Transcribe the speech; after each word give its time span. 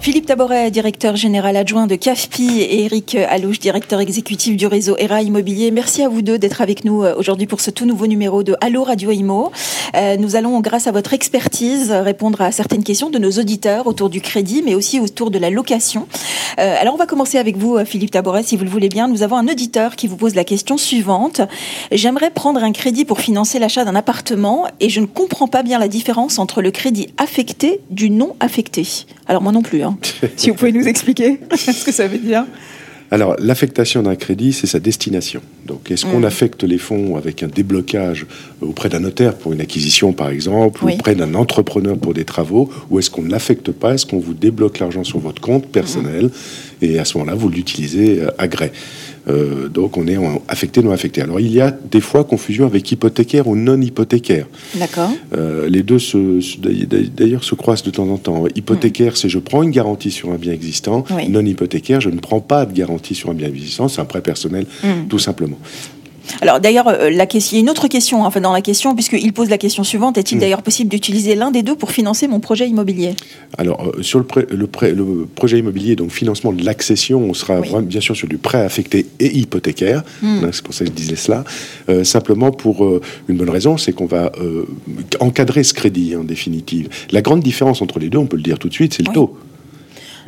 Philippe 0.00 0.24
Taboret, 0.24 0.70
directeur 0.70 1.14
général 1.14 1.56
adjoint 1.56 1.86
de 1.86 1.94
CAFPI 1.94 2.62
et 2.62 2.84
Eric 2.84 3.16
Alouche, 3.16 3.58
directeur 3.58 4.00
exécutif 4.00 4.56
du 4.56 4.66
réseau 4.66 4.96
ERA 4.96 5.20
Immobilier. 5.20 5.70
Merci 5.70 6.02
à 6.02 6.08
vous 6.08 6.22
deux 6.22 6.38
d'être 6.38 6.62
avec 6.62 6.86
nous 6.86 7.04
euh, 7.04 7.14
aujourd'hui 7.18 7.46
pour 7.46 7.60
ce 7.60 7.70
tout 7.70 7.84
nouveau 7.84 8.06
numéro 8.06 8.42
de 8.42 8.56
Allo 8.62 8.82
Radio 8.82 9.10
Imo. 9.10 9.52
Euh, 9.94 10.16
nous 10.16 10.36
allons, 10.36 10.58
grâce 10.60 10.86
à 10.86 10.92
votre 10.92 11.12
expertise, 11.12 11.92
répondre 11.92 12.40
à 12.40 12.50
certaines 12.50 12.82
questions 12.82 13.10
de 13.10 13.18
nos 13.18 13.32
auditeurs 13.32 13.86
autour 13.86 14.08
du 14.08 14.22
crédit, 14.22 14.62
mais 14.64 14.74
aussi 14.74 15.00
autour 15.00 15.30
de 15.30 15.38
la 15.38 15.50
location. 15.50 16.08
Euh, 16.58 16.76
alors, 16.80 16.94
on 16.94 16.98
va 16.98 17.06
commencer 17.06 17.36
avec 17.36 17.58
vous, 17.58 17.78
Philippe 17.84 18.10
Taboret, 18.10 18.42
si 18.42 18.56
vous 18.56 18.64
le 18.64 18.70
voulez 18.70 18.88
bien. 18.88 19.06
Nous 19.06 19.22
avons 19.22 19.36
un 19.36 19.48
auditeur 19.48 19.96
qui 19.96 20.06
vous 20.06 20.16
pose 20.16 20.34
la 20.34 20.44
question 20.44 20.78
suivante. 20.78 21.42
J'aimerais 21.92 22.30
prendre 22.30 22.64
un 22.64 22.72
crédit 22.72 23.04
pour 23.04 23.20
financer 23.20 23.58
l'achat 23.58 23.84
d'un 23.84 23.96
appartement 23.96 24.66
et 24.80 24.88
je 24.88 25.00
ne 25.00 25.06
comprends 25.06 25.46
pas 25.46 25.62
bien 25.62 25.78
la 25.78 25.88
différence 25.88 26.38
entre 26.38 26.62
le 26.62 26.70
crédit 26.70 27.08
affecté 27.18 27.80
du 27.90 28.08
non 28.08 28.34
affecté. 28.40 28.86
Alors, 29.26 29.42
moi 29.42 29.52
non 29.52 29.62
plus. 29.62 29.82
Hein 29.82 29.89
si 30.36 30.50
vous 30.50 30.56
pouvez 30.56 30.72
nous 30.72 30.86
expliquer 30.86 31.38
ce 31.56 31.84
que 31.84 31.92
ça 31.92 32.06
veut 32.06 32.18
dire. 32.18 32.44
Alors, 33.12 33.34
l'affectation 33.40 34.02
d'un 34.02 34.14
crédit, 34.14 34.52
c'est 34.52 34.68
sa 34.68 34.78
destination. 34.78 35.42
Donc, 35.66 35.90
est-ce 35.90 36.06
qu'on 36.06 36.20
mm. 36.20 36.26
affecte 36.26 36.62
les 36.62 36.78
fonds 36.78 37.16
avec 37.16 37.42
un 37.42 37.48
déblocage 37.48 38.24
auprès 38.60 38.88
d'un 38.88 39.00
notaire 39.00 39.34
pour 39.34 39.52
une 39.52 39.60
acquisition, 39.60 40.12
par 40.12 40.30
exemple, 40.30 40.84
ou 40.84 40.90
auprès 40.90 41.16
d'un 41.16 41.34
entrepreneur 41.34 41.98
pour 41.98 42.14
des 42.14 42.24
travaux, 42.24 42.70
ou 42.88 43.00
est-ce 43.00 43.10
qu'on 43.10 43.22
ne 43.22 43.30
l'affecte 43.30 43.72
pas 43.72 43.94
Est-ce 43.94 44.06
qu'on 44.06 44.20
vous 44.20 44.34
débloque 44.34 44.78
l'argent 44.78 45.02
sur 45.02 45.18
votre 45.18 45.42
compte 45.42 45.66
personnel 45.66 46.26
mm. 46.26 46.84
et 46.84 46.98
à 47.00 47.04
ce 47.04 47.18
moment-là, 47.18 47.36
vous 47.36 47.48
l'utilisez 47.48 48.20
euh, 48.20 48.30
à 48.38 48.46
gré 48.46 48.70
euh, 49.30 49.68
donc 49.68 49.96
on 49.96 50.06
est 50.06 50.16
affecté, 50.48 50.82
non 50.82 50.90
affecté. 50.90 51.22
Alors 51.22 51.40
il 51.40 51.52
y 51.52 51.60
a 51.60 51.70
des 51.70 52.00
fois 52.00 52.24
confusion 52.24 52.66
avec 52.66 52.90
hypothécaire 52.90 53.46
ou 53.48 53.56
non 53.56 53.80
hypothécaire. 53.80 54.46
D'accord. 54.74 55.10
Euh, 55.36 55.68
les 55.68 55.82
deux 55.82 55.98
se, 55.98 56.40
d'ailleurs 57.14 57.44
se 57.44 57.54
croisent 57.54 57.84
de 57.84 57.90
temps 57.90 58.08
en 58.08 58.18
temps. 58.18 58.44
Hypothécaire, 58.54 59.16
c'est 59.16 59.28
je 59.28 59.38
prends 59.38 59.62
une 59.62 59.70
garantie 59.70 60.10
sur 60.10 60.30
un 60.30 60.36
bien 60.36 60.52
existant. 60.52 61.04
Non 61.28 61.44
hypothécaire, 61.44 62.00
je 62.00 62.10
ne 62.10 62.18
prends 62.18 62.40
pas 62.40 62.66
de 62.66 62.72
garantie 62.72 63.14
sur 63.14 63.30
un 63.30 63.34
bien 63.34 63.48
existant. 63.48 63.88
C'est 63.88 64.00
un 64.00 64.04
prêt 64.04 64.22
personnel, 64.22 64.66
mm. 64.82 65.08
tout 65.08 65.18
simplement. 65.18 65.58
Alors 66.40 66.60
d'ailleurs, 66.60 66.88
euh, 66.88 67.10
la 67.10 67.26
question, 67.26 67.56
il 67.56 67.58
y 67.58 67.60
a 67.60 67.62
une 67.62 67.70
autre 67.70 67.88
question 67.88 68.24
enfin, 68.24 68.40
dans 68.40 68.52
la 68.52 68.60
question, 68.60 68.94
puisqu'il 68.94 69.32
pose 69.32 69.50
la 69.50 69.58
question 69.58 69.84
suivante, 69.84 70.18
est-il 70.18 70.36
mm. 70.36 70.40
d'ailleurs 70.40 70.62
possible 70.62 70.90
d'utiliser 70.90 71.34
l'un 71.34 71.50
des 71.50 71.62
deux 71.62 71.76
pour 71.76 71.90
financer 71.90 72.28
mon 72.28 72.40
projet 72.40 72.68
immobilier? 72.68 73.14
Alors 73.58 73.86
euh, 73.86 74.02
sur 74.02 74.18
le, 74.18 74.26
le, 74.50 74.68
le, 74.92 75.26
projet 75.26 75.58
immobilier, 75.58 75.96
donc 75.96 76.10
financement 76.10 76.52
de 76.52 76.64
l'accession, 76.64 77.20
on 77.20 77.34
sera 77.34 77.60
bien 77.82 78.00
sûr 78.00 78.16
sur 78.16 78.28
du 78.28 78.38
prêt 78.38 78.62
affecté 78.62 79.06
et 79.18 79.36
hypothécaire, 79.36 80.02
mm. 80.22 80.46
c'est 80.52 80.62
pour 80.62 80.74
ça 80.74 80.84
que 80.84 80.90
je 80.90 80.94
disais 80.94 81.16
cela, 81.16 81.44
euh, 81.88 82.04
simplement 82.04 82.50
pour 82.50 83.00
une 83.28 83.36
bonne 83.36 83.50
raison, 83.50 83.76
c'est 83.76 83.92
qu'on 83.92 84.06
va 84.06 84.32
encadrer 85.20 85.62
ce 85.62 85.74
crédit 85.74 86.16
en 86.16 86.24
définitive. 86.24 86.88
La 87.10 87.22
grande 87.22 87.40
différence 87.40 87.82
entre 87.82 87.98
les 87.98 88.08
deux, 88.08 88.18
on 88.18 88.26
peut 88.26 88.36
le 88.36 88.42
dire 88.42 88.58
tout 88.58 88.68
de 88.68 88.74
suite, 88.74 88.94
c'est 88.94 89.06
le 89.06 89.12
taux 89.12 89.36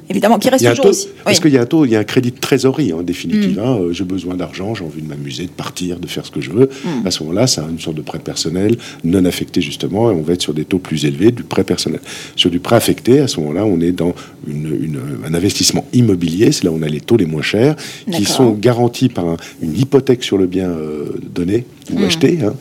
évidemment, 0.08 0.38
qui 0.38 0.48
reste 0.48 0.68
toujours 0.68 0.86
aussi. 0.86 1.08
Parce 1.24 1.40
qu'il 1.40 1.52
y 1.52 1.58
a 1.58 1.62
un 1.62 1.66
taux, 1.66 1.84
il 1.84 1.92
y 1.92 1.96
a 1.96 1.98
un 1.98 2.04
crédit 2.04 2.30
de 2.30 2.38
trésorerie, 2.38 2.92
en 2.92 3.02
définitive. 3.02 3.58
Mm. 3.58 3.64
Hein. 3.64 3.78
Euh, 3.80 3.92
j'ai 3.92 4.04
besoin 4.04 4.34
d'argent, 4.34 4.74
j'ai 4.74 4.84
envie 4.84 5.02
de 5.02 5.08
m'amuser, 5.08 5.44
de 5.44 5.50
partir, 5.50 5.98
de 5.98 6.06
faire 6.06 6.26
ce 6.26 6.30
que 6.30 6.40
je 6.40 6.50
veux. 6.50 6.68
Mm. 6.84 7.06
À 7.06 7.10
ce 7.10 7.22
moment-là, 7.22 7.46
c'est 7.46 7.60
une 7.60 7.78
sorte 7.78 7.96
de 7.96 8.02
prêt 8.02 8.18
personnel, 8.18 8.76
non 9.04 9.24
affecté 9.24 9.60
justement, 9.60 10.10
et 10.10 10.14
on 10.14 10.22
va 10.22 10.34
être 10.34 10.42
sur 10.42 10.54
des 10.54 10.64
taux 10.64 10.78
plus 10.78 11.04
élevés 11.04 11.30
du 11.30 11.42
prêt 11.42 11.64
personnel. 11.64 12.00
Sur 12.36 12.50
du 12.50 12.60
prêt 12.60 12.76
affecté, 12.76 13.20
à 13.20 13.28
ce 13.28 13.40
moment-là, 13.40 13.64
on 13.64 13.80
est 13.80 13.92
dans 13.92 14.14
une, 14.46 14.98
un 15.26 15.34
investissement 15.34 15.86
immobilier, 15.92 16.52
c'est 16.52 16.64
là 16.64 16.70
où 16.70 16.78
on 16.78 16.82
a 16.82 16.88
les 16.88 17.00
taux 17.00 17.16
les 17.16 17.26
moins 17.26 17.42
chers, 17.42 17.76
qui 18.10 18.24
sont 18.24 18.52
garantis 18.52 19.08
par 19.08 19.36
une 19.60 19.76
hypothèque 19.76 20.24
sur 20.24 20.38
le 20.38 20.46
bien 20.46 20.70
euh, 20.70 21.20
donné 21.34 21.64
ou 21.92 21.98
mm. 21.98 22.04
acheté. 22.04 22.38
Hein. 22.44 22.54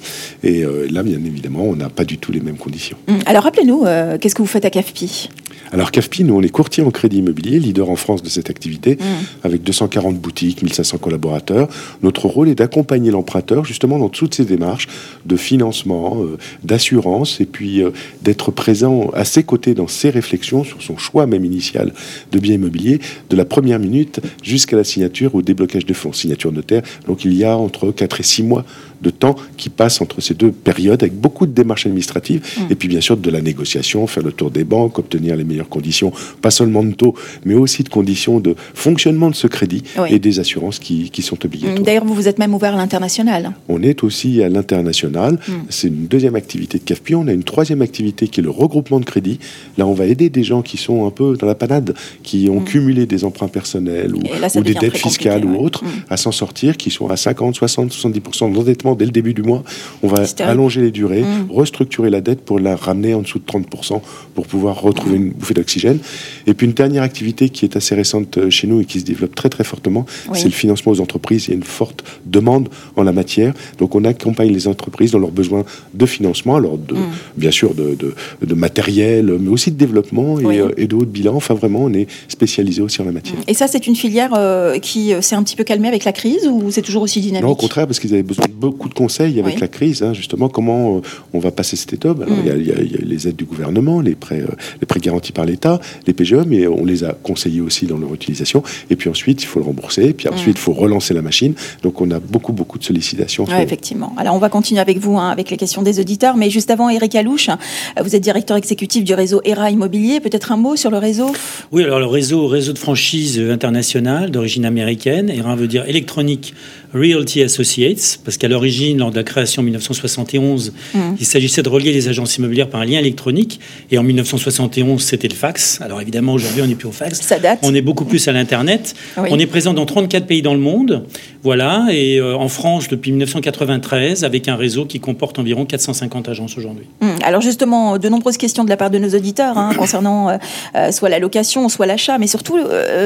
Et 0.44 0.64
euh, 0.64 0.88
là, 0.92 1.04
bien 1.04 1.18
évidemment, 1.18 1.64
on 1.64 1.76
n'a 1.76 1.90
pas 1.90 2.06
du 2.06 2.18
tout 2.18 2.32
les 2.32 2.40
mêmes 2.40 2.58
conditions. 2.58 2.98
Alors 3.26 3.44
rappelez-nous, 3.44 3.86
qu'est-ce 4.20 4.36
que 4.36 4.42
vous 4.42 4.48
faites 4.48 4.66
à 4.66 4.70
CAFPI 4.70 5.30
alors 5.72 5.92
CAFPI, 5.92 6.26
nous, 6.26 6.36
on 6.36 6.42
est 6.42 6.50
courtier 6.50 6.84
en 6.84 6.92
crédit 6.92 7.20
immobilier, 7.20 7.60
leader 7.60 7.90
en 7.90 7.96
France 7.96 8.22
de 8.22 8.30
cette 8.30 8.50
activité, 8.50 8.96
mmh. 8.96 9.46
avec 9.46 9.64
240 9.64 10.18
boutiques, 10.18 10.64
1500 10.64 10.98
collaborateurs. 10.98 11.68
Notre 12.04 12.28
rôle 12.28 12.50
est 12.50 12.56
d'accompagner 12.56 13.12
l'emprunteur 13.12 13.64
justement 13.64 13.98
dans 13.98 14.10
toutes 14.10 14.36
ces 14.36 14.46
démarches 14.46 14.88
de 15.26 15.36
financement, 15.38 16.24
euh, 16.24 16.38
d'assurance, 16.64 17.40
et 17.40 17.46
puis 17.46 17.82
euh, 17.82 17.92
d'être 18.22 18.52
présent 18.52 19.10
à 19.14 19.24
ses 19.24 19.44
côtés 19.44 19.74
dans 19.74 19.88
ses 19.88 20.10
réflexions 20.10 20.64
sur 20.64 20.82
son 20.82 20.98
choix 20.98 21.26
même 21.26 21.46
initial 21.46 21.94
de 22.32 22.40
bien 22.40 22.56
immobilier, 22.56 23.00
de 23.30 23.36
la 23.36 23.46
première 23.46 23.80
minute 23.80 24.20
jusqu'à 24.44 24.76
la 24.76 24.84
signature 24.84 25.36
ou 25.36 25.42
déblocage 25.42 25.86
de 25.86 25.94
fonds, 25.94 26.14
signature 26.14 26.52
notaire. 26.52 26.84
Donc 27.08 27.26
il 27.26 27.34
y 27.34 27.44
a 27.44 27.58
entre 27.58 27.92
4 27.92 28.20
et 28.20 28.24
6 28.24 28.44
mois 28.44 28.66
de 29.02 29.10
temps 29.10 29.36
qui 29.58 29.70
passe 29.70 30.02
entre 30.02 30.22
ces 30.22 30.34
deux 30.34 30.52
périodes 30.52 31.02
avec 31.02 31.14
beaucoup 31.14 31.46
de 31.46 31.52
démarches 31.52 31.86
administratives 31.86 32.42
mmh. 32.42 32.62
et 32.72 32.76
puis 32.76 32.88
bien 32.88 33.02
sûr 33.02 33.18
de 33.18 33.30
la 33.30 33.42
négociation, 33.42 34.06
faire 34.08 34.24
le 34.24 34.32
tour 34.32 34.52
des 34.52 34.64
banques, 34.64 35.00
obtenir 35.00 35.36
les 35.36 35.44
meilleures 35.44 35.70
conditions, 35.70 36.12
pas 36.42 36.52
seulement 36.52 36.84
de 36.84 36.94
taux, 36.94 37.16
mais 37.46 37.56
aussi 37.56 37.84
de 37.84 37.90
conditions 37.90 38.40
de 38.40 38.56
fonctionnement 38.74 39.30
de 39.30 39.36
ce 39.36 39.48
crédit 39.48 39.84
et 40.10 40.20
des 40.20 40.40
assurances 40.40 40.80
qui, 40.80 41.10
qui 41.10 41.22
sont 41.22 41.44
obligatoires. 41.46 41.82
D'ailleurs, 41.84 42.06
vous 42.06 42.14
vous 42.14 42.28
êtes 42.28 42.40
même 42.40 42.54
ouvert 42.54 42.74
à 42.74 42.78
l'international. 42.78 43.54
On 43.70 43.82
est 43.82 44.04
aussi 44.04 44.44
à 44.44 44.50
l'international. 44.50 45.34
Mmh. 45.36 45.54
C'est 45.70 45.88
une 45.88 46.08
deuxième 46.08 46.36
activité 46.36 46.78
de 46.78 46.84
CAFPI. 46.84 47.16
On 47.16 47.28
a 47.28 47.34
une 47.34 47.44
troisième 47.44 47.82
activité 47.82 48.28
qui 48.28 48.40
est 48.40 48.44
le 48.44 48.50
regroupement 48.50 49.00
de 49.00 49.06
crédit. 49.06 49.40
Là, 49.78 49.88
on 49.88 49.94
va 49.94 50.06
aider 50.06 50.30
des 50.30 50.44
gens 50.44 50.62
qui 50.62 50.78
sont 50.78 51.06
un 51.06 51.12
peu 51.12 51.36
dans 51.38 51.48
la 51.48 51.56
panade, 51.56 51.94
qui 52.24 52.50
ont 52.50 52.62
mmh. 52.62 52.66
cumulé 52.66 53.06
des 53.06 53.24
emprunts 53.24 53.48
personnels 53.48 54.14
ou, 54.16 54.22
des 54.62 54.74
dettes 54.74 54.98
fiscales 54.98 55.46
ou 55.46 55.56
autres, 55.58 55.84
à 56.10 56.18
s'en 56.18 56.32
sortir, 56.32 56.78
qui 56.78 56.92
sont 56.92 57.10
à 57.10 57.18
50, 57.18 57.56
60, 57.56 57.92
70% 57.92 58.54
d'endettement 58.54 58.91
dès 58.96 59.06
le 59.06 59.12
début 59.12 59.34
du 59.34 59.44
mois. 59.44 59.64
On 60.04 60.08
va 60.08 60.24
allonger 60.40 60.82
les 60.82 60.92
durées, 60.92 61.22
mmh. 61.22 61.48
restructurer 61.52 62.10
la 62.10 62.22
dette 62.22 62.42
pour 62.42 62.60
la 62.60 62.76
ramener 62.76 63.14
en 63.14 63.22
dessous 63.22 63.40
de 63.40 63.46
30% 63.46 64.02
pour 64.36 64.48
pouvoir 64.48 64.82
retrouver 64.82 65.18
une 65.18 65.32
bouffée 65.32 65.54
d'oxygène. 65.54 66.00
Et 66.48 66.54
puis 66.54 66.68
une 66.68 66.74
dernière 66.74 67.04
activité 67.04 67.50
qui 67.50 67.66
est 67.66 67.76
assez 67.76 67.96
récente 67.96 68.38
euh, 68.38 68.50
chez 68.50 68.68
nous 68.68 68.82
et 68.82 68.86
qui 68.86 69.00
se 69.00 69.06
développe 69.06 69.36
très 69.36 69.50
très 69.50 69.64
fortement, 69.64 70.06
c'est 70.34 70.46
le 70.46 70.52
financement 70.52 70.92
aux 70.92 71.02
entreprises. 71.02 71.48
Il 71.48 71.52
y 71.52 71.54
a 71.54 71.58
une 71.58 71.64
forte 71.64 72.04
demande 72.26 72.70
en 72.96 73.04
la 73.04 73.12
matière. 73.12 73.54
Donc 73.78 73.96
on 73.96 74.04
accompagne 74.04 74.52
les 74.52 74.68
entreprises 74.68 75.12
dans 75.12 75.20
leurs 75.20 75.32
besoins 75.32 75.64
de 75.94 76.06
financement, 76.06 76.56
alors 76.56 76.78
de, 76.78 76.96
mmh. 76.96 77.12
bien 77.38 77.52
sûr 77.52 77.74
de, 77.74 77.98
de, 78.42 78.56
matériel, 78.56 79.38
mais 79.40 79.50
aussi 79.50 79.72
de 79.72 79.78
développement 79.78 80.40
et, 80.40 80.60
euh, 80.60 80.70
et, 80.78 80.88
de 80.88 80.96
haut 80.96 81.06
de 81.06 81.06
bilan. 81.06 81.36
Enfin 81.36 81.54
vraiment, 81.54 81.84
on 81.84 81.94
est 81.94 82.08
spécialisé 82.28 82.82
aussi 82.82 83.02
en 83.02 83.06
la 83.06 83.12
matière. 83.12 83.38
Et 83.48 83.54
ça, 83.54 83.68
c'est 83.68 83.88
une 83.88 83.96
filière 83.96 84.34
euh, 84.36 84.78
qui 84.80 85.14
s'est 85.22 85.36
un 85.36 85.44
petit 85.44 85.56
peu 85.56 85.64
calmée 85.64 85.88
avec 85.88 86.04
la 86.04 86.14
crise 86.14 86.48
ou 86.48 86.72
c'est 86.72 86.82
toujours 86.82 87.04
aussi 87.04 87.22
dynamique? 87.22 87.44
Non, 87.44 87.52
au 87.52 87.56
contraire, 87.56 87.88
parce 87.88 88.00
qu'ils 88.00 88.14
avaient 88.14 88.24
besoin 88.24 88.46
de 88.46 88.52
beaucoup 88.52 88.81
de 88.88 88.94
conseils 88.94 89.40
avec 89.40 89.60
la 89.60 89.68
crise, 89.68 90.04
hein, 90.04 90.14
justement, 90.14 90.50
comment 90.50 90.98
euh, 90.98 91.02
on 91.34 91.40
va 91.40 91.52
passer 91.52 91.76
cette 91.76 91.94
étape. 91.94 92.18
Mm. 92.18 92.34
il, 92.46 92.68
y 92.68 92.72
a, 92.72 92.76
les 92.76 93.28
aides 93.28 93.36
du 93.36 93.46
gouvernement, 93.46 94.02
les 94.02 94.16
prêts, 94.16 94.42
euh, 94.42 94.56
les 94.80 94.86
prêts 94.86 95.00
garantis 95.00 95.32
par 95.32 95.46
l'État, 95.46 95.80
les 96.08 96.14
PGE, 96.14 96.46
mais 96.48 96.68
on 96.68 96.86
les 96.86 97.04
a 97.04 97.14
conseillés 97.14 97.62
aussi 97.62 97.86
dans 97.86 97.98
leur 97.98 98.14
utilisation. 98.14 98.64
Et 98.90 98.96
puis 98.96 99.10
ensuite, 99.10 99.44
il 99.44 99.46
faut 99.46 99.60
le 99.60 99.66
rembourser, 99.66 100.06
et 100.06 100.14
puis 100.14 100.28
mm. 100.28 100.34
ensuite, 100.34 100.58
il 100.58 100.62
faut 100.62 100.74
relancer 100.74 101.14
la 101.14 101.22
machine. 101.22 101.54
Donc, 101.84 102.02
on 102.02 102.10
a 102.12 102.20
beaucoup, 102.20 102.54
beaucoup 102.54 102.78
de 102.78 102.84
sollicitations. 102.84 103.46
effectivement. 103.46 104.14
Alors, 104.18 104.36
on 104.36 104.40
va 104.40 104.50
continuer 104.50 104.82
avec 104.82 104.98
vous, 104.98 105.18
hein, 105.18 105.30
avec 105.30 105.50
les 105.50 105.58
questions 105.58 105.82
des 105.82 106.00
auditeurs. 106.00 106.38
Mais 106.38 106.50
juste 106.50 106.72
avant, 106.72 106.90
Eric 106.90 107.16
Alouche, 107.16 107.50
euh, 107.50 108.04
vous 108.04 108.16
êtes 108.16 108.22
directeur 108.22 108.58
exécutif 108.58 109.04
du 109.04 109.14
réseau 109.14 109.42
ERA 109.44 109.72
Immobilier. 109.72 110.20
Peut-être 110.20 110.52
un 110.52 110.58
mot 110.58 110.76
sur 110.76 110.92
le 110.92 110.98
réseau? 110.98 111.32
Oui, 111.72 111.84
alors 111.84 112.00
le 112.00 112.06
réseau, 112.06 112.48
réseau 112.48 112.74
de 112.74 112.80
franchise 112.80 113.40
internationale 113.40 114.32
d'origine 114.32 114.66
américaine. 114.66 115.30
ERA 115.30 115.56
veut 115.56 115.68
dire 115.68 115.88
électronique 115.88 116.54
Realty 116.94 117.42
Associates, 117.42 118.20
parce 118.26 118.38
qu'à 118.38 118.48
l'origine, 118.48 118.98
lors 118.98 119.12
de 119.12 119.16
la 119.16 119.24
création 119.24 119.62
en 119.62 119.64
1971, 119.64 120.74
mmh. 120.94 121.00
il 121.20 121.26
s'agissait 121.26 121.64
de 121.64 121.70
relier 121.70 121.92
les 121.94 122.10
agences 122.10 122.38
immobilières 122.38 122.70
par 122.70 122.82
un 122.82 122.86
lien 122.86 123.00
électronique. 123.00 123.60
Et 123.92 123.98
en 123.98 124.04
1971, 124.04 125.02
c'était 125.02 125.30
le 125.30 125.36
fax. 125.36 125.80
Alors 125.82 126.02
évidemment, 126.02 126.34
aujourd'hui, 126.34 126.62
on 126.62 126.68
n'est 126.68 126.76
plus 126.76 126.88
au 126.88 126.92
fax. 126.92 127.22
Ça 127.22 127.40
date. 127.40 127.60
On 127.64 127.74
est 127.74 127.82
beaucoup 127.82 128.06
plus 128.06 128.28
à 128.28 128.34
l'Internet. 128.34 128.94
On 129.16 129.40
est 129.40 129.46
présent 129.46 129.74
dans 129.74 129.86
34 129.86 130.26
pays 130.26 130.42
dans 130.42 130.54
le 130.54 130.60
monde. 130.60 131.06
Voilà. 131.44 131.88
Et 131.92 132.18
euh, 132.18 132.36
en 132.36 132.50
France, 132.50 132.88
depuis 132.90 133.12
1993, 133.12 134.24
avec 134.24 134.48
un 134.48 134.56
réseau 134.56 134.86
qui 134.86 135.00
comporte 135.00 135.40
environ 135.40 135.66
450 135.66 136.30
agences 136.30 136.58
aujourd'hui. 136.58 136.86
Mmh. 137.00 137.08
Alors 137.24 137.42
justement, 137.42 137.98
de 137.98 138.10
nombreuses 138.10 138.38
questions 138.38 138.64
de 138.64 138.70
la 138.70 138.78
part 138.78 138.90
de 138.90 138.98
nos 138.98 139.10
auditeurs 139.10 139.58
hein, 139.58 139.72
concernant 139.78 140.30
euh, 140.30 140.38
euh, 140.76 140.92
soit 140.92 141.10
la 141.10 141.20
location, 141.20 141.70
soit 141.70 141.86
l'achat, 141.86 142.18
mais 142.18 142.28
surtout 142.28 142.58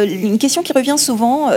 une 0.06 0.38
question 0.38 0.64
qui 0.64 0.74
revient 0.74 0.96
souvent, 0.98 1.52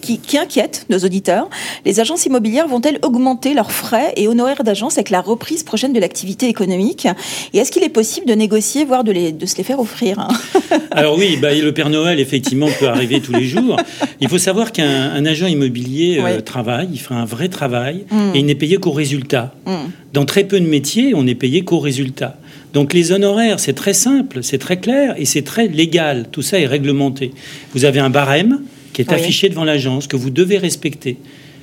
qui, 0.00 0.18
qui 0.18 0.38
inquiète 0.38 0.86
nos 0.88 0.98
auditeurs 0.98 1.49
les 1.84 2.00
agences 2.00 2.26
immobilières 2.26 2.68
vont-elles 2.68 2.98
augmenter 3.02 3.54
leurs 3.54 3.72
frais 3.72 4.12
et 4.16 4.28
honoraires 4.28 4.64
d'agence 4.64 4.98
avec 4.98 5.10
la 5.10 5.20
reprise 5.20 5.62
prochaine 5.62 5.92
de 5.92 6.00
l'activité 6.00 6.48
économique? 6.48 7.06
Et 7.52 7.58
est-ce 7.58 7.70
qu'il 7.70 7.82
est 7.82 7.88
possible 7.88 8.26
de 8.26 8.34
négocier, 8.34 8.84
voire 8.84 9.04
de, 9.04 9.12
les, 9.12 9.32
de 9.32 9.46
se 9.46 9.56
les 9.56 9.64
faire 9.64 9.80
offrir? 9.80 10.28
Alors 10.90 11.16
oui, 11.16 11.38
bah, 11.40 11.54
le 11.54 11.72
Père 11.72 11.90
Noël, 11.90 12.20
effectivement, 12.20 12.68
peut 12.78 12.88
arriver 12.88 13.20
tous 13.20 13.32
les 13.32 13.46
jours. 13.46 13.76
Il 14.20 14.28
faut 14.28 14.38
savoir 14.38 14.72
qu'un 14.72 15.24
agent 15.24 15.46
immobilier 15.46 16.20
euh, 16.22 16.40
travaille, 16.40 16.88
il 16.92 16.98
fait 16.98 17.14
un 17.14 17.24
vrai 17.24 17.48
travail, 17.48 18.04
mm. 18.10 18.34
et 18.34 18.38
il 18.38 18.46
n'est 18.46 18.54
payé 18.54 18.76
qu'au 18.76 18.92
résultat. 18.92 19.54
Mm. 19.66 19.72
Dans 20.12 20.24
très 20.24 20.44
peu 20.44 20.60
de 20.60 20.66
métiers, 20.66 21.14
on 21.14 21.22
n'est 21.22 21.34
payé 21.34 21.62
qu'au 21.62 21.78
résultat. 21.78 22.36
Donc 22.72 22.92
les 22.92 23.12
honoraires, 23.12 23.60
c'est 23.60 23.72
très 23.72 23.94
simple, 23.94 24.42
c'est 24.42 24.58
très 24.58 24.78
clair 24.78 25.14
et 25.18 25.24
c'est 25.24 25.42
très 25.42 25.66
légal. 25.66 26.28
Tout 26.30 26.42
ça 26.42 26.58
est 26.60 26.66
réglementé. 26.66 27.32
Vous 27.74 27.84
avez 27.84 28.00
un 28.00 28.10
barème 28.10 28.60
qui 28.92 29.02
est 29.02 29.12
affiché 29.12 29.48
devant 29.48 29.64
l'agence, 29.64 30.06
que 30.06 30.16
vous 30.16 30.30
devez 30.30 30.58
respecter. 30.58 31.16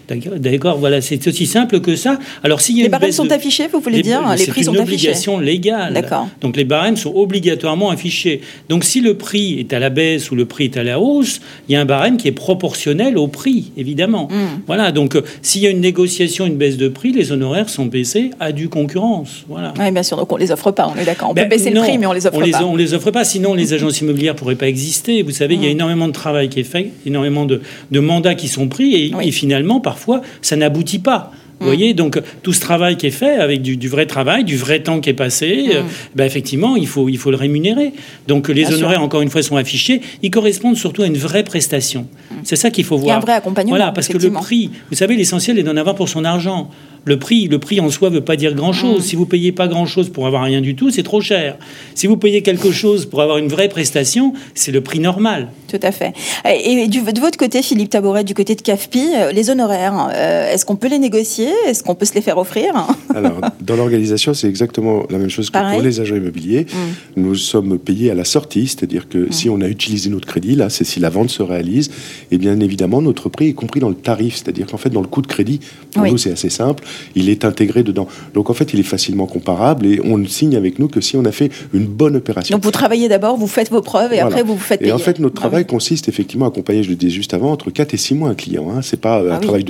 D'accord, 0.08 0.78
voilà, 0.78 1.02
c'est 1.02 1.28
aussi 1.28 1.46
simple 1.46 1.82
que 1.82 1.96
ça. 1.96 2.18
Alors, 2.44 2.62
s'il 2.62 2.78
y 2.78 2.82
a 2.82 2.84
les 2.84 2.90
barèmes 2.90 3.12
sont 3.12 3.32
affichés, 3.32 3.68
vous 3.72 3.80
voulez 3.80 4.02
dire 4.02 4.22
Les 4.38 4.48
prix 4.48 4.64
sont 4.64 4.72
affichés. 4.72 4.78
C'est 4.78 4.82
une 4.82 4.82
obligation 4.82 5.40
légale. 5.40 5.94
D'accord. 5.94 6.28
Donc, 6.42 6.56
les 6.56 6.64
barèmes 6.64 6.96
sont 6.96 7.14
obligatoirement 7.14 7.90
affichés. 7.90 8.42
Donc, 8.70 8.86
si 8.86 9.02
le 9.02 9.16
prix 9.16 9.60
est 9.60 9.74
à 9.74 9.80
la 9.80 9.90
baisse 9.90 10.32
ou 10.32 10.36
le 10.36 10.46
prix 10.46 10.66
est 10.66 10.78
à 10.78 10.84
la 10.84 11.00
hausse, 11.00 11.42
il 11.68 11.74
y 11.74 11.76
a 11.76 11.82
un 11.82 11.86
barème 11.86 12.18
qui 12.18 12.28
est 12.30 12.34
proportionnel 12.34 13.18
au 13.18 13.28
prix, 13.28 13.72
évidemment. 13.76 14.30
Hmm. 14.32 14.62
Voilà, 14.66 14.92
donc, 14.92 15.16
euh, 15.16 15.24
s'il 15.42 15.62
y 15.62 15.68
a 15.68 15.70
une 15.70 15.82
négociation, 15.82 16.46
une 16.46 16.56
baisse 16.56 16.78
de 16.78 16.88
prix, 16.88 17.12
les 17.12 17.32
honoraires 17.34 17.70
sont 17.70 17.86
baissés 17.86 18.32
à 18.40 18.54
due 18.54 18.70
concurrence. 18.70 19.44
Voilà. 19.50 19.74
Oui, 19.78 19.92
bien 19.92 20.04
sûr. 20.04 20.16
Donc, 20.16 20.32
on 20.32 20.38
les 20.38 20.52
offre 20.52 20.72
pas, 20.72 20.92
on 20.94 20.98
est 20.98 21.06
d'accord. 21.06 21.32
On 21.32 21.34
peut 21.34 21.42
ben, 21.42 21.50
baisser 21.50 21.70
le 21.70 21.82
prix, 21.82 21.98
mais 21.98 22.06
on 22.06 22.14
les 22.14 22.26
offre 22.26 22.38
on 22.38 22.40
pas. 22.40 22.46
Les, 22.46 22.56
on 22.56 22.76
les 22.78 22.94
offre 22.94 23.12
pas, 23.12 23.26
sinon 23.26 23.54
les 23.54 23.74
agences 23.74 24.00
immobilières 24.00 24.36
pourraient 24.36 24.56
pas 24.56 24.70
exister. 24.70 25.22
Vous 25.22 25.32
savez, 25.32 25.56
il 25.56 25.64
y 25.64 25.66
a 25.66 25.70
hmm. 25.70 25.74
énormément 25.74 26.08
de 26.08 26.14
travail 26.14 26.48
qui 26.48 26.62
est 26.62 26.64
fait, 26.64 26.92
énormément 27.06 27.46
de, 27.46 27.60
mandats 28.00 28.36
qui 28.36 28.48
sont 28.48 28.70
pris, 28.70 28.96
et, 28.96 29.12
et 29.22 29.32
finalement, 29.32 29.82
parfois, 29.82 29.97
ça 30.42 30.56
n'aboutit 30.56 31.00
pas. 31.00 31.32
Vous 31.60 31.66
mm. 31.66 31.70
voyez, 31.70 31.94
donc 31.94 32.22
tout 32.44 32.54
ce 32.54 32.60
travail 32.60 32.98
qui 32.98 33.08
est 33.08 33.12
fait 33.12 33.38
avec 33.38 33.62
du, 33.62 33.88
vrai 33.88 34.06
travail, 34.06 34.44
du 34.44 34.58
vrai 34.58 34.82
temps 34.82 35.00
qui 35.00 35.10
est 35.10 35.14
passé, 35.14 35.70
euh, 35.74 35.84
mm. 35.84 35.88
ben, 36.16 36.26
effectivement, 36.26 36.76
il 36.76 36.88
faut, 36.88 37.10
il 37.10 37.18
faut 37.18 37.32
le 37.32 37.38
rémunérer. 37.38 37.94
Donc 38.28 38.48
les 38.48 38.72
honoraires, 38.72 39.02
encore 39.02 39.22
une 39.22 39.30
fois, 39.30 39.42
sont 39.42 39.56
affichés. 39.56 40.02
Ils 40.22 40.32
correspondent 40.32 40.78
surtout 40.78 41.02
à 41.02 41.08
une 41.08 41.18
vraie 41.18 41.44
prestation. 41.44 42.08
Mm. 42.30 42.36
C'est 42.44 42.56
ça 42.56 42.70
qu'il 42.70 42.86
faut 42.86 42.98
voir. 42.98 43.18
Il 43.18 43.18
un 43.18 43.26
vrai 43.26 43.34
accompagnement. 43.34 43.76
Voilà, 43.76 43.92
parce 43.92 44.08
que 44.08 44.18
le 44.18 44.32
prix, 44.32 44.72
vous 44.90 44.96
savez, 44.96 45.16
l'essentiel 45.16 45.58
est 45.58 45.64
d'en 45.64 45.78
avoir 45.78 45.96
pour 45.96 46.10
son 46.10 46.24
argent. 46.26 46.70
Le 47.08 47.18
prix, 47.18 47.48
le 47.48 47.58
prix 47.58 47.80
en 47.80 47.90
soi 47.90 48.10
ne 48.10 48.16
veut 48.16 48.24
pas 48.24 48.36
dire 48.36 48.54
grand-chose. 48.54 49.06
Si 49.06 49.16
vous 49.16 49.26
payez 49.26 49.54
pas 49.54 49.70
grand-chose 49.70 50.10
pour 50.10 50.28
avoir 50.28 50.44
rien 50.44 50.60
du 50.60 50.76
tout, 50.76 50.92
c'est 50.92 51.04
trop 51.04 51.22
cher. 51.22 51.58
Si 51.96 52.06
vous 52.06 52.18
payez 52.18 52.42
quelque 52.42 52.70
chose 52.70 53.06
pour 53.06 53.22
avoir 53.22 53.38
une 53.38 53.48
vraie 53.48 53.70
prestation, 53.70 54.34
c'est 54.56 54.74
le 54.74 54.82
prix 54.82 55.00
normal. 55.00 55.48
Tout 55.70 55.80
à 55.84 55.94
fait. 55.94 56.12
Et 56.46 56.90
du, 56.90 57.00
de 57.00 57.20
votre 57.22 57.38
côté, 57.38 57.62
Philippe 57.62 57.92
Tabouret, 57.92 58.26
du 58.26 58.34
côté 58.34 58.56
de 58.56 58.62
CAFPI, 58.62 59.08
euh, 59.16 59.32
les 59.32 59.50
honoraires, 59.50 60.10
euh, 60.14 60.52
est-ce 60.52 60.66
qu'on 60.66 60.76
peut 60.76 60.90
les 60.90 61.00
négocier? 61.00 61.50
Est-ce 61.66 61.82
qu'on 61.82 61.96
peut 61.96 62.06
se 62.06 62.14
les 62.14 62.20
faire 62.20 62.38
offrir? 62.38 62.74
Alors, 63.16 63.40
dans 63.62 63.78
l'organisation, 63.78 64.34
c'est 64.34 64.50
exactement 64.50 65.04
la 65.10 65.18
même 65.18 65.30
chose 65.30 65.50
que 65.50 65.58
pour 65.58 65.82
les 65.82 66.02
agents 66.02 66.18
immobiliers. 66.18 66.66
Mm. 66.66 67.22
Nous 67.22 67.36
sommes 67.36 67.80
payés 67.80 68.12
à 68.12 68.16
la 68.16 68.26
sortie, 68.26 68.68
c'est-à-dire 68.68 69.08
que 69.08 69.30
mm. 69.30 69.32
si 69.32 69.50
on 69.50 69.62
a 69.62 69.68
utilisé 69.70 70.10
notre 70.10 70.28
crédit, 70.28 70.56
là, 70.56 70.70
c'est 70.70 70.84
si 70.84 71.00
la 71.00 71.10
vente 71.10 71.30
se 71.30 71.42
réalise, 71.42 71.90
et 72.32 72.38
bien 72.38 72.60
évidemment, 72.60 73.02
notre 73.02 73.30
prix 73.30 73.48
est 73.48 73.54
compris 73.54 73.80
dans 73.80 73.90
le 73.90 73.96
tarif, 73.96 74.36
c'est-à-dire 74.36 74.68
qu'en 74.68 74.78
fait, 74.78 74.90
dans 74.90 75.02
le 75.02 75.08
coût 75.08 75.22
de 75.22 75.28
crédit, 75.28 75.62
pour 75.94 76.06
nous, 76.06 76.18
c'est 76.18 76.34
assez 76.34 76.50
simple 76.50 76.84
il 77.16 77.30
est 77.30 77.46
intégré 77.46 77.84
dedans. 77.84 78.08
Donc 78.34 78.50
en 78.50 78.54
fait, 78.54 78.74
il 78.74 78.80
est 78.80 78.84
facilement 78.84 79.26
comparable 79.26 79.86
et 79.86 80.02
on 80.04 80.18
ne 80.18 80.28
signe 80.28 80.56
avec 80.56 80.80
nous 80.80 80.88
que 80.88 81.02
si 81.02 81.18
on 81.18 81.26
a 81.26 81.32
fait 81.32 81.52
une 81.74 81.86
bonne 81.86 82.16
opération. 82.16 82.56
Donc 82.56 82.64
vous 82.64 82.72
travaillez 82.72 83.10
d'abord, 83.10 83.38
vous 83.38 83.48
faites 83.48 83.70
vos 83.72 83.82
preuves 83.82 84.14
et 84.14 84.20
après 84.20 84.44
vous 84.44 84.54
vous 84.54 84.60
faites 84.60 84.80
payer. 84.80 84.92
Et 84.92 84.94
en 84.94 84.98
fait, 84.98 85.20
notre 85.20 85.36
ah 85.38 85.42
travail 85.42 85.66
consiste 85.66 86.10
effectivement 86.10 86.46
à 86.46 86.50
accompagner, 86.50 86.84
je 86.84 86.90
le 86.90 86.96
disais 86.96 87.12
juste 87.12 87.34
avant, 87.34 87.52
entre 87.52 87.72
4 87.72 87.94
et 87.94 87.98
6 87.98 88.16
mois 88.16 88.30
un 88.30 88.36
client. 88.36 88.72
Hein. 88.72 88.82
C'est 88.82 89.00
pas 89.00 89.20
euh, 89.20 89.30
ah 89.32 89.36
un 89.36 89.40
travail 89.40 89.66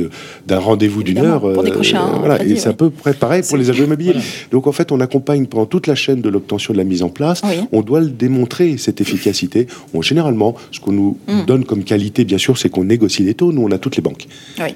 d'un 0.45 0.59
rendez-vous 0.59 1.03
d'une 1.03 1.19
heure. 1.19 1.41
Pour 1.53 1.63
décrocher 1.63 1.95
euh, 1.95 2.01
un 2.01 2.19
voilà. 2.19 2.43
et 2.43 2.55
c'est 2.57 2.69
un 2.69 2.73
peu 2.73 2.89
pareil 2.89 3.43
pour 3.47 3.57
les 3.57 3.69
agents 3.69 3.83
immobiliers. 3.83 4.15
Donc 4.51 4.67
en 4.67 4.71
fait, 4.71 4.91
on 4.91 4.99
accompagne 4.99 5.45
pendant 5.45 5.65
toute 5.65 5.87
la 5.87 5.95
chaîne 5.95 6.21
de 6.21 6.29
l'obtention 6.29 6.73
de 6.73 6.77
la 6.77 6.83
mise 6.83 7.03
en 7.03 7.09
place. 7.09 7.41
On 7.71 7.81
doit 7.81 7.99
le 7.99 8.09
démontrer, 8.09 8.77
cette 8.77 9.01
efficacité. 9.01 9.67
On, 9.93 10.01
généralement, 10.01 10.55
ce 10.71 10.79
qu'on 10.79 10.91
nous 10.91 11.17
mm. 11.27 11.45
donne 11.45 11.65
comme 11.65 11.83
qualité, 11.83 12.25
bien 12.25 12.37
sûr, 12.37 12.57
c'est 12.57 12.69
qu'on 12.69 12.85
négocie 12.85 13.23
les 13.23 13.33
taux. 13.33 13.51
Nous, 13.51 13.61
on 13.61 13.71
a 13.71 13.77
toutes 13.77 13.95
les 13.95 14.01
banques. 14.01 14.27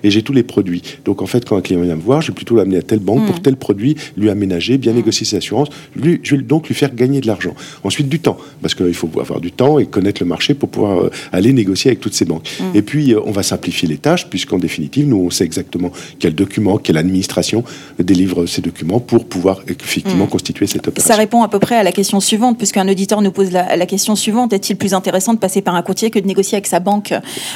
Et 0.03 0.11
j'ai 0.11 0.23
tous 0.23 0.33
les 0.33 0.43
produits. 0.43 0.81
Donc 1.05 1.21
en 1.21 1.25
fait, 1.25 1.45
quand 1.45 1.57
un 1.57 1.61
client 1.61 1.81
vient 1.81 1.95
me 1.95 2.01
voir, 2.01 2.21
plutôt 2.41 2.55
l'amener 2.55 2.77
à 2.77 2.81
telle 2.81 2.97
banque 2.97 3.27
pour 3.27 3.35
mm. 3.35 3.41
tel 3.43 3.55
produit, 3.55 3.95
lui 4.17 4.31
aménager, 4.31 4.79
bien 4.79 4.93
mm. 4.93 4.95
négocier 4.95 5.27
ses 5.27 5.37
assurances. 5.37 5.67
Lui, 5.95 6.19
je 6.23 6.35
vais 6.35 6.41
donc 6.41 6.67
lui 6.69 6.73
faire 6.73 6.95
gagner 6.95 7.21
de 7.21 7.27
l'argent. 7.27 7.53
Ensuite, 7.83 8.09
du 8.09 8.19
temps, 8.19 8.35
parce 8.63 8.73
qu'il 8.73 8.95
faut 8.95 9.11
avoir 9.19 9.41
du 9.41 9.51
temps 9.51 9.77
et 9.77 9.85
connaître 9.85 10.23
le 10.23 10.27
marché 10.27 10.55
pour 10.55 10.69
pouvoir 10.69 11.01
euh, 11.01 11.11
aller 11.31 11.53
négocier 11.53 11.91
avec 11.91 11.99
toutes 11.99 12.15
ces 12.15 12.25
banques. 12.25 12.49
Mm. 12.59 12.63
Et 12.73 12.81
puis, 12.81 13.13
euh, 13.13 13.19
on 13.27 13.31
va 13.31 13.43
simplifier 13.43 13.87
les 13.87 13.97
tâches, 13.97 14.27
puisqu'en 14.27 14.57
définitive, 14.57 15.07
nous, 15.07 15.17
on 15.17 15.29
sait 15.29 15.43
exactement 15.43 15.91
quel 16.17 16.33
document, 16.33 16.79
quelle 16.79 16.97
administration 16.97 17.63
délivre 17.99 18.47
ces 18.47 18.63
documents 18.63 18.99
pour 18.99 19.25
pouvoir 19.25 19.61
effectivement 19.67 20.25
constituer 20.25 20.65
cette 20.65 20.87
opération. 20.87 21.13
Ça 21.13 21.19
répond 21.19 21.43
à 21.43 21.47
peu 21.47 21.59
près 21.59 21.75
à 21.75 21.83
la 21.83 21.91
question 21.91 22.19
suivante, 22.19 22.57
puisqu'un 22.57 22.89
auditeur 22.89 23.21
nous 23.21 23.31
pose 23.31 23.51
la, 23.51 23.85
question 23.85 24.15
suivante 24.15 24.51
est-il 24.51 24.77
plus 24.77 24.95
intéressant 24.95 25.35
de 25.35 25.39
passer 25.39 25.61
par 25.61 25.75
un 25.75 25.83
courtier 25.83 26.09
que 26.09 26.17
de 26.17 26.25
négocier 26.25 26.55
avec 26.55 26.65
sa 26.65 26.79
banque 26.79 27.13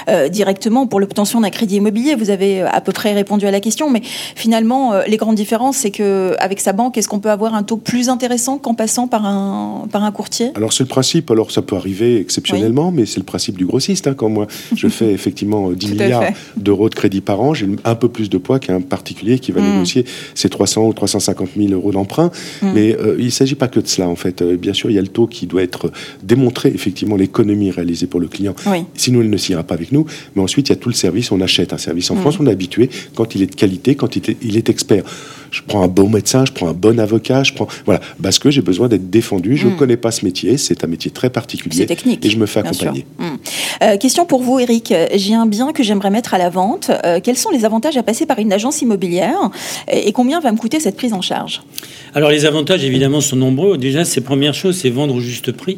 euh, 0.09 0.29
directement 0.29 0.85
pour 0.85 0.99
l'obtention 0.99 1.41
d'un 1.41 1.49
crédit 1.49 1.77
immobilier? 1.77 2.13
Vous 2.13 2.29
avez 2.29 2.61
à 2.61 2.81
peu 2.81 2.91
près 2.91 3.13
répondu 3.13 3.47
à 3.47 3.51
la 3.51 3.59
question, 3.59 3.89
mais 3.89 4.01
finalement, 4.35 4.74
les 5.07 5.17
grandes 5.17 5.35
différences, 5.35 5.77
c'est 5.77 5.91
qu'avec 5.91 6.59
sa 6.59 6.73
banque, 6.73 6.97
est-ce 6.97 7.07
qu'on 7.07 7.19
peut 7.19 7.31
avoir 7.31 7.55
un 7.55 7.63
taux 7.63 7.77
plus 7.77 8.09
intéressant 8.09 8.57
qu'en 8.57 8.73
passant 8.73 9.07
par 9.07 9.25
un, 9.25 9.87
par 9.91 10.03
un 10.03 10.11
courtier? 10.11 10.51
Alors 10.55 10.73
c'est 10.73 10.83
le 10.83 10.89
principe, 10.89 11.31
alors 11.31 11.51
ça 11.51 11.61
peut 11.61 11.75
arriver 11.75 12.19
exceptionnellement, 12.19 12.91
mais 12.91 13.05
c'est 13.05 13.19
le 13.19 13.25
principe 13.25 13.57
du 13.57 13.65
grossiste. 13.65 14.07
Hein. 14.07 14.13
Quand 14.15 14.29
moi 14.29 14.47
je 14.75 14.87
fais 14.87 15.11
effectivement 15.19 15.71
10 15.71 15.91
milliards 15.91 16.23
d'euros 16.57 16.89
de 16.89 16.95
crédit 16.95 17.21
par 17.21 17.41
an, 17.41 17.53
j'ai 17.53 17.67
un 17.83 17.95
peu 17.95 18.09
plus 18.09 18.29
de 18.29 18.37
poids 18.37 18.59
qu'un 18.59 18.81
particulier 18.81 19.39
qui 19.39 19.51
va 19.51 19.61
mm. 19.61 19.71
négocier 19.71 20.05
ses 20.33 20.49
300 20.49 20.87
ou 20.87 20.93
350 20.93 21.49
000 21.57 21.71
euros 21.73 21.91
d'emprunt. 21.91 22.31
Mm. 22.61 22.71
Mais 22.73 22.95
euh, 22.95 23.15
il 23.19 23.25
ne 23.25 23.29
s'agit 23.29 23.55
pas 23.55 23.67
que 23.67 23.79
de 23.79 23.87
cela 23.87 24.07
en 24.07 24.15
fait. 24.15 24.41
Euh, 24.41 24.57
bien 24.57 24.73
sûr, 24.73 24.89
il 24.89 24.95
y 24.95 24.99
a 24.99 25.01
le 25.01 25.07
taux 25.07 25.27
qui 25.27 25.47
doit 25.47 25.63
être 25.63 25.91
démontré, 26.23 26.69
effectivement 26.69 27.15
l'économie 27.15 27.71
réalisée 27.71 28.07
pour 28.07 28.19
le 28.19 28.27
client. 28.27 28.55
Sinon, 28.95 29.21
il 29.21 29.29
ne 29.29 29.37
s'ira 29.37 29.63
pas 29.63 29.75
avec 29.75 29.91
nous. 29.91 30.05
Mais 30.35 30.41
ensuite, 30.41 30.69
il 30.69 30.71
y 30.71 30.73
a 30.73 30.77
tout 30.77 30.89
le 30.89 30.95
service. 30.95 31.31
On 31.31 31.41
achète 31.41 31.73
un 31.73 31.77
service 31.77 32.09
en 32.11 32.15
mm. 32.15 32.19
France, 32.19 32.37
on 32.39 32.47
est 32.47 32.51
habitué 32.51 32.89
quand 33.15 33.35
il 33.35 33.41
est 33.41 33.47
de 33.47 33.55
qualité, 33.55 33.95
quand 33.95 34.15
il 34.15 34.54
est, 34.54 34.54
il 34.55 34.57
est 34.57 34.69
expert 34.69 35.03
je 35.55 35.61
prends 35.65 35.83
un 35.83 35.87
bon 35.87 36.09
médecin, 36.09 36.43
je 36.45 36.51
prends 36.51 36.67
un 36.67 36.73
bon 36.73 36.99
avocat, 36.99 37.43
je 37.43 37.53
prends 37.53 37.67
voilà 37.85 38.01
parce 38.21 38.39
que 38.39 38.51
j'ai 38.51 38.61
besoin 38.61 38.89
d'être 38.89 39.09
défendu. 39.09 39.55
Je 39.55 39.67
ne 39.67 39.71
hmm. 39.71 39.77
connais 39.77 39.97
pas 39.97 40.11
ce 40.11 40.25
métier, 40.25 40.57
c'est 40.57 40.83
un 40.83 40.87
métier 40.87 41.11
très 41.11 41.29
particulier. 41.29 41.77
C'est 41.77 41.85
technique. 41.85 42.25
Et 42.25 42.29
je 42.29 42.37
me 42.37 42.45
fais 42.45 42.59
accompagner. 42.59 43.05
Hmm. 43.17 43.35
Euh, 43.81 43.97
question 43.97 44.25
pour 44.25 44.41
vous, 44.41 44.59
Eric. 44.59 44.93
J'ai 45.15 45.33
un 45.33 45.45
bien 45.45 45.71
que 45.71 45.81
j'aimerais 45.81 46.09
mettre 46.09 46.33
à 46.33 46.37
la 46.37 46.49
vente. 46.49 46.91
Euh, 47.05 47.21
quels 47.23 47.37
sont 47.37 47.51
les 47.51 47.63
avantages 47.63 47.95
à 47.95 48.03
passer 48.03 48.25
par 48.25 48.39
une 48.39 48.51
agence 48.51 48.81
immobilière 48.81 49.49
et, 49.89 50.11
combien 50.11 50.41
va 50.41 50.51
me 50.51 50.57
coûter 50.57 50.79
cette 50.81 50.97
prise 50.97 51.13
en 51.13 51.21
charge? 51.21 51.61
Alors 52.13 52.29
les 52.29 52.45
avantages 52.45 52.83
évidemment 52.83 53.21
sont 53.21 53.37
nombreux. 53.37 53.77
Déjà, 53.77 54.03
c'est 54.03 54.21
première 54.21 54.53
chose, 54.53 54.77
c'est 54.77 54.89
vendre 54.89 55.15
au 55.15 55.21
juste 55.21 55.53
prix. 55.53 55.77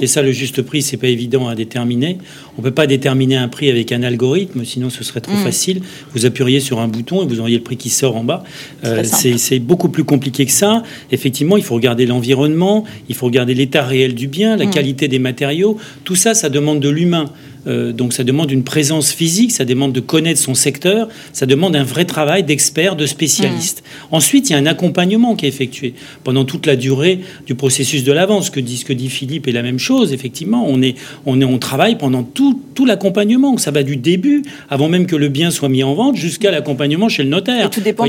Et 0.00 0.06
ça, 0.06 0.22
le 0.22 0.32
juste 0.32 0.62
prix, 0.62 0.82
c'est 0.82 0.96
pas 0.96 1.08
évident 1.08 1.48
à 1.48 1.54
déterminer. 1.54 2.18
On 2.58 2.62
peut 2.62 2.70
pas 2.70 2.86
déterminer 2.86 3.36
un 3.36 3.48
prix 3.48 3.70
avec 3.70 3.92
un 3.92 4.02
algorithme, 4.02 4.64
sinon 4.64 4.90
ce 4.90 5.04
serait 5.04 5.20
trop 5.20 5.34
hmm. 5.34 5.44
facile. 5.44 5.82
Vous 6.14 6.26
appuyeriez 6.26 6.60
sur 6.60 6.80
un 6.80 6.88
bouton 6.88 7.22
et 7.22 7.26
vous 7.26 7.40
auriez 7.40 7.56
le 7.56 7.62
prix 7.62 7.76
qui 7.76 7.90
sort 7.90 8.16
en 8.16 8.24
bas. 8.24 8.42
Euh, 8.84 9.02
c'est 9.04 9.58
beaucoup 9.58 9.88
plus 9.88 10.04
compliqué 10.04 10.46
que 10.46 10.52
ça. 10.52 10.82
Effectivement, 11.12 11.56
il 11.56 11.62
faut 11.62 11.74
regarder 11.74 12.06
l'environnement, 12.06 12.84
il 13.08 13.14
faut 13.14 13.26
regarder 13.26 13.54
l'état 13.54 13.82
réel 13.82 14.14
du 14.14 14.26
bien, 14.26 14.56
la 14.56 14.66
mm. 14.66 14.70
qualité 14.70 15.08
des 15.08 15.18
matériaux. 15.18 15.76
Tout 16.04 16.16
ça, 16.16 16.34
ça 16.34 16.48
demande 16.48 16.80
de 16.80 16.88
l'humain. 16.88 17.26
Euh, 17.70 17.92
donc 17.92 18.12
ça 18.12 18.24
demande 18.24 18.50
une 18.50 18.64
présence 18.64 19.12
physique, 19.12 19.52
ça 19.52 19.64
demande 19.64 19.92
de 19.92 20.00
connaître 20.00 20.40
son 20.40 20.54
secteur, 20.54 21.08
ça 21.32 21.46
demande 21.46 21.76
un 21.76 21.84
vrai 21.84 22.04
travail 22.04 22.42
d'expert, 22.42 22.96
de 22.96 23.06
spécialiste. 23.06 23.82
Mm. 23.82 24.14
Ensuite, 24.14 24.50
il 24.50 24.52
y 24.52 24.56
a 24.56 24.58
un 24.58 24.66
accompagnement 24.66 25.36
qui 25.36 25.46
est 25.46 25.48
effectué 25.48 25.94
pendant 26.24 26.44
toute 26.44 26.66
la 26.66 26.76
durée 26.76 27.20
du 27.46 27.54
processus 27.54 28.04
de 28.04 28.12
l'avance. 28.12 28.46
Ce 28.46 28.50
que 28.50 28.60
dit, 28.60 28.76
ce 28.76 28.84
que 28.84 28.92
dit 28.92 29.08
Philippe 29.08 29.46
est 29.48 29.52
la 29.52 29.62
même 29.62 29.78
chose. 29.78 30.12
Effectivement, 30.12 30.64
on, 30.66 30.82
est, 30.82 30.96
on, 31.26 31.40
est, 31.40 31.44
on 31.44 31.58
travaille 31.58 31.96
pendant 31.96 32.22
tout, 32.22 32.60
tout 32.80 32.86
l'accompagnement. 32.86 33.58
Ça 33.58 33.70
va 33.70 33.82
du 33.82 33.98
début, 33.98 34.42
avant 34.70 34.88
même 34.88 35.04
que 35.04 35.14
le 35.14 35.28
bien 35.28 35.50
soit 35.50 35.68
mis 35.68 35.82
en 35.82 35.92
vente, 35.92 36.16
jusqu'à 36.16 36.50
l'accompagnement 36.50 37.10
chez 37.10 37.22
le 37.22 37.28
notaire. 37.28 37.66
Et 37.66 37.68
tout 37.68 37.82
dépend 37.82 38.06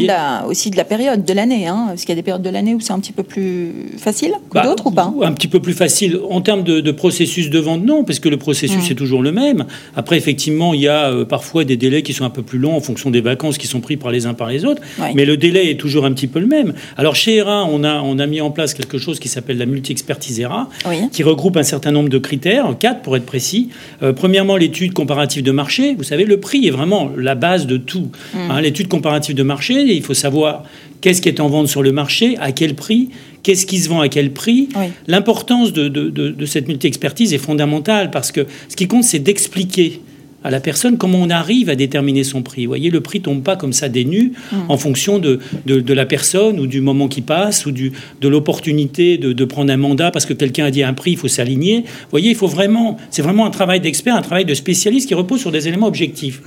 aussi 0.47 0.69
de 0.69 0.77
la 0.77 0.85
période 0.85 1.25
de 1.25 1.33
l'année. 1.33 1.67
Hein. 1.67 1.89
Est-ce 1.93 2.05
qu'il 2.05 2.11
y 2.11 2.13
a 2.13 2.15
des 2.15 2.23
périodes 2.23 2.41
de 2.41 2.49
l'année 2.49 2.73
où 2.73 2.79
c'est 2.79 2.93
un 2.93 2.99
petit 3.01 3.11
peu 3.11 3.23
plus 3.23 3.73
facile 3.97 4.31
que 4.49 4.53
bah, 4.53 4.63
d'autres 4.63 4.87
ou 4.87 4.91
pas? 4.91 5.13
Un 5.23 5.33
petit 5.33 5.49
peu 5.49 5.59
plus 5.59 5.73
facile. 5.73 6.21
En 6.29 6.39
termes 6.39 6.63
de, 6.63 6.91
processus 6.91 7.49
de 7.49 7.59
vente, 7.59 7.83
non, 7.83 8.05
parce 8.05 8.19
que 8.19 8.29
le 8.29 8.37
processus 8.37 8.87
mm. 8.87 8.91
est 8.93 8.95
toujours 8.95 9.21
le 9.21 9.33
même. 9.33 9.65
Après, 9.97 10.15
effectivement, 10.15 10.73
il 10.73 10.79
y 10.79 10.87
a 10.87 11.11
euh, 11.11 11.25
parfois 11.25 11.65
des 11.65 11.75
délais 11.75 12.01
qui 12.01 12.13
sont 12.13 12.23
un 12.23 12.29
peu 12.29 12.41
plus 12.41 12.57
longs 12.57 12.77
en 12.77 12.81
fonction 12.81 13.11
des 13.11 13.19
vacances 13.19 13.57
qui 13.57 13.67
sont 13.67 13.81
pris 13.81 13.97
par 13.97 14.09
les 14.09 14.25
uns 14.25 14.33
par 14.33 14.47
les 14.47 14.63
autres, 14.63 14.81
mais 15.15 15.25
le 15.25 15.35
délai 15.35 15.69
est 15.69 15.79
toujours 15.79 16.05
un 16.05 16.13
petit 16.13 16.27
peu 16.27 16.39
le 16.39 16.47
même. 16.47 16.75
Alors 16.95 17.17
chez 17.17 17.35
ERA, 17.35 17.65
on 17.69 17.83
a, 17.83 17.99
on 17.99 18.19
a 18.19 18.25
mis 18.25 18.39
en 18.39 18.51
place 18.51 18.73
quelque 18.73 18.97
chose 18.97 19.19
qui 19.19 19.27
s'appelle 19.27 19.57
la 19.57 19.65
multi-expertise 19.65 20.39
ERA, 20.39 20.69
qui 21.11 21.23
regroupe 21.23 21.57
un 21.57 21.63
certain 21.63 21.91
nombre 21.91 22.07
de 22.07 22.19
critères, 22.19 22.73
quatre 22.79 23.01
pour 23.01 23.17
être 23.17 23.25
précis. 23.25 23.67
Euh, 24.01 24.13
premièrement, 24.13 24.55
l'étude 24.61 24.93
comparative 24.93 25.43
de 25.43 25.51
marché. 25.51 25.95
Vous 25.95 26.03
savez, 26.03 26.25
le 26.25 26.39
prix 26.39 26.67
est 26.67 26.71
vraiment 26.71 27.11
la 27.17 27.35
base 27.35 27.67
de 27.67 27.77
tout. 27.77 28.09
Mm. 28.33 28.37
Hein, 28.51 28.61
l'étude 28.61 28.87
comparative 28.87 29.35
de 29.35 29.43
marché, 29.43 29.81
il 29.81 30.01
faut 30.01 30.13
savoir 30.13 30.63
qu'est-ce 31.01 31.21
qui 31.21 31.27
est 31.27 31.39
en 31.39 31.49
vente 31.49 31.67
sur 31.67 31.83
le 31.83 31.91
marché, 31.91 32.37
à 32.39 32.51
quel 32.51 32.75
prix, 32.75 33.09
qu'est-ce 33.43 33.65
qui 33.65 33.79
se 33.79 33.89
vend 33.89 33.99
à 33.99 34.07
quel 34.07 34.31
prix. 34.31 34.69
L'importance 35.07 35.73
de, 35.73 36.45
cette 36.45 36.67
multi-expertise 36.67 37.33
est 37.33 37.39
fondamentale 37.39 38.11
parce 38.11 38.31
que 38.31 38.45
ce 38.69 38.75
qui 38.75 38.87
compte, 38.87 39.03
c'est 39.03 39.19
d'expliquer 39.19 40.01
à 40.43 40.49
la 40.49 40.59
personne 40.59 40.97
comment 40.97 41.19
on 41.19 41.29
arrive 41.29 41.69
à 41.69 41.75
déterminer 41.75 42.23
son 42.23 42.41
prix. 42.41 42.65
Vous 42.65 42.69
voyez, 42.69 42.89
le 42.89 43.01
prix 43.01 43.21
tombe 43.21 43.43
pas 43.43 43.55
comme 43.55 43.73
ça 43.73 43.89
des 43.89 44.05
nues 44.05 44.33
mm. 44.51 44.55
en 44.69 44.77
fonction 44.77 45.19
de, 45.19 45.39
la 45.65 46.05
personne 46.05 46.59
ou 46.59 46.67
du 46.67 46.81
moment 46.81 47.07
qui 47.07 47.21
passe 47.21 47.65
ou 47.65 47.71
du, 47.71 47.91
de 48.21 48.27
l'opportunité 48.27 49.17
de, 49.17 49.45
prendre 49.45 49.71
un 49.71 49.77
mandat 49.77 50.11
parce 50.11 50.25
que 50.25 50.33
quelqu'un 50.33 50.65
a 50.65 50.71
dit 50.71 50.83
un 50.83 50.93
prix, 50.93 51.11
il 51.11 51.17
faut 51.17 51.27
s'aligner. 51.27 51.81
Vous 51.81 52.11
voyez, 52.11 52.29
il 52.29 52.35
faut 52.35 52.47
vraiment, 52.47 52.97
c'est 53.09 53.21
vraiment 53.21 53.45
un 53.45 53.49
travail 53.49 53.79
d'expert, 53.81 54.15
un 54.15 54.21
travail 54.21 54.45
de 54.45 54.53
spécialiste 54.53 55.07
qui 55.07 55.13
repose 55.13 55.39
sur 55.39 55.51
des 55.51 55.67
éléments 55.67 55.87
objectifs. 55.87 56.41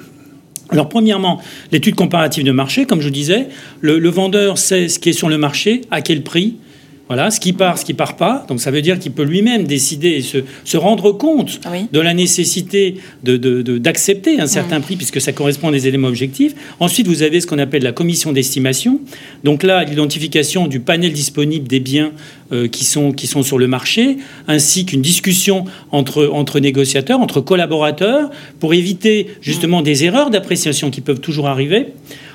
Alors 0.71 0.89
premièrement, 0.89 1.41
l'étude 1.73 1.95
comparative 1.95 2.45
de 2.45 2.51
marché, 2.51 2.87
comme 2.87 3.01
je 3.01 3.11
disais, 3.11 3.49
le 3.81 4.09
vendeur 4.09 4.59
sait 4.59 4.89
ce 4.89 4.99
qui 4.99 5.11
est 5.11 5.13
sur 5.13 5.29
le 5.29 5.37
marché, 5.37 5.83
à 5.91 6.01
quel 6.01 6.23
prix, 6.23 6.57
Voilà, 7.15 7.31
ce 7.31 7.39
qui 7.39 7.53
part, 7.53 7.79
ce 7.79 7.85
qui 7.85 7.95
part 7.95 8.17
pas. 8.17 8.45
Donc 8.49 8.61
ça 8.61 8.73
veut 8.73 8.83
dire 8.83 8.99
qu'il 8.99 9.13
peut 9.13 9.23
lui-même 9.23 9.69
décider 9.69 10.09
et 10.09 10.21
se, 10.21 10.39
se 10.65 10.77
rendre 10.77 11.13
compte 11.13 11.61
de 11.93 12.01
la 12.01 12.13
nécessité 12.13 12.97
d'accepter 13.23 14.33
de, 14.33 14.37
de, 14.39 14.43
un 14.43 14.49
certain 14.49 14.81
prix 14.81 14.97
puisque 14.97 15.21
ça 15.21 15.31
correspond 15.31 15.69
à 15.69 15.71
des 15.71 15.87
éléments 15.87 16.09
objectifs. 16.09 16.57
Ensuite, 16.81 17.07
vous 17.07 17.23
avez 17.23 17.41
ce 17.41 17.47
qu'on 17.47 17.61
appelle 17.61 17.85
la 17.85 17.93
commission 17.93 18.33
d'estimation. 18.33 18.99
Donc 19.45 19.63
là, 19.63 19.85
l'identification 19.85 20.67
du 20.67 20.81
panel 20.81 21.13
disponible 21.13 21.69
des 21.69 21.79
biens 21.79 22.11
euh, 22.51 22.67
qui, 22.67 22.85
sont, 22.85 23.13
qui 23.13 23.29
sont 23.29 23.45
sur 23.45 23.59
le 23.59 23.69
marché, 23.69 24.17
ainsi 24.49 24.85
qu'une 24.85 25.01
discussion 25.01 25.67
entre, 25.93 26.27
entre 26.27 26.59
négociateurs, 26.59 27.21
entre 27.21 27.41
collaborateurs, 27.41 28.29
pour 28.59 28.75
éviter 28.75 29.29
justement 29.41 29.83
des 29.83 30.03
erreurs 30.03 30.31
d'appréciation 30.31 30.91
qui 30.91 31.01
peuvent 31.01 31.21
toujours 31.21 31.47
arriver. 31.47 31.87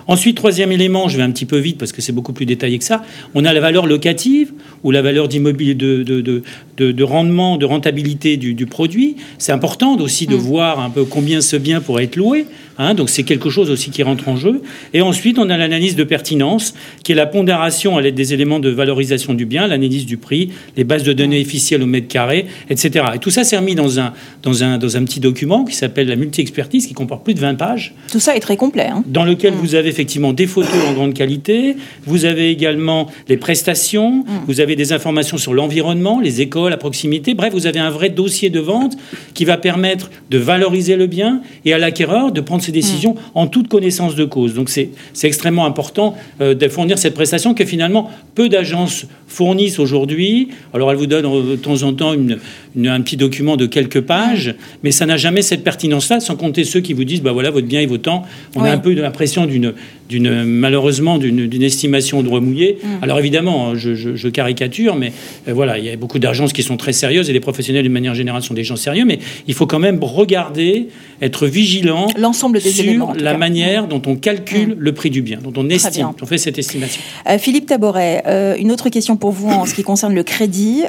Ensuite, 0.09 0.37
troisième 0.37 0.71
élément, 0.71 1.07
je 1.07 1.17
vais 1.17 1.23
un 1.23 1.29
petit 1.29 1.45
peu 1.45 1.59
vite 1.59 1.77
parce 1.77 1.91
que 1.91 2.01
c'est 2.01 2.11
beaucoup 2.11 2.33
plus 2.33 2.47
détaillé 2.47 2.79
que 2.79 2.83
ça, 2.83 3.03
on 3.35 3.45
a 3.45 3.53
la 3.53 3.59
valeur 3.59 3.85
locative 3.85 4.53
ou 4.83 4.91
la 4.91 5.01
valeur 5.01 5.27
d'immobilier 5.27 5.75
de, 5.75 6.03
de, 6.03 6.21
de, 6.21 6.91
de, 6.91 7.03
rendement, 7.03 7.57
de 7.57 7.65
rentabilité 7.65 8.37
du, 8.37 8.53
du 8.53 8.65
produit. 8.65 9.15
C'est 9.37 9.51
important 9.51 9.97
aussi 9.97 10.27
de 10.27 10.35
voir 10.35 10.79
un 10.79 10.89
peu 10.89 11.03
combien 11.03 11.41
ce 11.41 11.55
bien 11.55 11.81
pourrait 11.81 12.05
être 12.05 12.15
loué. 12.15 12.45
Hein, 12.79 12.93
donc 12.93 13.09
c'est 13.09 13.23
quelque 13.23 13.49
chose 13.49 13.69
aussi 13.69 13.91
qui 13.91 14.03
rentre 14.03 14.29
en 14.29 14.37
jeu. 14.37 14.61
Et 14.93 15.01
ensuite, 15.01 15.37
on 15.37 15.49
a 15.49 15.57
l'analyse 15.57 15.97
de 15.97 16.05
pertinence, 16.05 16.73
qui 17.03 17.11
est 17.11 17.15
la 17.15 17.25
pondération 17.25 17.97
à 17.97 18.01
l'aide 18.01 18.15
des 18.15 18.33
éléments 18.33 18.59
de 18.59 18.69
valorisation 18.69 19.33
du 19.33 19.45
bien, 19.45 19.67
l'analyse 19.67 20.05
du 20.05 20.15
prix, 20.15 20.51
les 20.77 20.85
bases 20.85 21.03
de 21.03 21.11
données 21.11 21.41
officielles 21.41 21.83
au 21.83 21.85
mètre 21.85 22.07
carré, 22.07 22.45
etc. 22.69 23.05
Et 23.15 23.19
tout 23.19 23.31
ça 23.31 23.43
s'est 23.43 23.57
remis 23.57 23.75
dans 23.75 23.99
un, 23.99 24.13
dans, 24.43 24.63
un, 24.63 24.77
dans 24.77 24.95
un 24.95 25.03
petit 25.03 25.19
document 25.19 25.65
qui 25.65 25.75
s'appelle 25.75 26.07
la 26.07 26.15
multi-expertise, 26.15 26.87
qui 26.87 26.93
comporte 26.93 27.25
plus 27.25 27.33
de 27.33 27.41
20 27.41 27.55
pages. 27.55 27.93
Tout 28.09 28.21
ça 28.21 28.37
est 28.37 28.39
très 28.39 28.55
complet. 28.55 28.87
Hein. 28.87 29.03
Dans 29.07 29.25
lequel 29.25 29.53
vous 29.53 29.75
avez 29.75 29.89
effectivement 29.89 30.31
des 30.31 30.47
photos 30.47 30.87
en 30.87 30.93
grande 30.93 31.13
qualité, 31.13 31.75
vous 32.05 32.23
avez 32.23 32.49
également 32.49 33.11
les 33.27 33.35
prestations, 33.35 34.23
vous 34.47 34.61
avez 34.61 34.68
des 34.75 34.93
informations 34.93 35.37
sur 35.37 35.53
l'environnement, 35.53 36.19
les 36.19 36.41
écoles 36.41 36.73
à 36.73 36.77
proximité. 36.77 37.33
Bref, 37.33 37.53
vous 37.53 37.67
avez 37.67 37.79
un 37.79 37.89
vrai 37.89 38.09
dossier 38.09 38.49
de 38.49 38.59
vente 38.59 38.97
qui 39.33 39.45
va 39.45 39.57
permettre 39.57 40.09
de 40.29 40.37
valoriser 40.37 40.95
le 40.95 41.07
bien 41.07 41.41
et 41.65 41.73
à 41.73 41.77
l'acquéreur 41.77 42.31
de 42.31 42.41
prendre 42.41 42.63
ses 42.63 42.71
décisions 42.71 43.15
en 43.35 43.47
toute 43.47 43.67
connaissance 43.67 44.15
de 44.15 44.25
cause. 44.25 44.53
Donc 44.53 44.69
c'est 44.69 44.89
extrêmement 45.23 45.65
important 45.65 46.15
euh, 46.41 46.53
de 46.53 46.67
fournir 46.67 46.97
cette 46.97 47.13
prestation 47.13 47.53
que 47.53 47.65
finalement 47.65 48.09
peu 48.35 48.49
d'agences 48.49 49.05
fournissent 49.27 49.79
aujourd'hui. 49.79 50.49
Alors 50.73 50.91
elles 50.91 50.97
vous 50.97 51.07
donnent 51.07 51.25
euh, 51.25 51.51
de 51.51 51.55
temps 51.55 51.83
en 51.83 51.93
temps 51.93 52.13
une, 52.13 52.39
un 52.87 53.01
petit 53.01 53.17
document 53.17 53.57
de 53.57 53.65
quelques 53.65 54.01
pages, 54.01 54.55
mais 54.83 54.91
ça 54.91 55.05
n'a 55.05 55.17
jamais 55.17 55.41
cette 55.41 55.63
pertinence-là, 55.63 56.19
sans 56.19 56.35
compter 56.35 56.63
ceux 56.63 56.81
qui 56.81 56.93
vous 56.93 57.03
disent, 57.03 57.21
bah 57.21 57.31
voilà, 57.31 57.51
votre 57.51 57.67
bien 57.67 57.81
est 57.81 57.85
votant. 57.85 58.23
On 58.55 58.63
a 58.63 58.71
un 58.71 58.77
peu 58.77 58.93
l'impression 58.93 59.45
d'une 59.45 59.73
d'une 60.09 60.43
malheureusement 60.43 61.17
d'une 61.17 61.63
estimation 61.63 62.23
de 62.23 62.29
remouillé. 62.29 62.79
Alors 63.01 63.19
évidemment, 63.19 63.69
hein, 63.69 63.73
je, 63.75 63.93
je, 63.93 64.27
caricature, 64.27 64.95
mais 64.95 65.13
euh, 65.47 65.53
voilà, 65.53 65.77
il 65.77 65.85
y 65.85 65.89
a 65.89 65.95
beaucoup 65.95 66.19
d'agences 66.19 66.53
qui 66.53 66.63
sont 66.63 66.77
très 66.77 66.93
sérieuses 66.93 67.29
et 67.29 67.33
les 67.33 67.39
professionnels 67.39 67.83
d'une 67.83 67.91
manière 67.91 68.15
générale 68.15 68.41
sont 68.41 68.53
des 68.53 68.63
gens 68.63 68.75
sérieux, 68.75 69.05
mais 69.05 69.19
il 69.47 69.53
faut 69.53 69.67
quand 69.67 69.79
même 69.79 69.99
regarder, 70.03 70.87
être 71.21 71.47
vigilant 71.47 72.07
l'ensemble 72.17 72.59
des 72.59 72.71
sur 72.71 72.83
éléments, 72.83 73.13
la 73.13 73.37
manière 73.37 73.87
dont 73.87 74.01
on 74.05 74.15
calcule 74.15 74.75
le 74.77 74.93
prix 74.93 75.09
du 75.09 75.21
bien, 75.21 75.39
dont 75.43 75.53
on 75.55 75.69
estime, 75.69 76.11
on 76.21 76.25
fait 76.25 76.37
cette 76.37 76.57
estimation. 76.57 77.01
Euh, 77.29 77.37
Philippe 77.37 77.67
Taboret, 77.67 78.23
euh, 78.25 78.55
une 78.57 78.71
autre 78.71 78.89
question 78.89 79.17
pour 79.17 79.31
vous 79.31 79.49
en 79.49 79.65
ce 79.65 79.73
qui 79.73 79.83
concerne 79.83 80.15
le 80.15 80.23
crédit. 80.23 80.83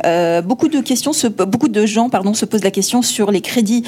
Beaucoup 0.45 0.69
de 0.69 0.81
questions, 0.81 1.12
se, 1.12 1.27
beaucoup 1.27 1.69
de 1.69 1.87
gens, 1.87 2.09
pardon, 2.09 2.35
se 2.35 2.45
posent 2.45 2.65
la 2.65 2.71
question 2.71 3.03
sur 3.03 3.31
les 3.31 3.41
crédits 3.41 3.85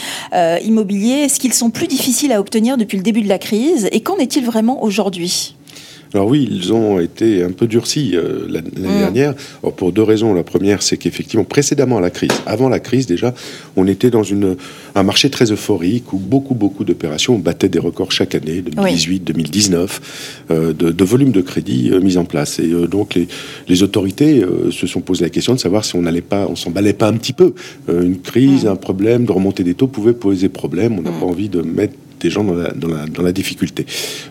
immobiliers. 0.65 1.25
Est-ce 1.25 1.41
qu'ils 1.41 1.55
sont 1.55 1.71
plus 1.71 1.87
difficiles 1.87 2.33
à 2.33 2.41
obtenir 2.41 2.77
depuis 2.77 2.97
le 2.97 3.03
début 3.03 3.23
de 3.23 3.29
la 3.29 3.39
crise 3.39 3.89
Et 3.93 4.01
qu'en 4.01 4.17
est-il 4.17 4.45
vraiment 4.45 4.83
aujourd'hui? 4.83 5.22
Alors 6.15 6.29
oui, 6.29 6.47
ils 6.51 6.73
ont 6.73 7.01
été 7.01 7.43
un 7.43 7.53
peu 7.53 7.67
durcis 7.67 8.13
euh, 8.15 8.47
l'année 8.49 8.69
Mm. 8.77 8.99
dernière. 8.99 9.35
Alors 9.63 9.75
pour 9.75 9.93
deux 9.93 10.03
raisons. 10.03 10.35
La 10.35 10.43
première, 10.43 10.83
c'est 10.83 10.97
qu'effectivement, 10.97 11.45
précédemment 11.45 11.99
à 11.99 12.01
la 12.01 12.11
crise, 12.11 12.31
avant 12.47 12.69
la 12.69 12.81
crise 12.81 13.07
déjà, 13.07 13.35
on 13.77 13.87
était 13.87 14.11
dans 14.11 14.23
une, 14.23 14.57
un 14.95 15.03
marché 15.03 15.31
très 15.31 15.51
euphorique 15.53 16.13
où 16.13 16.19
beaucoup, 16.19 16.55
beaucoup 16.55 16.85
d'opérations 16.85 17.39
battaient 17.39 17.69
des 17.69 17.79
records 17.79 18.13
chaque 18.13 18.35
année, 18.35 18.61
2018, 18.61 19.25
2019, 19.25 20.45
euh, 20.51 20.73
de, 20.73 20.91
de 20.91 21.05
volume 21.05 21.33
de 21.33 21.41
crédit 21.41 21.91
euh, 21.91 22.01
mis 22.01 22.17
en 22.19 22.25
place. 22.25 22.59
Et 22.59 22.69
donc 22.89 23.15
les, 23.15 23.27
les 23.69 23.83
autorités 23.83 24.45
se 24.71 24.87
sont 24.87 25.01
posé 25.01 25.25
la 25.25 25.31
question 25.31 25.55
de 25.55 25.61
savoir 25.61 25.85
si 25.85 25.97
on 25.97 26.03
n'allait 26.03 26.21
pas, 26.21 26.47
on 26.49 26.57
s'emballait 26.57 26.93
pas 26.93 27.09
un 27.09 27.15
petit 27.15 27.33
peu. 27.33 27.55
Une 27.89 28.19
crise, 28.21 28.67
un 28.67 28.77
problème 28.77 29.25
de 29.25 29.33
remontée 29.33 29.65
des 29.65 29.75
taux 29.75 29.87
pouvait 29.87 30.13
poser 30.13 30.49
problème. 30.49 30.99
On 30.99 31.03
n'a 31.03 31.11
pas 31.11 31.27
envie 31.27 31.49
de 31.49 31.63
mettre 31.63 31.95
des 32.23 32.31
gens 32.31 32.45
dans 32.45 32.55
la, 32.55 32.73
dans, 32.73 32.89
la, 32.89 33.07
dans 33.07 33.23
la, 33.23 33.33
difficulté. 33.33 33.87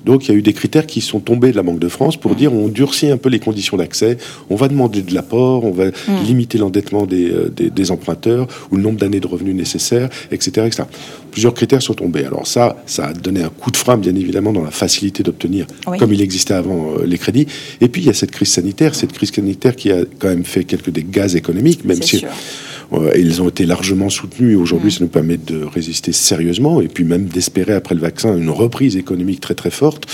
Donc 0.06 0.28
il 0.28 0.32
y 0.32 0.34
a 0.34 0.38
eu 0.38 0.42
des 0.42 0.54
critères 0.54 0.88
qui 0.88 1.02
sont 1.02 1.20
tombés 1.20 1.52
de 1.52 1.58
la 1.58 1.64
Banque 1.64 1.80
de 1.80 1.88
France 1.88 2.18
pour 2.18 2.36
dire 2.36 2.54
on 2.54 2.68
durcit 2.68 3.10
un 3.10 3.18
peu 3.18 3.30
les 3.30 3.40
conditions 3.40 3.78
d'accès, 3.78 4.18
on 4.50 4.56
va 4.56 4.68
demander 4.68 5.02
de 5.02 5.14
l'apport, 5.14 5.66
on 5.66 5.72
va 5.72 5.86
limiter 6.26 6.58
l'endettement 6.58 7.06
des, 7.06 7.32
des, 7.56 7.70
des, 7.70 7.92
emprunteurs 7.92 8.48
ou 8.72 8.78
le 8.78 8.82
nombre 8.82 9.00
d'années 9.00 9.20
de 9.20 9.28
revenus 9.28 9.56
nécessaires, 9.56 10.10
etc., 10.32 10.68
etc. 10.68 10.84
Plusieurs 11.32 11.54
critères 11.54 11.82
sont 11.82 11.94
tombés. 11.94 12.26
Alors 12.26 12.48
ça, 12.48 12.78
ça 12.86 13.08
a 13.08 13.14
donné 13.14 13.44
un 13.44 13.50
coup 13.50 13.72
de 13.72 13.78
frein, 13.78 13.98
bien 13.98 14.16
évidemment, 14.16 14.54
dans 14.54 14.64
la 14.64 14.72
facilité 14.72 15.24
d'obtenir, 15.24 15.66
oui. 15.88 15.98
comme 15.98 16.14
il 16.14 16.22
existait 16.22 16.54
avant, 16.54 16.94
euh, 16.98 17.06
les 17.06 17.18
crédits. 17.18 17.48
Et 17.82 17.88
puis 17.88 18.02
il 18.02 18.06
y 18.06 18.10
a 18.10 18.14
cette 18.14 18.32
crise 18.32 18.50
sanitaire, 18.50 18.96
cette 18.96 19.14
crise 19.14 19.32
sanitaire 19.32 19.76
qui 19.76 19.92
a 19.92 20.04
quand 20.20 20.30
même 20.30 20.46
fait 20.46 20.64
quelques 20.64 20.92
dégâts 20.92 21.36
économiques, 21.36 21.86
même 21.86 22.02
si... 22.02 22.20
Sûr. 22.20 22.30
Euh, 22.94 23.12
ils 23.18 23.42
ont 23.42 23.50
été 23.50 23.66
largement 23.66 24.10
soutenus 24.10 24.54
et 24.54 24.56
aujourd'hui, 24.56 24.90
mmh. 24.90 24.92
ça 24.92 25.00
nous 25.02 25.10
permet 25.10 25.38
de 25.38 25.64
résister 25.64 26.12
sérieusement 26.12 26.82
et 26.82 26.88
puis 26.88 27.04
même 27.04 27.26
d'espérer 27.26 27.74
après 27.74 27.96
le 27.96 28.02
vaccin 28.02 28.36
une 28.38 28.50
reprise 28.50 28.98
économique 28.98 29.40
très 29.40 29.56
très 29.56 29.72
forte. 29.72 30.06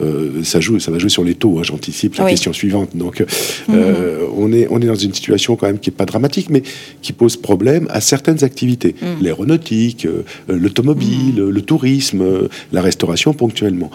Euh, 0.00 0.42
ça 0.42 0.60
joue, 0.60 0.78
ça 0.78 0.90
va 0.90 0.98
jouer 0.98 1.08
sur 1.08 1.24
les 1.24 1.34
taux. 1.34 1.58
Hein, 1.58 1.62
J'anticipe 1.62 2.16
la 2.16 2.24
oui. 2.24 2.30
question 2.32 2.52
suivante. 2.52 2.90
Donc, 2.94 3.20
mmh. 3.20 3.72
euh, 3.74 4.26
on 4.36 4.52
est 4.52 4.66
on 4.70 4.80
est 4.80 4.86
dans 4.86 4.94
une 4.94 5.14
situation 5.14 5.56
quand 5.56 5.66
même 5.66 5.78
qui 5.78 5.90
est 5.90 5.92
pas 5.96 6.04
dramatique, 6.04 6.48
mais 6.50 6.62
qui 7.02 7.12
pose 7.12 7.36
problème 7.36 7.86
à 7.90 8.00
certaines 8.00 8.44
activités, 8.44 8.94
mmh. 9.00 9.22
l'aéronautique, 9.22 10.06
euh, 10.06 10.22
l'automobile, 10.48 11.36
le 11.36 11.62
tourisme, 11.62 12.48
la 12.72 12.82
restauration 12.82 13.32
ponctuellement. 13.32 13.90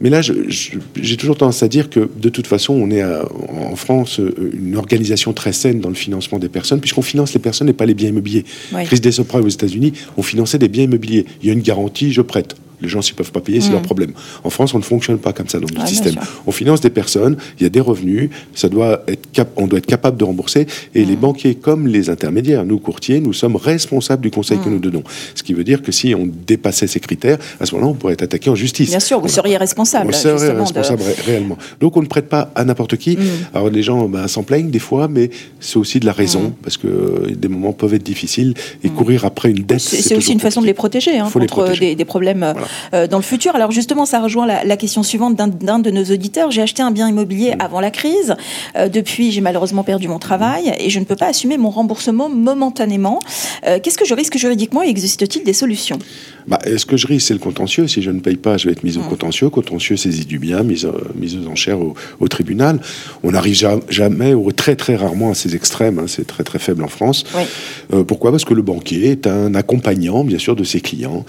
Mais 0.00 0.08
là, 0.08 0.22
j'ai 0.22 1.16
toujours 1.16 1.36
tendance 1.36 1.62
à 1.62 1.68
dire 1.68 1.90
que 1.90 2.08
de 2.16 2.28
toute 2.30 2.46
façon, 2.46 2.72
on 2.72 2.90
est 2.90 3.02
à, 3.02 3.28
en 3.70 3.76
France 3.76 4.18
une 4.54 4.76
organisation 4.76 5.32
très 5.34 5.52
saine 5.52 5.80
dans 5.80 5.90
le 5.90 5.94
financement 5.94 6.38
des 6.38 6.48
personnes, 6.48 6.80
puisqu'on 6.80 7.02
finance 7.02 7.34
les 7.34 7.40
personnes 7.40 7.68
et 7.68 7.74
pas 7.74 7.86
les 7.86 7.94
biens 7.94 8.08
immobiliers. 8.08 8.44
Oui. 8.72 8.84
Chris 8.84 9.00
Desopra 9.00 9.40
aux 9.40 9.48
États-Unis, 9.48 9.92
on 10.16 10.22
finançait 10.22 10.58
des 10.58 10.68
biens 10.68 10.84
immobiliers. 10.84 11.26
Il 11.42 11.48
y 11.48 11.50
a 11.50 11.52
une 11.52 11.60
garantie, 11.60 12.12
je 12.12 12.22
prête. 12.22 12.56
Les 12.82 12.88
gens, 12.88 13.02
s'ils 13.02 13.14
ne 13.14 13.18
peuvent 13.18 13.32
pas 13.32 13.40
payer, 13.40 13.60
c'est 13.60 13.70
mmh. 13.70 13.72
leur 13.72 13.82
problème. 13.82 14.12
En 14.44 14.50
France, 14.50 14.74
on 14.74 14.78
ne 14.78 14.82
fonctionne 14.82 15.18
pas 15.18 15.32
comme 15.32 15.48
ça 15.48 15.58
dans 15.58 15.66
notre 15.66 15.80
ouais, 15.80 15.86
système. 15.86 16.14
On 16.46 16.52
finance 16.52 16.80
des 16.80 16.90
personnes, 16.90 17.36
il 17.58 17.62
y 17.62 17.66
a 17.66 17.68
des 17.68 17.80
revenus, 17.80 18.30
ça 18.54 18.68
doit 18.68 19.02
être 19.08 19.30
cap 19.32 19.50
on 19.56 19.66
doit 19.66 19.78
être 19.78 19.86
capable 19.86 20.16
de 20.16 20.24
rembourser. 20.24 20.66
Et 20.94 21.04
mmh. 21.04 21.08
les 21.08 21.16
banquiers, 21.16 21.54
comme 21.54 21.86
les 21.86 22.10
intermédiaires, 22.10 22.64
nous 22.64 22.78
courtiers, 22.78 23.20
nous 23.20 23.32
sommes 23.32 23.56
responsables 23.56 24.22
du 24.22 24.30
conseil 24.30 24.58
mmh. 24.58 24.64
que 24.64 24.68
nous 24.68 24.78
donnons. 24.78 25.02
Ce 25.34 25.42
qui 25.42 25.54
veut 25.54 25.64
dire 25.64 25.82
que 25.82 25.92
si 25.92 26.14
on 26.14 26.28
dépassait 26.46 26.86
ces 26.86 27.00
critères, 27.00 27.38
à 27.60 27.66
ce 27.66 27.74
moment-là, 27.74 27.92
on 27.92 27.94
pourrait 27.94 28.14
être 28.14 28.22
attaqué 28.22 28.50
en 28.50 28.54
justice. 28.54 28.90
Bien 28.90 29.00
sûr, 29.00 29.20
vous 29.20 29.28
seriez 29.28 29.56
responsable. 29.56 30.10
On 30.10 30.12
serait 30.12 30.52
responsable 30.52 30.98
de... 30.98 31.04
ré 31.04 31.14
réellement. 31.24 31.58
Donc 31.80 31.96
on 31.96 32.02
ne 32.02 32.06
prête 32.06 32.28
pas 32.28 32.50
à 32.54 32.64
n'importe 32.64 32.96
qui. 32.96 33.18
Alors 33.54 33.70
les 33.70 33.82
gens 33.82 34.08
ben, 34.08 34.28
s'en 34.28 34.42
plaignent 34.42 34.70
des 34.70 34.78
fois, 34.78 35.08
mais 35.08 35.30
c'est 35.60 35.76
aussi 35.76 36.00
de 36.00 36.06
la 36.06 36.12
raison, 36.12 36.52
parce 36.62 36.76
que 36.76 36.86
euh, 36.86 37.34
des 37.36 37.48
moments 37.48 37.72
peuvent 37.72 37.94
être 37.94 38.02
difficiles 38.02 38.54
et 38.82 38.88
courir 38.88 39.24
après 39.24 39.50
une 39.50 39.64
dette. 39.64 39.80
C'est 39.80 40.16
aussi 40.16 40.32
une 40.32 40.40
façon 40.40 40.60
de 40.60 40.66
les 40.66 40.74
protéger 40.74 41.18
hein, 41.18 41.24
contre 41.24 41.40
les 41.40 41.46
protéger. 41.46 41.80
Des, 41.80 41.94
des, 41.96 42.04
problèmes 42.04 42.38
voilà. 42.38 42.66
Euh, 42.94 43.06
dans 43.06 43.18
le 43.18 43.22
futur. 43.22 43.54
Alors 43.54 43.70
justement, 43.70 44.06
ça 44.06 44.20
rejoint 44.20 44.46
la, 44.46 44.64
la 44.64 44.76
question 44.76 45.02
suivante 45.02 45.36
d'un 45.36 45.78
de 45.78 45.90
nos 45.90 46.04
auditeurs. 46.04 46.50
J'ai 46.50 46.62
acheté 46.62 46.82
un 46.82 46.90
bien 46.90 47.08
immobilier 47.08 47.54
mmh. 47.54 47.60
avant 47.60 47.80
la 47.80 47.90
crise. 47.90 48.34
Euh, 48.76 48.88
depuis, 48.88 49.32
j'ai 49.32 49.40
malheureusement 49.40 49.84
perdu 49.84 50.08
mon 50.08 50.18
travail 50.18 50.72
et 50.78 50.90
je 50.90 50.98
ne 50.98 51.04
peux 51.04 51.16
pas 51.16 51.26
assumer 51.26 51.58
mon 51.58 51.70
remboursement 51.70 52.28
momentanément. 52.28 53.20
Euh, 53.66 53.78
Qu'est-ce 53.82 53.98
que 53.98 54.04
je 54.04 54.14
risque 54.14 54.36
juridiquement 54.36 54.82
et 54.82 54.88
existe-t-il 54.88 55.44
des 55.44 55.52
solutions? 55.52 55.98
Bah, 56.46 56.58
Est-ce 56.64 56.86
que 56.86 56.96
je 56.96 57.06
risque 57.06 57.28
C'est 57.28 57.34
le 57.34 57.40
contentieux. 57.40 57.86
Si 57.88 58.02
je 58.02 58.10
ne 58.10 58.20
paye 58.20 58.36
pas, 58.36 58.56
je 58.56 58.66
vais 58.66 58.72
être 58.72 58.82
mis 58.84 58.96
au 58.96 59.00
mmh. 59.00 59.08
contentieux. 59.08 59.50
Contentieux, 59.50 59.96
saisie 59.96 60.26
du 60.26 60.38
bien, 60.38 60.62
mise, 60.62 60.88
mise 61.14 61.36
aux 61.36 61.48
enchères 61.48 61.80
au, 61.80 61.94
au 62.20 62.28
tribunal. 62.28 62.80
On 63.22 63.32
n'arrive 63.32 63.56
jamais, 63.88 64.34
ou 64.34 64.52
très 64.52 64.76
très 64.76 64.96
rarement 64.96 65.30
à 65.30 65.34
ces 65.34 65.54
extrêmes. 65.54 65.98
Hein, 65.98 66.06
C'est 66.06 66.26
très 66.26 66.44
très 66.44 66.58
faible 66.58 66.82
en 66.82 66.88
France. 66.88 67.24
Oui. 67.34 68.04
Pourquoi? 68.04 68.30
Parce 68.30 68.44
que 68.44 68.54
le 68.54 68.62
banquier 68.62 69.10
est 69.10 69.26
un 69.26 69.54
accompagnant, 69.54 70.24
bien 70.24 70.38
sûr, 70.38 70.56
de 70.56 70.64
ses 70.64 70.80
clients 70.80 71.24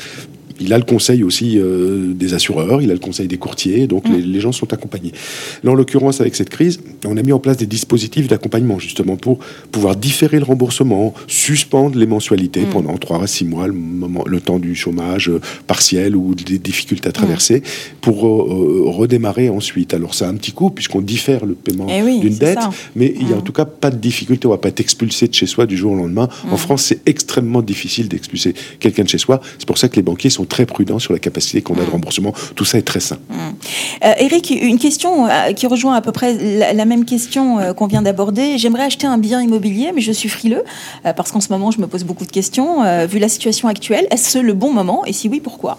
il 0.62 0.74
a 0.74 0.78
le 0.78 0.84
conseil 0.84 1.24
aussi 1.24 1.58
euh, 1.58 2.14
des 2.14 2.34
assureurs, 2.34 2.82
il 2.82 2.92
a 2.92 2.94
le 2.94 3.00
conseil 3.00 3.28
des 3.28 3.38
courtiers, 3.38 3.88
donc 3.88 4.08
mmh. 4.08 4.14
les, 4.14 4.22
les, 4.22 4.40
gens 4.40 4.52
sont 4.52 4.72
accompagnés. 4.74 5.12
Là, 5.64 5.72
en 5.72 5.74
l'occurrence, 5.74 6.22
avec 6.22 6.36
cette 6.36 6.50
crise, 6.50 6.80
on 7.06 7.18
a 7.18 7.22
mis 7.22 7.34
en 7.34 7.40
place 7.40 7.58
des 7.58 7.66
dispositifs 7.66 8.28
d'accompagnement, 8.28 8.80
justement, 8.80 9.16
pour 9.16 9.40
pouvoir 9.72 9.96
différer 9.96 10.38
le 10.38 10.46
remboursement, 10.46 11.14
suspendre 11.28 11.98
les 11.98 12.06
mensualités 12.06 12.62
mmh. 12.62 12.70
pendant 12.70 12.98
3 12.98 13.24
à 13.24 13.28
6 13.28 13.46
mois, 13.46 13.68
le, 13.68 13.74
moment, 13.74 14.24
le 14.26 14.40
temps 14.40 14.60
du 14.60 14.76
chômage 14.76 15.30
euh, 15.30 15.42
partiel 15.68 16.16
ou 16.16 16.36
des 16.36 16.60
difficultés 16.60 17.10
à 17.10 17.12
traverser, 17.12 17.58
mmh. 17.60 17.64
pour 18.02 18.28
euh, 18.28 18.84
redémarrer 18.86 19.50
ensuite. 19.50 19.94
Alors, 19.94 20.14
ça 20.14 20.28
a 20.28 20.30
un 20.30 20.36
petit 20.36 20.52
coût, 20.52 20.70
puisqu'on 20.70 21.02
diffère 21.02 21.46
le 21.46 21.54
paiement 21.54 21.88
eh 21.90 22.04
oui, 22.04 22.20
d'une 22.20 22.36
dette, 22.36 22.60
ça. 22.60 22.70
mais 22.96 23.14
il 23.20 23.26
n'y 23.26 23.34
a 23.34 23.38
en 23.38 23.42
tout 23.42 23.54
cas 23.54 23.66
pas 23.66 23.90
de 23.90 23.98
difficulté, 23.98 24.46
on 24.48 24.52
ne 24.52 24.56
va 24.56 24.62
pas 24.62 24.70
être 24.70 24.80
expulsé 24.80 25.28
de 25.28 25.34
chez 25.34 25.48
soi 25.48 25.66
du 25.66 25.76
jour 25.76 25.94
au 25.94 25.96
lendemain. 25.96 26.30
En 26.50 26.58
France, 26.58 26.84
c'est 26.84 27.02
extrêmement 27.08 27.62
difficile 27.62 28.08
d'expulser 28.08 28.54
quelqu'un 28.80 29.04
de 29.04 29.10
chez 29.10 29.18
soi. 29.18 29.42
C'est 29.58 29.68
pour 29.68 29.78
ça 29.78 29.90
que 29.90 29.96
les 29.96 30.02
banquiers 30.02 30.30
sont 30.30 30.46
très 30.52 30.66
prudent 30.66 31.00
sur 31.00 31.14
la 31.14 31.20
capacité 31.20 31.62
qu'on 31.62 31.76
a 31.76 31.82
de 31.82 31.86
mm. 31.86 31.90
remboursement. 31.90 32.34
Tout 32.56 32.66
ça 32.66 32.78
est 32.78 32.84
très 32.84 33.00
sain. 33.00 33.18
Eric, 34.20 34.52
une 34.52 34.78
question 34.78 35.28
qui 35.56 35.66
rejoint 35.66 35.96
à 35.96 36.02
peu 36.02 36.12
près 36.12 36.74
la, 36.74 36.86
même 36.86 37.06
question 37.06 37.74
qu'on 37.76 37.88
vient 37.88 38.02
d'aborder. 38.02 38.58
J'aimerais 38.58 38.84
acheter 38.84 39.08
un 39.08 39.18
bien 39.18 39.42
immobilier, 39.42 39.92
mais 39.96 40.02
je 40.02 40.12
suis 40.12 40.30
frileux 40.30 40.64
parce 41.04 41.32
qu'en 41.32 41.42
ce 41.42 41.50
moment, 41.50 41.72
je 41.72 41.80
me 41.80 41.88
pose 41.88 42.04
beaucoup 42.04 42.26
de 42.26 42.32
questions. 42.32 42.84
vu 43.08 43.20
la 43.20 43.30
situation 43.30 43.68
actuelle, 43.68 44.08
est-ce 44.12 44.40
le 44.40 44.54
bon 44.54 44.74
moment? 44.74 45.06
Et 45.06 45.14
si 45.14 45.30
oui, 45.30 45.40
pourquoi? 45.40 45.78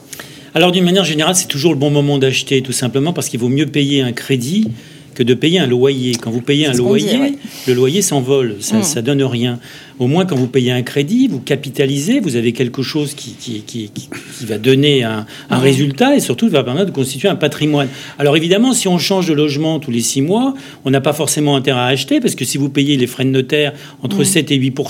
Alors 0.55 0.71
d'une 0.71 0.85
manière 0.85 1.05
générale, 1.05 1.35
c'est 1.35 1.49
toujours 1.49 1.73
le 1.73 1.79
bon 1.79 1.91
moment 1.91 2.19
d'acheter, 2.19 2.62
tout 2.62 2.73
simplement 2.73 3.12
parce 3.12 3.29
qu'il 3.29 3.41
vaut 3.41 3.49
mieux 3.49 3.67
payer 3.67 4.02
un 4.02 4.12
crédit 4.12 4.69
que 5.14 5.23
de 5.23 5.35
payer 5.35 5.59
un 5.59 5.67
loyer. 5.67 6.14
Quand 6.14 6.31
vous 6.31 6.41
payez 6.41 6.67
un 6.67 6.73
loyer, 6.73 7.38
le 7.67 7.75
loyer 7.75 8.02
s'envole, 8.02 8.57
ça, 8.61 8.76
ne 8.76 8.83
hmm. 8.83 9.02
donne 9.02 9.23
rien. 9.23 9.59
Au 10.02 10.09
moins, 10.09 10.26
quand 10.26 10.35
vous 10.35 10.49
payez 10.49 10.73
un 10.73 10.82
crédit, 10.82 11.28
vous 11.28 11.38
capitalisez, 11.38 12.18
vous 12.18 12.35
avez 12.35 12.52
quelque 12.52 12.82
chose 12.82 13.14
qui, 13.14 13.35
qui, 13.35 13.62
qui, 13.62 13.88
qui 13.88 14.47
va 14.47 14.59
donner 14.59 15.04
un, 15.04 15.26
un 15.49 15.59
résultat 15.59 16.16
et 16.16 16.18
surtout 16.18 16.49
va 16.49 16.64
permettre 16.64 16.87
de 16.87 16.90
constituer 16.90 17.28
un 17.28 17.37
patrimoine. 17.37 17.87
Alors 18.18 18.37
évidemment, 18.37 18.73
si 18.73 18.88
on 18.88 18.99
change 18.99 19.28
de 19.28 19.32
logement 19.32 19.78
tous 19.78 19.92
les 19.92 20.00
six 20.00 20.21
mois, 20.21 20.54
on 20.85 20.90
n'a 20.90 21.00
pas 21.00 21.12
forcément 21.12 21.54
intérêt 21.54 21.78
à 21.78 21.85
acheter 21.85 22.18
parce 22.18 22.35
que 22.35 22.44
si 22.44 22.59
vous 22.59 22.68
payez 22.68 22.97
les 22.97 23.06
frais 23.06 23.25
de 23.25 23.30
notaire 23.30 23.75
entre 24.02 24.25
7 24.25 24.50
hmm. 24.50 24.52
et 24.52 24.56
8 24.56 24.80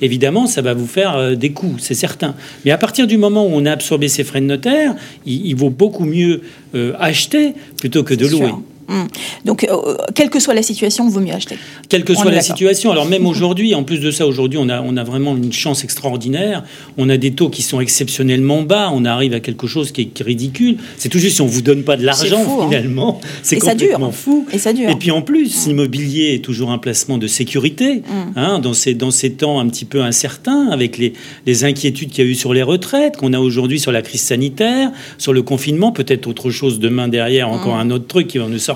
évidemment, 0.00 0.46
ça 0.46 0.62
va 0.62 0.74
vous 0.74 0.86
faire 0.86 1.16
euh, 1.16 1.34
des 1.34 1.50
coûts, 1.50 1.74
c'est 1.78 1.94
certain. 1.94 2.36
Mais 2.64 2.70
à 2.70 2.78
partir 2.78 3.08
du 3.08 3.16
moment 3.16 3.44
où 3.44 3.50
on 3.52 3.66
a 3.66 3.72
absorbé 3.72 4.06
ces 4.06 4.22
frais 4.22 4.40
de 4.40 4.46
notaire, 4.46 4.94
il, 5.26 5.56
vaut 5.56 5.70
beaucoup 5.70 6.04
mieux 6.04 6.42
euh, 6.76 6.92
acheter 7.00 7.54
plutôt 7.78 8.04
que 8.04 8.14
de 8.14 8.28
louer. 8.28 8.52
Hmm. 8.88 9.06
Donc, 9.44 9.64
euh, 9.64 9.96
quelle 10.14 10.28
que 10.28 10.40
soit 10.40 10.54
la 10.54 10.62
situation, 10.62 11.08
il 11.08 11.12
vaut 11.12 11.20
mieux 11.20 11.32
acheter. 11.32 11.56
Quelle 11.88 12.04
que 12.04 12.14
soit 12.14 12.30
la 12.30 12.40
situation. 12.40 12.90
Alors, 12.90 13.06
même 13.06 13.26
aujourd'hui, 13.26 13.74
en 13.74 13.84
plus 13.84 13.98
de 13.98 14.10
ça, 14.10 14.26
aujourd'hui, 14.26 14.58
on 14.58 14.68
a, 14.68 14.82
on 14.82 14.96
a 14.96 15.04
vraiment 15.04 15.36
une 15.36 15.52
chance 15.52 15.84
extraordinaire. 15.84 16.64
On 16.98 17.08
a 17.08 17.16
des 17.16 17.32
taux 17.32 17.48
qui 17.48 17.62
sont 17.62 17.80
exceptionnellement 17.80 18.62
bas. 18.62 18.90
On 18.92 19.04
arrive 19.04 19.34
à 19.34 19.40
quelque 19.40 19.66
chose 19.66 19.92
qui 19.92 20.02
est, 20.02 20.22
ridicule. 20.22 20.76
C'est 20.96 21.08
tout 21.08 21.18
juste 21.18 21.36
si 21.36 21.42
on 21.42 21.46
ne 21.46 21.50
vous 21.50 21.62
donne 21.62 21.84
pas 21.84 21.96
de 21.96 22.04
l'argent, 22.04 22.42
hein. 22.42 22.68
finalement. 22.68 23.20
C'est 23.42 23.58
complètement 23.58 24.12
fou. 24.12 24.46
Et 24.52 24.58
ça 24.58 24.72
dure. 24.72 24.90
Et 24.90 24.96
puis, 24.96 25.10
en 25.10 25.22
plus, 25.22 25.66
hmm. 25.66 25.68
l'immobilier 25.68 26.34
est 26.34 26.44
toujours 26.44 26.70
un 26.70 26.78
placement 26.78 27.18
de 27.18 27.26
sécurité. 27.26 28.02
Hein, 28.36 28.58
dans, 28.58 28.74
ces, 28.74 28.94
dans 28.94 29.10
ces 29.10 29.32
temps 29.32 29.60
un 29.60 29.68
petit 29.68 29.84
peu 29.84 30.02
incertains, 30.02 30.68
avec 30.70 30.98
les, 30.98 31.12
les 31.46 31.64
inquiétudes 31.64 32.10
qu'il 32.10 32.24
y 32.24 32.26
a 32.26 32.30
eu 32.30 32.34
sur 32.34 32.52
les 32.52 32.62
retraites, 32.62 33.16
qu'on 33.16 33.32
a 33.32 33.38
aujourd'hui 33.38 33.78
sur 33.80 33.92
la 33.92 34.02
crise 34.02 34.22
sanitaire, 34.22 34.90
sur 35.18 35.32
le 35.32 35.42
confinement, 35.42 35.92
peut-être 35.92 36.26
autre 36.26 36.50
chose 36.50 36.78
demain 36.78 37.08
derrière, 37.08 37.48
encore 37.48 37.76
un 37.76 37.90
autre 37.90 38.06
truc 38.06 38.28
qui 38.28 38.38
va 38.38 38.48
nous 38.48 38.58
sortir 38.58 38.71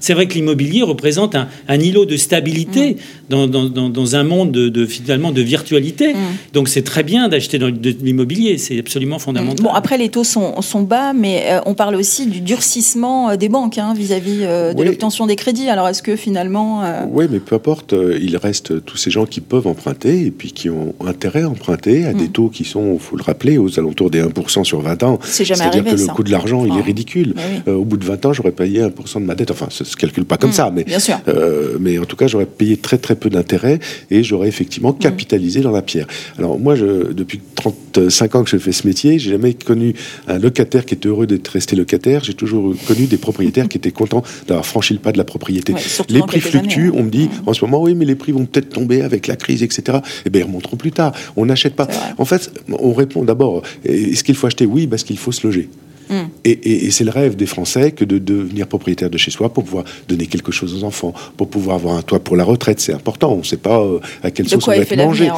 c'est 0.00 0.14
vrai 0.14 0.26
que 0.26 0.34
l'immobilier 0.34 0.82
représente 0.82 1.34
un, 1.34 1.80
îlot 1.80 2.04
de 2.04 2.16
stabilité 2.16 2.96
mm. 3.30 3.46
dans, 3.46 4.16
un 4.16 4.24
monde 4.24 4.52
de, 4.52 4.86
finalement 4.86 5.32
de 5.32 5.42
virtualité. 5.42 6.14
Mm. 6.14 6.18
Donc 6.52 6.68
c'est 6.68 6.82
très 6.82 7.02
bien 7.02 7.28
d'acheter 7.28 7.58
de 7.58 7.90
l'immobilier, 8.02 8.58
c'est 8.58 8.78
absolument 8.78 9.18
fondamental. 9.18 9.64
Bon, 9.64 9.72
après 9.72 9.98
les 9.98 10.08
taux 10.08 10.24
sont, 10.24 10.82
bas, 10.82 11.12
mais 11.12 11.44
euh, 11.46 11.60
on 11.66 11.74
parle 11.74 11.94
aussi 11.94 12.26
du 12.26 12.40
durcissement 12.40 13.30
euh, 13.30 13.36
des 13.36 13.48
banques 13.48 13.78
hein, 13.78 13.94
vis-à-vis 13.94 14.40
euh, 14.42 14.74
de 14.74 14.82
l'obtention 14.82 15.26
des 15.26 15.36
crédits. 15.36 15.68
Alors 15.68 15.88
est-ce 15.88 16.02
que 16.02 16.16
finalement... 16.16 16.82
Oui, 17.10 17.26
mais 17.30 17.40
peu 17.40 17.56
importe, 17.56 17.94
il 18.20 18.36
reste 18.36 18.84
tous 18.84 18.96
ces 18.96 19.10
gens 19.10 19.26
qui 19.26 19.40
peuvent 19.40 19.66
emprunter 19.66 20.26
et 20.26 20.30
puis 20.30 20.52
qui 20.52 20.70
ont 20.70 20.94
intérêt 21.04 21.42
à 21.42 21.48
emprunter 21.48 22.04
à 22.04 22.12
des 22.12 22.24
mm. 22.24 22.32
taux 22.32 22.48
qui 22.48 22.64
sont, 22.64 22.94
il 22.94 23.00
faut 23.00 23.16
le 23.16 23.22
rappeler, 23.22 23.58
aux 23.58 23.78
alentours 23.78 24.10
des 24.10 24.22
1% 24.22 24.64
sur 24.64 24.80
20 24.80 25.02
ans. 25.02 25.18
C'est 25.22 25.44
jamais 25.44 25.58
C'est-à-dire 25.58 25.84
que 25.84 26.00
le 26.00 26.06
coût 26.06 26.22
de 26.22 26.30
l'argent, 26.30 26.64
il 26.64 26.76
est 26.76 26.82
ridicule. 26.82 27.34
au 27.66 27.84
bout 27.84 27.96
de 27.96 28.04
20 28.04 28.26
ans, 28.26 28.32
j'aurais 28.32 28.52
payé 28.52 28.82
1% 28.82 29.22
de 29.22 29.25
ma 29.26 29.34
dette. 29.34 29.50
Enfin, 29.50 29.68
ça 29.70 29.84
se 29.84 29.96
calcule 29.96 30.24
pas 30.24 30.36
comme 30.36 30.50
mm, 30.50 30.54
ça, 30.54 30.72
mais, 30.74 30.86
euh, 31.28 31.76
mais 31.80 31.98
en 31.98 32.04
tout 32.04 32.16
cas, 32.16 32.26
j'aurais 32.26 32.46
payé 32.46 32.76
très 32.76 32.98
très 32.98 33.16
peu 33.16 33.28
d'intérêts 33.30 33.78
et 34.10 34.22
j'aurais 34.22 34.48
effectivement 34.48 34.92
mm. 34.92 34.98
capitalisé 34.98 35.60
dans 35.60 35.70
la 35.70 35.82
pierre. 35.82 36.06
Alors 36.38 36.58
moi, 36.58 36.74
je, 36.74 37.12
depuis 37.12 37.40
35 37.54 38.34
ans 38.34 38.44
que 38.44 38.50
je 38.50 38.58
fais 38.58 38.72
ce 38.72 38.86
métier, 38.86 39.18
j'ai 39.18 39.30
jamais 39.32 39.54
connu 39.54 39.94
un 40.28 40.38
locataire 40.38 40.84
qui 40.84 40.94
était 40.94 41.08
heureux 41.08 41.26
d'être 41.26 41.48
resté 41.48 41.76
locataire. 41.76 42.24
J'ai 42.24 42.34
toujours 42.34 42.74
connu 42.86 43.06
des 43.06 43.18
propriétaires 43.18 43.68
qui 43.68 43.76
étaient 43.78 43.90
contents 43.90 44.22
d'avoir 44.46 44.64
franchi 44.64 44.94
le 44.94 45.00
pas 45.00 45.12
de 45.12 45.18
la 45.18 45.24
propriété. 45.24 45.74
les 46.08 46.20
prix 46.20 46.40
fluctuent. 46.40 46.92
On 46.94 47.02
me 47.02 47.10
dit 47.10 47.26
mm. 47.26 47.48
en 47.48 47.52
ce 47.52 47.64
moment, 47.64 47.82
oui, 47.82 47.94
mais 47.94 48.04
les 48.04 48.14
prix 48.14 48.32
vont 48.32 48.46
peut-être 48.46 48.70
tomber 48.70 49.02
avec 49.02 49.26
la 49.26 49.36
crise, 49.36 49.62
etc. 49.62 49.98
Eh 50.24 50.30
bien, 50.30 50.42
ils 50.42 50.44
remonteront 50.44 50.76
plus 50.76 50.92
tard. 50.92 51.12
On 51.36 51.46
n'achète 51.46 51.74
pas. 51.74 51.88
En 52.18 52.24
fait, 52.24 52.50
on 52.70 52.92
répond 52.92 53.24
d'abord 53.24 53.62
est-ce 53.84 54.24
qu'il 54.24 54.34
faut 54.34 54.46
acheter? 54.46 54.66
Oui, 54.66 54.86
parce 54.86 55.04
qu'il 55.04 55.18
faut 55.18 55.32
se 55.32 55.46
loger. 55.46 55.68
Mm. 56.10 56.14
Et, 56.44 56.90
c'est 56.90 57.04
le 57.04 57.10
rêve 57.10 57.36
des 57.36 57.46
Français 57.46 57.92
que 57.92 58.04
de, 58.04 58.18
devenir 58.18 58.66
propriétaire 58.66 59.10
de 59.10 59.18
chez 59.18 59.30
soi 59.30 59.52
pour 59.52 59.64
pouvoir 59.64 59.84
donner 60.08 60.26
quelque 60.26 60.52
chose 60.52 60.74
aux 60.74 60.84
enfants, 60.84 61.12
pour 61.36 61.48
pouvoir 61.48 61.76
avoir 61.76 61.96
un 61.96 62.02
toit 62.02 62.20
pour 62.20 62.36
la 62.36 62.44
retraite. 62.44 62.80
C'est 62.80 62.92
important. 62.92 63.32
On 63.32 63.38
ne 63.38 63.42
sait 63.42 63.56
pas 63.56 63.80
euh, 63.80 64.00
à 64.22 64.30
quelle 64.30 64.48
sauce 64.48 64.66
on 64.66 64.70
va 64.70 64.78
être 64.78 64.96
mangé. 64.96 65.28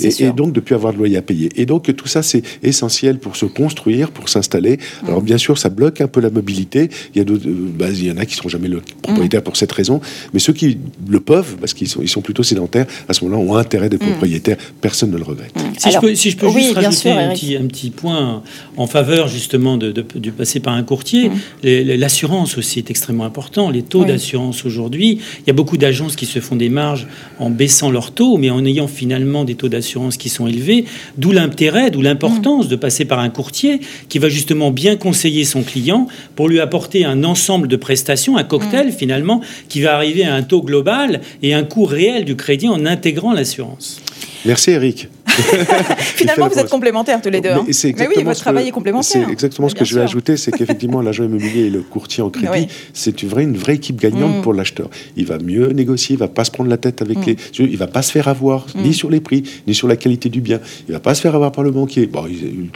et, 0.00 0.30
donc, 0.32 0.52
de 0.52 0.60
plus 0.60 0.74
avoir 0.74 0.92
de 0.92 0.98
loyer 0.98 1.16
à 1.16 1.22
payer. 1.22 1.50
Et 1.56 1.66
donc, 1.66 1.94
tout 1.94 2.08
ça, 2.08 2.22
c'est 2.22 2.42
essentiel 2.62 3.18
pour 3.18 3.36
se 3.36 3.46
construire, 3.46 4.10
pour 4.10 4.28
s'installer. 4.28 4.78
Mm. 5.02 5.06
Alors, 5.06 5.22
bien 5.22 5.38
sûr, 5.38 5.58
ça 5.58 5.68
bloque 5.68 6.00
un 6.00 6.08
peu 6.08 6.20
la 6.20 6.30
mobilité. 6.30 6.88
Il 7.14 7.22
y, 7.22 7.24
a 7.24 7.30
euh, 7.30 7.38
bah, 7.78 7.86
il 7.90 8.04
y 8.04 8.10
en 8.10 8.16
a 8.16 8.24
qui 8.24 8.32
ne 8.32 8.36
seront 8.36 8.48
jamais 8.48 8.68
le 8.68 8.80
propriétaires 9.02 9.40
mm. 9.40 9.44
pour 9.44 9.56
cette 9.56 9.72
raison. 9.72 10.00
Mais 10.32 10.40
ceux 10.40 10.52
qui 10.52 10.78
le 11.08 11.20
peuvent, 11.20 11.56
parce 11.60 11.74
qu'ils 11.74 11.88
sont, 11.88 12.02
ils 12.02 12.08
sont 12.08 12.22
plutôt 12.22 12.42
sédentaires, 12.42 12.86
à 13.08 13.12
ce 13.12 13.24
moment-là, 13.24 13.42
ont 13.42 13.56
intérêt 13.56 13.88
d'être 13.88 14.04
propriétaires. 14.04 14.56
Personne 14.80 15.10
ne 15.10 15.16
le 15.16 15.24
regrette. 15.24 15.52
Si, 15.78 15.90
je 15.90 15.98
peux, 15.98 16.14
si, 16.14 16.30
je 16.30 16.36
peux, 16.36 16.50
juste 16.50 16.74
rajouter 16.74 17.10
un, 17.10 17.32
petit, 17.32 17.56
un, 17.56 17.66
petit, 17.66 17.90
point 17.90 18.42
en 18.76 18.86
faveur, 18.86 19.28
justement, 19.28 19.76
de, 19.76 19.92
de, 19.92 20.04
du 20.14 20.32
passé 20.32 20.60
par 20.60 20.74
un 20.74 20.82
courtier. 20.82 21.28
Mmh. 21.28 21.68
L'assurance 21.96 22.58
aussi 22.58 22.78
est 22.78 22.90
extrêmement 22.90 23.24
important. 23.24 23.70
Les 23.70 23.82
taux 23.82 24.04
d'assurance 24.04 24.64
aujourd'hui, 24.64 25.18
il 25.40 25.46
y 25.46 25.50
a 25.50 25.52
beaucoup 25.52 25.76
d'agences 25.76 26.16
qui 26.16 26.26
se 26.26 26.40
font 26.40 26.56
des 26.56 26.68
marges 26.68 27.06
en 27.38 27.50
baissant 27.50 27.90
leurs 27.90 28.12
taux, 28.12 28.36
mais 28.36 28.50
en 28.50 28.64
ayant 28.64 28.86
finalement 28.86 29.44
des 29.44 29.54
taux 29.54 29.68
d'assurance 29.68 30.16
qui 30.16 30.28
sont 30.28 30.46
élevés. 30.46 30.84
D'où 31.18 31.32
l'intérêt, 31.32 31.90
d'où 31.90 32.02
l'importance 32.02 32.66
mmh. 32.66 32.70
de 32.70 32.76
passer 32.76 33.04
par 33.04 33.18
un 33.18 33.30
courtier 33.30 33.80
qui 34.08 34.18
va 34.18 34.28
justement 34.28 34.70
bien 34.70 34.96
conseiller 34.96 35.44
son 35.44 35.62
client 35.62 36.08
pour 36.36 36.48
lui 36.48 36.60
apporter 36.60 37.04
un 37.04 37.24
ensemble 37.24 37.68
de 37.68 37.76
prestations, 37.76 38.36
un 38.36 38.44
cocktail 38.44 38.88
mmh. 38.88 38.92
finalement, 38.92 39.40
qui 39.68 39.80
va 39.80 39.94
arriver 39.94 40.24
à 40.24 40.34
un 40.34 40.42
taux 40.42 40.62
global 40.62 41.20
et 41.42 41.54
un 41.54 41.64
coût 41.64 41.84
réel 41.84 42.24
du 42.24 42.36
crédit 42.36 42.68
en 42.68 42.86
intégrant 42.86 43.32
l'assurance. 43.32 44.00
Merci 44.44 44.72
Eric. 44.72 45.08
Finalement, 45.98 46.48
vous 46.48 46.58
êtes 46.58 46.70
complémentaires 46.70 47.20
tous 47.20 47.30
les 47.30 47.40
deux. 47.40 47.50
Hein. 47.50 47.66
Mais, 47.66 48.08
oui, 48.08 48.22
votre 48.22 48.40
travail 48.40 48.68
est 48.68 48.70
complémentaire. 48.70 49.24
C'est 49.26 49.32
exactement 49.32 49.68
ce 49.68 49.74
que 49.74 49.84
je 49.84 49.94
vais 49.94 50.02
ajouter, 50.02 50.36
c'est 50.36 50.52
qu'effectivement, 50.52 51.00
l'agent 51.02 51.24
immobilier 51.24 51.66
et 51.66 51.70
le 51.70 51.82
courtier 51.82 52.22
en 52.22 52.30
crédit, 52.30 52.68
c'est 52.92 53.22
une 53.22 53.28
vraie, 53.28 53.42
une 53.44 53.56
vraie 53.56 53.74
équipe 53.74 54.00
gagnante 54.00 54.38
mm. 54.38 54.42
pour 54.42 54.54
l'acheteur. 54.54 54.88
Il 55.16 55.26
va 55.26 55.38
mieux 55.38 55.68
négocier, 55.68 56.14
il 56.14 56.18
va 56.18 56.28
pas 56.28 56.44
se 56.44 56.50
prendre 56.50 56.70
la 56.70 56.76
tête 56.76 57.02
avec 57.02 57.18
mm. 57.18 57.24
les, 57.58 57.64
il 57.64 57.76
va 57.76 57.86
pas 57.86 58.02
se 58.02 58.12
faire 58.12 58.28
avoir 58.28 58.66
mm. 58.74 58.82
ni 58.82 58.94
sur 58.94 59.10
les 59.10 59.20
prix, 59.20 59.42
ni 59.66 59.74
sur 59.74 59.88
la 59.88 59.96
qualité 59.96 60.28
du 60.28 60.40
bien. 60.40 60.60
Il 60.88 60.92
va 60.92 61.00
pas 61.00 61.14
se 61.14 61.20
faire 61.20 61.34
avoir 61.34 61.52
par 61.52 61.64
le 61.64 61.70
banquier. 61.70 62.06
Bon, 62.06 62.24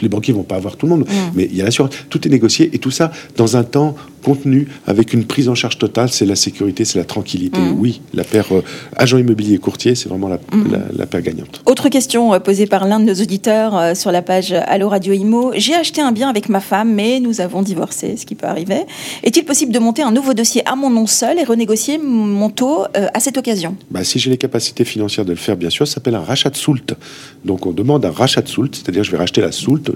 les 0.01 0.09
banquiers 0.09 0.33
vont 0.33 0.43
pas 0.43 0.55
avoir 0.55 0.75
tout 0.75 0.85
le 0.85 0.91
monde, 0.91 1.05
mais 1.35 1.45
il 1.45 1.55
y 1.55 1.61
a 1.61 1.65
l'assurance. 1.65 1.91
Tout 2.09 2.25
est 2.27 2.31
négocié 2.31 2.69
et 2.73 2.79
tout 2.79 2.91
ça 2.91 3.11
dans 3.37 3.57
un 3.57 3.63
temps 3.63 3.95
contenu 4.23 4.67
avec 4.85 5.13
une 5.13 5.25
prise 5.25 5.49
en 5.49 5.55
charge 5.55 5.77
totale. 5.77 6.09
C'est 6.09 6.25
la 6.25 6.35
sécurité, 6.35 6.85
c'est 6.85 6.99
la 6.99 7.05
tranquillité. 7.05 7.59
Oui, 7.77 8.01
la 8.13 8.23
paire 8.23 8.47
euh, 8.51 8.63
agent 8.95 9.17
immobilier 9.17 9.55
et 9.55 9.57
courtier, 9.57 9.95
c'est 9.95 10.09
vraiment 10.09 10.27
la, 10.27 10.39
la 10.95 11.05
paire 11.05 11.21
gagnante. 11.21 11.61
Autre 11.65 11.89
question 11.89 12.33
euh, 12.33 12.39
posée 12.49 12.65
par 12.65 12.87
l'un 12.87 12.99
de 12.99 13.05
nos 13.05 13.13
auditeurs 13.13 13.77
euh, 13.77 13.93
sur 13.93 14.11
la 14.11 14.23
page 14.23 14.53
Allo 14.53 14.89
Radio 14.89 15.13
Imo. 15.13 15.51
J'ai 15.55 15.75
acheté 15.75 16.01
un 16.01 16.11
bien 16.11 16.29
avec 16.29 16.49
ma 16.49 16.59
femme, 16.59 16.91
mais 16.91 17.19
nous 17.19 17.41
avons 17.41 17.61
divorcé, 17.61 18.17
ce 18.17 18.25
qui 18.25 18.33
peut 18.33 18.47
arriver. 18.47 18.87
Est-il 19.21 19.45
possible 19.45 19.71
de 19.71 19.77
monter 19.77 20.01
un 20.01 20.09
nouveau 20.09 20.33
dossier 20.33 20.67
à 20.67 20.75
mon 20.75 20.89
nom 20.89 21.05
seul 21.05 21.37
et 21.37 21.43
renégocier 21.43 21.99
mon 21.99 22.49
taux 22.49 22.85
euh, 22.97 23.05
à 23.13 23.19
cette 23.19 23.37
occasion? 23.37 23.75
Bah, 23.91 24.03
Si 24.03 24.17
j'ai 24.17 24.31
les 24.31 24.37
capacités 24.37 24.83
financières 24.83 25.25
de 25.25 25.29
le 25.29 25.37
faire, 25.37 25.57
bien 25.57 25.69
sûr, 25.69 25.87
ça 25.87 25.93
s'appelle 25.93 26.15
un 26.15 26.23
rachat 26.23 26.49
de 26.49 26.55
soult. 26.55 26.95
Donc 27.45 27.67
on 27.67 27.71
demande 27.71 28.03
un 28.03 28.09
rachat 28.09 28.41
de 28.41 28.47
soult, 28.47 28.71
c'est-à-dire 28.73 29.03
je 29.03 29.11
vais 29.11 29.17
racheter 29.17 29.41
la 29.41 29.51
soult, 29.51 29.91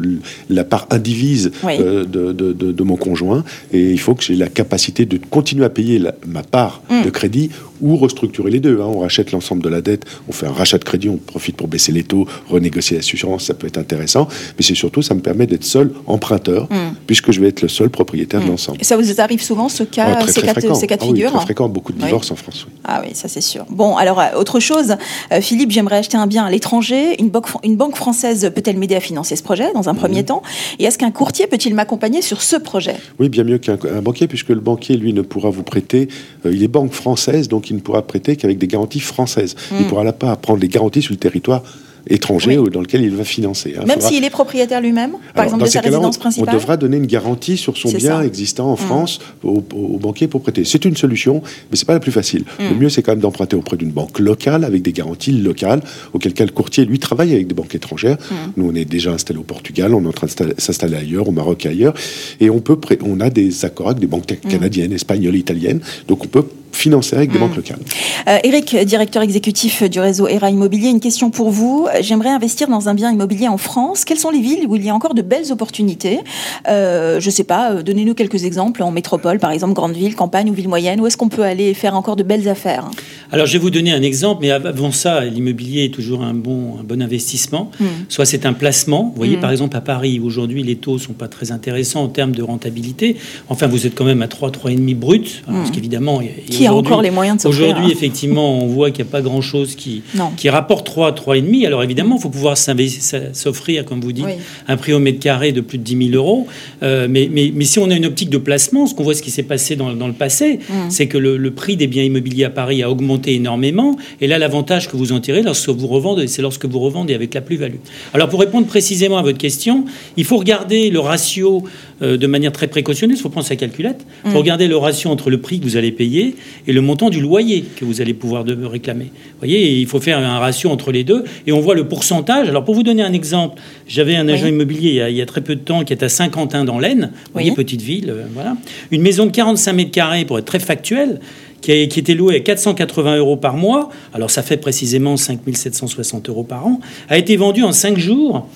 la 0.48 0.64
part 0.64 0.86
indivise 0.92 1.52
de, 1.64 2.04
de, 2.04 2.84
mon 2.84 2.98
conjoint, 2.98 3.44
et 3.72 3.90
il 3.90 4.00
faut 4.00 4.14
que 4.14 4.24
j'ai 4.24 4.36
la 4.36 4.50
capacité 4.50 5.08
de 5.08 5.18
continuer 5.18 5.66
à 5.66 5.70
payer 5.70 6.00
ma 6.28 6.44
part 6.44 6.84
mm. 6.92 7.02
de 7.04 7.10
crédit 7.10 7.50
ou 7.82 7.98
restructurer 7.98 8.50
les 8.50 8.60
deux. 8.60 8.80
Hein. 8.80 8.86
On 8.86 9.00
rachète 9.00 9.32
l'ensemble 9.32 9.62
de 9.62 9.70
la 9.70 9.82
dette, 9.82 10.06
on 10.28 10.32
fait 10.32 10.48
un 10.48 10.52
rachat 10.52 10.78
de 10.78 10.84
crédit, 10.84 11.10
on 11.10 11.18
profite 11.18 11.58
pour 11.58 11.68
baisser 11.68 11.92
les 11.92 12.04
taux, 12.04 12.28
renégocier 12.50 12.98
l'assurance, 12.98 13.46
ça 13.46 13.54
peut 13.54 13.68
être 13.68 13.78
intéressant. 13.78 14.28
Mais 14.58 14.64
c'est 14.64 14.76
surtout, 14.76 15.02
ça 15.02 15.14
me 15.14 15.22
permet 15.22 15.48
d'être 15.48 15.64
seul 15.64 15.92
emprunteur, 16.08 16.64
hmm. 16.70 16.96
puisque 17.08 17.32
je 17.32 17.42
vais 17.42 17.48
être 17.48 17.62
le 17.62 17.68
seul 17.68 17.90
propriétaire 17.90 18.42
de 18.42 18.46
hmm. 18.46 18.50
l'ensemble. 18.50 18.78
Et 18.82 18.84
ça 18.84 18.98
vous 18.98 19.22
arrive 19.22 19.42
souvent, 19.42 19.70
ce 19.70 19.84
cas, 19.84 20.26
ces, 20.28 20.42
cas, 20.42 20.54
ces, 20.76 20.88
cas, 20.88 20.98
de 20.98 21.04
ah 21.04 21.06
figure 21.06 21.32
Très 21.32 21.42
fréquent, 21.42 21.70
beaucoup 21.70 21.94
de 21.94 22.00
divorces 22.00 22.32
en 22.32 22.36
France. 22.36 22.68
Ah 22.84 23.02
oui, 23.04 23.12
ça 23.14 23.28
c'est 23.28 23.42
sûr. 23.42 23.66
Bon, 23.70 23.96
alors, 23.98 24.20
euh, 24.20 24.38
autre 24.38 24.60
chose, 24.60 24.96
euh, 25.32 25.42
Philippe, 25.42 25.72
j'aimerais 25.72 25.98
acheter 25.98 26.18
un 26.18 26.28
bien 26.28 26.46
à 26.46 26.52
l'étranger. 26.52 27.16
Une, 27.20 27.30
banque, 27.30 27.48
une 27.64 27.76
banque 27.76 27.96
française 27.96 28.52
peut-elle 28.54 28.78
m'aider 28.78 28.96
à 28.96 29.00
financer 29.00 29.36
ce 29.36 29.44
projet 29.44 29.72
dans 29.74 29.90
un 29.90 29.96
premier 29.96 30.24
temps? 30.24 30.42
Et 30.80 30.86
est-ce 30.86 30.98
qu'un 30.98 31.12
courtier 31.12 31.48
peut-il 31.48 31.76
m'accompagner 31.76 32.22
sur 32.22 32.42
ce 32.42 32.56
projet? 32.56 32.96
Oui, 33.20 33.30
bien 33.30 33.44
mieux 33.44 33.58
qu'un 33.58 33.78
banquier, 34.02 34.28
puisque 34.28 34.50
le 34.50 34.60
banquier, 34.60 34.98
lui, 34.98 35.14
ne 35.14 35.22
pourra 35.22 35.50
vous 35.50 35.64
prêter. 35.64 36.08
Euh, 36.46 36.54
il 36.54 36.64
est 36.64 36.68
banque 36.68 36.94
française, 36.94 37.48
donc 37.48 37.70
il 37.70 37.76
ne 37.76 37.82
pourra 37.82 38.02
prêter 38.02 38.36
qu'avec 38.36 38.58
des 38.58 38.68
garanties 38.68 39.00
françaises. 39.00 39.56
Il 39.72 39.86
ne 39.86 39.90
pourra 39.90 40.12
pas 40.14 40.36
prendre 40.36 40.60
les 40.60 40.68
garanties 40.68 41.02
sur 41.02 41.14
le 41.14 41.20
territoire 41.20 41.64
étranger 42.10 42.60
dans 42.72 42.82
lequel 42.82 43.02
il 43.02 43.16
va 43.16 43.24
financer. 43.24 43.76
Hein. 43.78 43.86
Même 43.86 44.02
s'il 44.02 44.24
est 44.24 44.30
propriétaire 44.30 44.82
lui-même, 44.82 45.14
par 45.34 45.46
exemple 45.46 45.64
de 45.64 45.70
sa 45.70 45.82
résidence 45.82 46.18
principale 46.18 46.50
On 46.50 46.58
devra 46.58 46.78
donner 46.78 46.98
une 46.98 47.06
garantie 47.06 47.58
sur 47.58 47.78
son 47.78 47.92
bien 47.92 48.22
existant 48.22 48.70
en 48.70 48.74
mmh. 48.74 48.78
France 48.78 49.20
au, 49.44 49.62
banquier 49.62 50.28
pour 50.28 50.42
prêter. 50.42 50.66
C'est 50.66 50.86
une 50.86 50.98
solution, 50.98 51.42
mais 51.72 51.78
c'est 51.78 51.86
pas 51.86 51.94
la 51.94 52.00
plus 52.00 52.12
facile. 52.12 52.44
Mmh. 52.60 52.64
Le 52.70 52.76
mieux, 52.76 52.90
c'est 52.90 53.02
quand 53.02 53.14
même 53.14 53.22
d'emprunter 53.22 53.56
auprès 53.56 53.78
d'une 53.78 53.92
banque 53.92 54.20
locale 54.20 54.64
avec 54.64 54.82
des 54.82 54.92
garanties 54.92 55.32
locales, 55.32 55.82
auquel 56.14 56.34
cas 56.34 56.46
le 56.46 56.52
courtier, 56.52 56.86
lui, 56.86 57.00
travaille 57.00 57.34
avec 57.34 57.48
des 57.48 57.54
banques 57.54 57.76
étrangères. 57.76 58.18
Mmh. 58.18 58.36
Nous, 58.58 58.70
on 58.70 58.76
est 58.76 58.86
déjà 58.86 59.12
installé 59.12 59.40
au 59.40 59.44
Portugal, 59.44 59.94
on 59.94 60.04
est 60.04 60.08
en 60.08 60.12
train 60.12 60.28
de 60.28 60.54
s'installer 60.58 60.98
ailleurs, 60.98 61.28
au 61.28 61.32
Maroc 61.32 61.66
et 61.66 61.70
ailleurs, 61.70 61.94
et 62.40 62.50
on 62.50 62.60
peut, 62.60 62.78
on 63.06 63.20
a 63.20 63.30
des 63.30 63.66
accords 63.66 63.88
avec 63.88 64.00
des 64.00 64.08
banques 64.08 64.26
canadiennes, 64.50 64.94
espagnoles, 64.94 65.36
italiennes, 65.36 65.80
donc 66.08 66.26
on 66.26 66.28
peut 66.28 66.46
financer 66.76 67.16
avec 67.16 67.32
des 67.32 67.40
banques 67.40 67.56
locales. 67.56 67.80
Euh, 68.28 68.38
Eric, 68.44 68.76
directeur 68.76 69.22
exécutif 69.22 69.84
du 69.84 70.00
réseau 70.00 70.28
ERA 70.28 70.50
Immobilier, 70.50 70.90
une 70.90 71.00
question 71.00 71.30
pour 71.30 71.50
vous. 71.50 71.88
J'aimerais 72.02 72.30
investir 72.30 72.68
dans 72.68 72.90
un 72.90 72.94
bien 72.94 73.12
immobilier 73.12 73.48
en 73.48 73.58
France. 73.58 74.06
Quelles 74.06 74.20
sont 74.20 74.32
les 74.32 74.42
villes 74.42 74.66
où 74.68 74.76
il 74.76 74.86
y 74.86 74.90
a 74.90 74.96
encore 74.96 75.14
de 75.14 75.22
belles 75.22 75.52
opportunités 75.52 76.20
euh, 76.68 77.20
Je 77.20 77.26
ne 77.26 77.32
sais 77.32 77.44
pas, 77.44 77.72
euh, 77.72 77.84
donnez-nous 77.84 78.14
quelques 78.14 78.44
exemples 78.44 78.84
en 78.84 78.92
métropole, 78.92 79.40
par 79.40 79.52
exemple, 79.52 79.74
grande 79.74 79.94
ville, 79.94 80.16
campagne 80.16 80.50
ou 80.50 80.54
ville 80.54 80.70
moyenne. 80.70 81.00
Où 81.00 81.08
est-ce 81.08 81.18
qu'on 81.18 81.30
peut 81.30 81.44
aller 81.44 81.74
faire 81.74 81.96
encore 81.96 82.16
de 82.16 82.24
belles 82.24 82.50
affaires? 82.50 82.90
Alors, 83.34 83.48
je 83.48 83.54
vais 83.54 83.60
vous 83.60 83.72
donner 83.72 83.92
un 83.92 84.04
exemple, 84.04 84.42
mais 84.44 84.52
avant 84.52 84.92
ça, 84.92 85.26
l'immobilier 85.26 85.86
est 85.86 85.94
toujours 85.94 86.22
un 86.22 86.36
bon, 86.36 86.78
un 86.80 86.84
bon 86.84 87.02
investissement. 87.02 87.72
Hmm. 87.80 87.86
Soit 88.08 88.26
c'est 88.26 88.46
un 88.46 88.54
placement. 88.54 89.06
Vous 89.06 89.18
voyez, 89.18 89.38
hmm. 89.38 89.42
par 89.42 89.50
exemple, 89.50 89.76
à 89.76 89.82
Paris, 89.82 90.22
aujourd'hui, 90.24 90.62
les 90.62 90.76
taux 90.76 90.94
ne 90.94 91.00
sont 91.00 91.14
pas 91.14 91.28
très 91.28 91.52
intéressants 91.52 92.04
en 92.04 92.10
termes 92.10 92.34
de 92.34 92.44
rentabilité. 92.44 93.16
Enfin, 93.50 93.66
vous 93.66 93.88
êtes 93.88 93.96
quand 93.96 94.06
même 94.06 94.22
à 94.22 94.28
3, 94.28 94.52
3,5 94.52 94.96
brut, 94.96 95.42
parce 95.48 95.70
hmm. 95.70 95.72
qu'évidemment, 95.72 96.22
il 96.22 96.62
y 96.62 96.68
a 96.68 96.74
encore 96.76 97.02
les 97.02 97.10
moyens 97.10 97.38
de 97.38 97.42
s'offrir. 97.42 97.70
Aujourd'hui, 97.70 97.88
hein. 97.88 97.92
effectivement, 97.92 98.60
on 98.60 98.68
voit 98.68 98.92
qu'il 98.92 99.04
n'y 99.04 99.10
a 99.10 99.12
pas 99.12 99.24
grand-chose 99.24 99.76
qui, 99.76 100.04
qui 100.38 100.50
rapporte 100.52 100.86
3, 100.86 101.14
3,5. 101.14 101.66
Alors 101.66 101.82
évidemment, 101.82 102.18
il 102.18 102.22
faut 102.22 102.30
pouvoir 102.30 102.56
s'offrir, 102.56 103.86
comme 103.86 104.02
vous 104.02 104.12
dites, 104.12 104.28
un 104.68 104.78
prix 104.78 104.94
au 104.94 105.00
mètre 105.00 105.20
carré 105.20 105.52
de 105.52 105.62
plus 105.62 105.80
de 105.80 105.84
10 105.84 106.12
000 106.12 106.16
euros. 106.16 106.46
Euh, 106.84 107.08
mais, 107.10 107.30
mais, 107.32 107.52
mais, 107.56 107.66
si 107.66 107.80
on 107.80 107.90
a 107.90 107.96
une 107.96 108.06
optique 108.06 108.30
de 108.30 108.38
placement, 108.38 108.86
ce 108.86 108.94
qu'on 108.94 109.04
voit, 109.04 109.16
ce 109.16 109.24
qui 109.24 109.32
s'est 109.32 109.42
passé 109.42 109.76
dans, 109.76 109.92
dans, 109.94 110.08
le 110.08 110.14
passé, 110.14 110.60
mm. 110.70 110.90
c'est 110.90 111.08
que 111.08 111.18
le, 111.18 111.52
prix 111.52 111.78
des 111.78 111.88
biens 111.88 112.04
immobiliers 112.04 112.46
à 112.46 112.50
Paris 112.50 112.84
a 112.84 112.92
augmenté 112.92 113.23
énormément. 113.32 113.96
Et 114.22 114.28
là, 114.28 114.38
l'avantage 114.38 114.90
que 114.90 114.98
vous 114.98 115.12
en 115.12 115.20
tirez, 115.20 115.42
lorsque 115.42 115.70
vous 115.70 115.88
revendez, 115.88 116.28
c'est 116.28 116.42
lorsque 116.42 116.66
vous 116.66 116.80
revendez 116.80 117.14
avec 117.14 117.34
la 117.34 117.42
plus-value. 117.42 117.78
Alors 118.14 118.30
pour 118.30 118.40
répondre 118.40 118.68
précisément 118.68 119.18
à 119.18 119.22
votre 119.22 119.38
question, 119.38 119.86
il 120.18 120.26
faut 120.26 120.38
regarder 120.38 120.90
le 120.90 121.00
ratio 121.00 121.64
euh, 122.02 122.18
de 122.18 122.28
manière 122.28 122.52
très 122.52 122.68
précautionneuse. 122.68 123.20
Il 123.20 123.22
faut 123.22 123.30
prendre 123.30 123.48
sa 123.48 123.56
calculette. 123.56 124.06
Il 124.26 124.32
faut 124.32 124.38
mm. 124.38 124.40
regarder 124.40 124.68
le 124.68 124.78
ratio 124.78 125.10
entre 125.10 125.30
le 125.30 125.40
prix 125.40 125.60
que 125.60 125.66
vous 125.66 125.78
allez 125.78 125.92
payer 125.92 126.36
et 126.68 126.74
le 126.74 126.82
montant 126.82 127.10
du 127.10 127.22
loyer 127.22 127.64
que 127.76 127.86
vous 127.86 128.02
allez 128.02 128.14
pouvoir 128.14 128.44
de 128.44 128.66
réclamer. 128.66 129.06
Vous 129.06 129.40
voyez, 129.40 129.80
il 129.80 129.88
faut 129.88 130.00
faire 130.00 130.18
un 130.18 130.40
ratio 130.40 130.70
entre 130.70 130.92
les 130.92 131.04
deux 131.04 131.24
et 131.48 131.52
on 131.52 131.60
voit 131.60 131.76
le 131.76 131.88
pourcentage. 131.88 132.50
Alors 132.50 132.64
pour 132.64 132.76
vous 132.76 132.84
donner 132.84 133.04
un 133.04 133.14
exemple, 133.14 133.62
j'avais 133.88 134.16
un 134.16 134.28
agent 134.28 134.48
immobilier 134.48 135.04
il 135.10 135.16
y, 135.16 135.22
a, 135.22 135.26
très 135.26 135.42
peu 135.42 135.56
de 135.56 135.62
temps 135.62 135.84
qui 135.84 135.94
est 135.94 136.04
à 136.04 136.10
Saint-Quentin 136.10 136.66
dans 136.66 136.80
l'Aisne, 136.80 137.12
vous 137.14 137.32
voyez, 137.34 137.52
petite 137.52 137.82
ville, 137.82 138.10
euh, 138.10 138.24
voilà. 138.34 138.58
Une 138.92 139.02
maison 139.02 139.26
de 139.26 139.32
45 139.32 139.74
mètres 139.74 139.92
carrés 139.92 140.26
pour 140.26 140.38
être 140.40 140.46
très 140.46 140.60
factuel, 140.60 141.20
qui, 141.64 142.00
était 142.00 142.14
louée 142.14 142.36
à 142.36 142.40
480 142.42 143.18
euros 143.18 143.38
par 143.38 143.56
mois, 143.56 143.90
alors 144.14 144.30
ça 144.30 144.44
fait 144.44 144.58
précisément 144.58 145.16
5760 145.16 146.30
euros 146.30 146.44
par 146.44 146.68
an, 146.68 146.80
a 147.10 147.18
été 147.18 147.38
vendue 147.38 147.64
en 147.64 147.72
5 147.72 147.98
jours 147.98 148.48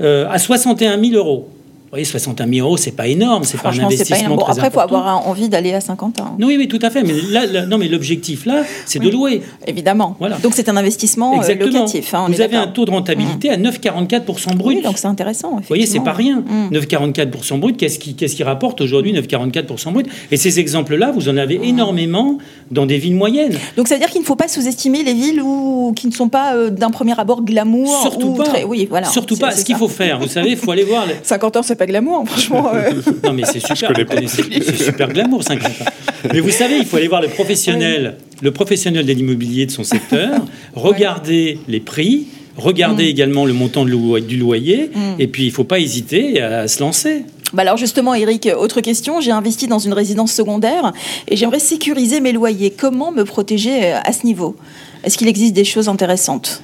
euh, 0.00 0.26
à 0.28 0.38
61 0.38 1.02
000 1.02 1.14
euros 1.14 1.48
voyez, 1.92 2.06
61 2.06 2.48
000 2.48 2.66
euros, 2.66 2.78
c'est 2.78 2.96
pas 2.96 3.06
énorme, 3.06 3.44
c'est 3.44 3.60
pas 3.60 3.68
un 3.68 3.84
investissement 3.84 4.36
pas 4.36 4.44
bon, 4.44 4.50
Après, 4.50 4.68
il 4.68 4.72
faut 4.72 4.80
avoir 4.80 5.28
envie 5.28 5.50
d'aller 5.50 5.74
à 5.74 5.80
50 5.82 6.20
ans. 6.20 6.36
Oui, 6.38 6.56
oui, 6.58 6.66
tout 6.66 6.78
à 6.80 6.88
fait. 6.88 7.02
Mais 7.02 7.12
là, 7.30 7.66
non, 7.66 7.76
mais 7.76 7.88
l'objectif 7.88 8.46
là, 8.46 8.62
c'est 8.86 8.98
de 8.98 9.10
louer. 9.10 9.42
Évidemment. 9.66 10.16
Voilà. 10.18 10.38
Donc 10.38 10.54
c'est 10.54 10.70
un 10.70 10.76
investissement 10.78 11.42
euh, 11.42 11.54
locatif. 11.54 12.14
Hein, 12.14 12.26
Vous 12.28 12.40
avez 12.40 12.56
un 12.56 12.66
taux 12.66 12.86
de 12.86 12.90
rentabilité 12.90 13.50
mmh. 13.50 13.66
à 13.66 13.70
9,44% 13.70 14.56
brut. 14.56 14.76
Oui, 14.78 14.82
donc 14.82 14.96
c'est 14.96 15.06
intéressant. 15.06 15.56
Vous 15.56 15.62
voyez, 15.68 15.84
c'est 15.84 16.00
pas 16.00 16.12
rien. 16.12 16.42
9,44% 16.72 17.56
mmh. 17.56 17.60
brut. 17.60 17.76
Qu'est-ce 17.76 17.98
qui, 17.98 18.14
qu'est-ce 18.14 18.36
qui 18.36 18.42
rapporte 18.42 18.80
aujourd'hui 18.80 19.12
9,44% 19.12 19.92
brut? 19.92 20.06
Et 20.30 20.38
ces 20.38 20.60
exemples-là, 20.60 21.12
vous 21.12 21.28
en 21.28 21.36
avez 21.36 21.58
mmh. 21.58 21.64
énormément 21.64 22.38
dans 22.70 22.86
des 22.86 22.96
villes 22.96 23.16
moyennes. 23.16 23.58
Donc 23.76 23.88
ça 23.88 23.96
veut 23.96 24.00
dire 24.00 24.10
qu'il 24.10 24.22
ne 24.22 24.26
faut 24.26 24.36
pas 24.36 24.48
sous-estimer 24.48 25.02
les 25.02 25.14
villes 25.14 25.42
où, 25.42 25.92
qui 25.94 26.06
ne 26.06 26.12
sont 26.12 26.30
pas 26.30 26.54
euh, 26.54 26.70
d'un 26.70 26.90
premier 26.90 27.18
abord 27.20 27.42
glamour. 27.42 28.00
Surtout 28.00 28.32
pas. 28.32 28.44
Oui, 28.66 28.86
voilà. 28.88 29.08
Surtout 29.08 29.36
pas. 29.36 29.50
Ce 29.50 29.62
qu'il 29.62 29.76
faut 29.76 29.88
faire, 29.88 30.18
vous 30.18 30.28
savez, 30.28 30.52
il 30.52 30.56
faut 30.56 30.70
aller 30.70 30.84
voir. 30.84 31.04
50 31.22 31.56
ans, 31.56 31.62
c'est 31.62 31.81
pas 31.82 31.86
glamour, 31.86 32.24
franchement. 32.28 32.70
non, 33.24 33.32
mais 33.32 33.42
c'est 33.44 33.58
super. 33.58 33.92
C'est 34.22 34.76
super 34.76 35.08
glamour, 35.08 35.42
50 35.42 35.66
ans. 35.66 35.84
Mais 36.32 36.38
vous 36.38 36.50
savez, 36.50 36.76
il 36.78 36.84
faut 36.84 36.96
aller 36.96 37.08
voir 37.08 37.20
le 37.20 37.26
professionnel, 37.26 38.18
le 38.40 38.50
professionnel 38.52 39.04
de 39.04 39.12
l'immobilier 39.12 39.66
de 39.66 39.72
son 39.72 39.82
secteur, 39.82 40.44
regarder 40.74 41.58
les 41.66 41.80
prix. 41.80 42.26
Regarder 42.54 43.04
mm. 43.04 43.08
également 43.08 43.46
le 43.46 43.54
montant 43.54 43.86
du 43.86 44.36
loyer, 44.36 44.90
mm. 44.94 45.14
et 45.18 45.26
puis 45.26 45.44
il 45.44 45.48
ne 45.48 45.52
faut 45.52 45.64
pas 45.64 45.80
hésiter 45.80 46.42
à 46.42 46.68
se 46.68 46.80
lancer. 46.80 47.24
Bah 47.54 47.62
alors 47.62 47.78
justement, 47.78 48.12
Eric, 48.14 48.46
autre 48.58 48.82
question. 48.82 49.22
J'ai 49.22 49.30
investi 49.30 49.68
dans 49.68 49.78
une 49.78 49.94
résidence 49.94 50.32
secondaire 50.32 50.92
et 51.28 51.36
j'aimerais 51.36 51.60
sécuriser 51.60 52.20
mes 52.20 52.32
loyers. 52.32 52.70
Comment 52.70 53.10
me 53.10 53.24
protéger 53.24 53.92
à 53.92 54.12
ce 54.12 54.26
niveau? 54.26 54.54
Est-ce 55.02 55.16
qu'il 55.16 55.28
existe 55.28 55.54
des 55.54 55.64
choses 55.64 55.88
intéressantes? 55.88 56.62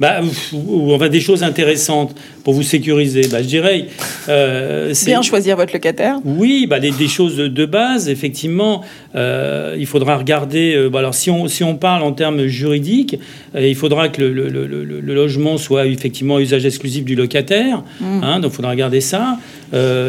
Bah, 0.00 0.22
ou, 0.54 0.96
va 0.96 1.10
des 1.10 1.20
choses 1.20 1.42
intéressantes 1.42 2.16
pour 2.42 2.54
vous 2.54 2.62
sécuriser. 2.62 3.28
Bah, 3.30 3.42
je 3.42 3.48
dirais. 3.48 3.86
Euh, 4.30 4.94
Bien 5.04 5.20
choisir 5.20 5.56
votre 5.56 5.74
locataire. 5.74 6.16
Oui, 6.24 6.66
bah, 6.66 6.80
des, 6.80 6.90
choses 7.06 7.36
de 7.36 7.66
base, 7.66 8.08
effectivement. 8.08 8.82
Euh, 9.14 9.76
il 9.78 9.84
faudra 9.86 10.16
regarder. 10.16 10.74
Euh, 10.74 10.88
bah, 10.88 11.00
alors, 11.00 11.14
si 11.14 11.30
on, 11.30 11.48
si 11.48 11.62
on 11.62 11.76
parle 11.76 12.02
en 12.02 12.12
termes 12.12 12.46
juridiques, 12.46 13.18
il 13.54 13.76
faudra 13.76 14.08
que 14.08 14.22
le, 14.22 14.32
le, 14.32 14.66
le, 14.66 15.14
logement 15.14 15.58
soit 15.58 15.86
effectivement 15.86 16.38
usage 16.38 16.64
exclusif 16.64 17.04
du 17.04 17.14
locataire. 17.14 17.82
Mmh. 18.00 18.04
Hein, 18.22 18.40
donc, 18.40 18.52
il 18.52 18.56
faudra 18.56 18.70
regarder 18.70 19.02
ça. 19.02 19.38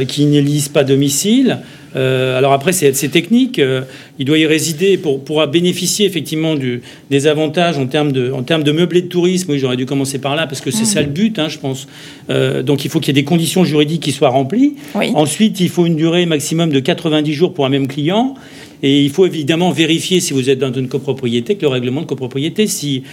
Qui 0.07 0.25
n'élise 0.25 0.69
pas 0.69 0.83
domicile. 0.83 1.59
Euh, 1.95 2.37
alors 2.37 2.53
après, 2.53 2.71
c'est 2.71 2.91
technique. 3.09 3.59
Euh, 3.59 3.81
il 4.19 4.25
doit 4.25 4.37
y 4.37 4.45
résider 4.45 4.97
pour 4.97 5.23
pourra 5.23 5.47
bénéficier 5.47 6.05
effectivement 6.05 6.55
du, 6.55 6.81
des 7.09 7.27
avantages 7.27 7.77
en 7.77 7.87
termes 7.87 8.11
de 8.11 8.31
en 8.31 8.43
termes 8.43 8.63
de 8.63 8.71
meublé 8.71 9.01
de 9.01 9.07
tourisme. 9.07 9.51
Oui, 9.51 9.59
j'aurais 9.59 9.77
dû 9.77 9.85
commencer 9.85 10.19
par 10.19 10.35
là 10.35 10.47
parce 10.47 10.61
que 10.61 10.71
c'est 10.71 10.85
ça 10.85 11.01
le 11.01 11.09
but, 11.09 11.39
hein, 11.39 11.49
je 11.49 11.57
pense. 11.59 11.87
Euh, 12.29 12.63
donc 12.63 12.85
il 12.85 12.91
faut 12.91 12.99
qu'il 12.99 13.15
y 13.15 13.19
ait 13.19 13.21
des 13.21 13.27
conditions 13.27 13.63
juridiques 13.63 14.03
qui 14.03 14.11
soient 14.11 14.29
remplies. 14.29 14.75
Ensuite, 15.13 15.59
il 15.59 15.69
faut 15.69 15.85
une 15.85 15.95
durée 15.95 16.25
maximum 16.25 16.69
de 16.69 16.79
90 16.79 17.33
jours 17.33 17.53
pour 17.53 17.65
un 17.65 17.69
même 17.69 17.87
client. 17.87 18.35
Et 18.83 19.03
il 19.03 19.11
faut 19.11 19.27
évidemment 19.27 19.69
vérifier 19.69 20.19
si 20.19 20.33
vous 20.33 20.49
êtes 20.49 20.57
dans 20.57 20.73
une 20.73 20.87
copropriété 20.87 21.55
que 21.55 21.61
le 21.61 21.67
règlement 21.67 22.01
de 22.01 22.07
copropriété 22.07 22.65
s'y 22.65 23.03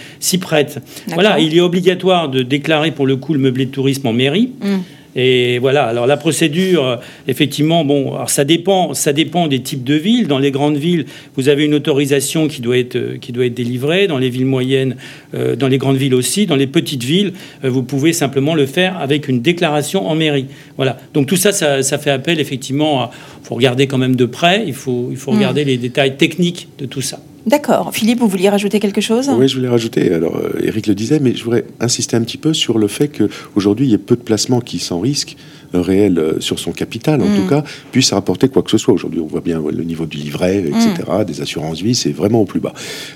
prête. 0.41 0.79
Voilà, 1.09 1.39
il 1.39 1.55
est 1.55 1.61
obligatoire 1.61 2.29
de 2.29 2.41
déclarer 2.41 2.91
pour 2.91 3.05
le 3.05 3.17
coup 3.17 3.33
le 3.33 3.39
meublé 3.39 3.65
de 3.65 3.71
tourisme 3.71 4.07
en 4.07 4.13
mairie. 4.13 4.49
Mmh. 4.61 4.77
Et 5.15 5.57
voilà. 5.59 5.85
Alors 5.85 6.05
la 6.07 6.17
procédure, 6.17 6.85
euh, 6.85 6.95
effectivement, 7.27 7.83
bon, 7.83 8.13
alors 8.13 8.29
ça 8.29 8.43
dépend, 8.43 8.93
ça 8.93 9.13
dépend 9.13 9.47
des 9.47 9.61
types 9.61 9.83
de 9.83 9.95
villes. 9.95 10.27
Dans 10.27 10.39
les 10.39 10.51
grandes 10.51 10.77
villes, 10.77 11.05
vous 11.35 11.49
avez 11.49 11.65
une 11.65 11.73
autorisation 11.73 12.47
qui 12.47 12.61
doit 12.61 12.77
être 12.77 12.95
euh, 12.95 13.17
qui 13.19 13.31
doit 13.31 13.45
être 13.45 13.53
délivrée. 13.53 14.07
Dans 14.07 14.19
les 14.19 14.29
villes 14.29 14.45
moyennes, 14.45 14.95
euh, 15.33 15.55
dans 15.55 15.67
les 15.67 15.77
grandes 15.77 15.97
villes 15.97 16.13
aussi. 16.13 16.45
Dans 16.45 16.55
les 16.55 16.67
petites 16.67 17.03
villes, 17.03 17.33
vous 17.63 17.83
pouvez 17.83 18.13
simplement 18.13 18.53
le 18.53 18.65
faire 18.65 18.97
avec 18.97 19.27
une 19.27 19.41
déclaration 19.41 20.07
en 20.07 20.15
mairie. 20.15 20.45
Voilà. 20.77 20.97
Donc 21.13 21.27
tout 21.27 21.37
ça, 21.37 21.51
ça, 21.51 21.81
ça 21.81 21.97
fait 21.97 22.11
appel 22.11 22.39
effectivement. 22.39 23.01
À, 23.01 23.11
faut 23.43 23.55
regarder 23.55 23.87
quand 23.87 23.97
même 23.97 24.15
de 24.15 24.25
près. 24.25 24.63
Il 24.67 24.73
faut 24.73 25.07
il 25.09 25.17
faut 25.17 25.31
regarder 25.31 25.63
mmh. 25.63 25.67
les 25.67 25.77
détails 25.77 26.17
techniques 26.17 26.67
de 26.77 26.85
tout 26.85 27.01
ça. 27.01 27.19
D'accord. 27.45 27.93
Philippe, 27.93 28.19
vous 28.19 28.27
vouliez 28.27 28.49
rajouter 28.49 28.79
quelque 28.79 29.01
chose? 29.01 29.29
Oui, 29.35 29.47
je 29.47 29.55
voulais 29.55 29.69
rajouter. 29.69 30.13
Alors, 30.13 30.37
euh, 30.37 30.59
Eric 30.61 30.87
le 30.87 30.95
disait, 30.95 31.19
mais 31.19 31.35
je 31.35 31.43
voudrais 31.43 31.65
insister 31.79 32.15
un 32.15 32.21
petit 32.21 32.37
peu 32.37 32.53
sur 32.53 32.77
le 32.77 32.87
fait 32.87 33.07
qu'aujourd'hui, 33.07 33.87
il 33.87 33.91
y 33.91 33.95
a 33.95 33.97
peu 33.97 34.15
de 34.15 34.21
placements 34.21 34.59
qui, 34.59 34.79
sans 34.79 34.99
risque 34.99 35.37
euh, 35.73 35.81
réel 35.81 36.19
euh, 36.19 36.39
sur 36.39 36.59
son 36.59 36.71
capital, 36.71 37.21
en 37.21 37.25
mm. 37.25 37.35
tout 37.35 37.47
cas, 37.47 37.63
puissent 37.91 38.13
rapporter 38.13 38.49
quoi 38.49 38.61
que 38.61 38.71
ce 38.71 38.77
soit. 38.77 38.93
Aujourd'hui, 38.93 39.21
on 39.21 39.27
voit 39.27 39.41
bien 39.41 39.61
le 39.61 39.83
niveau 39.83 40.05
du 40.05 40.17
livret, 40.17 40.59
etc., 40.59 40.93
mm. 41.07 41.23
des 41.25 41.41
assurances 41.41 41.81
vie, 41.81 41.95
c'est 41.95 42.11
vraiment 42.11 42.41
au 42.41 42.45
plus 42.45 42.59
bas. 42.59 42.73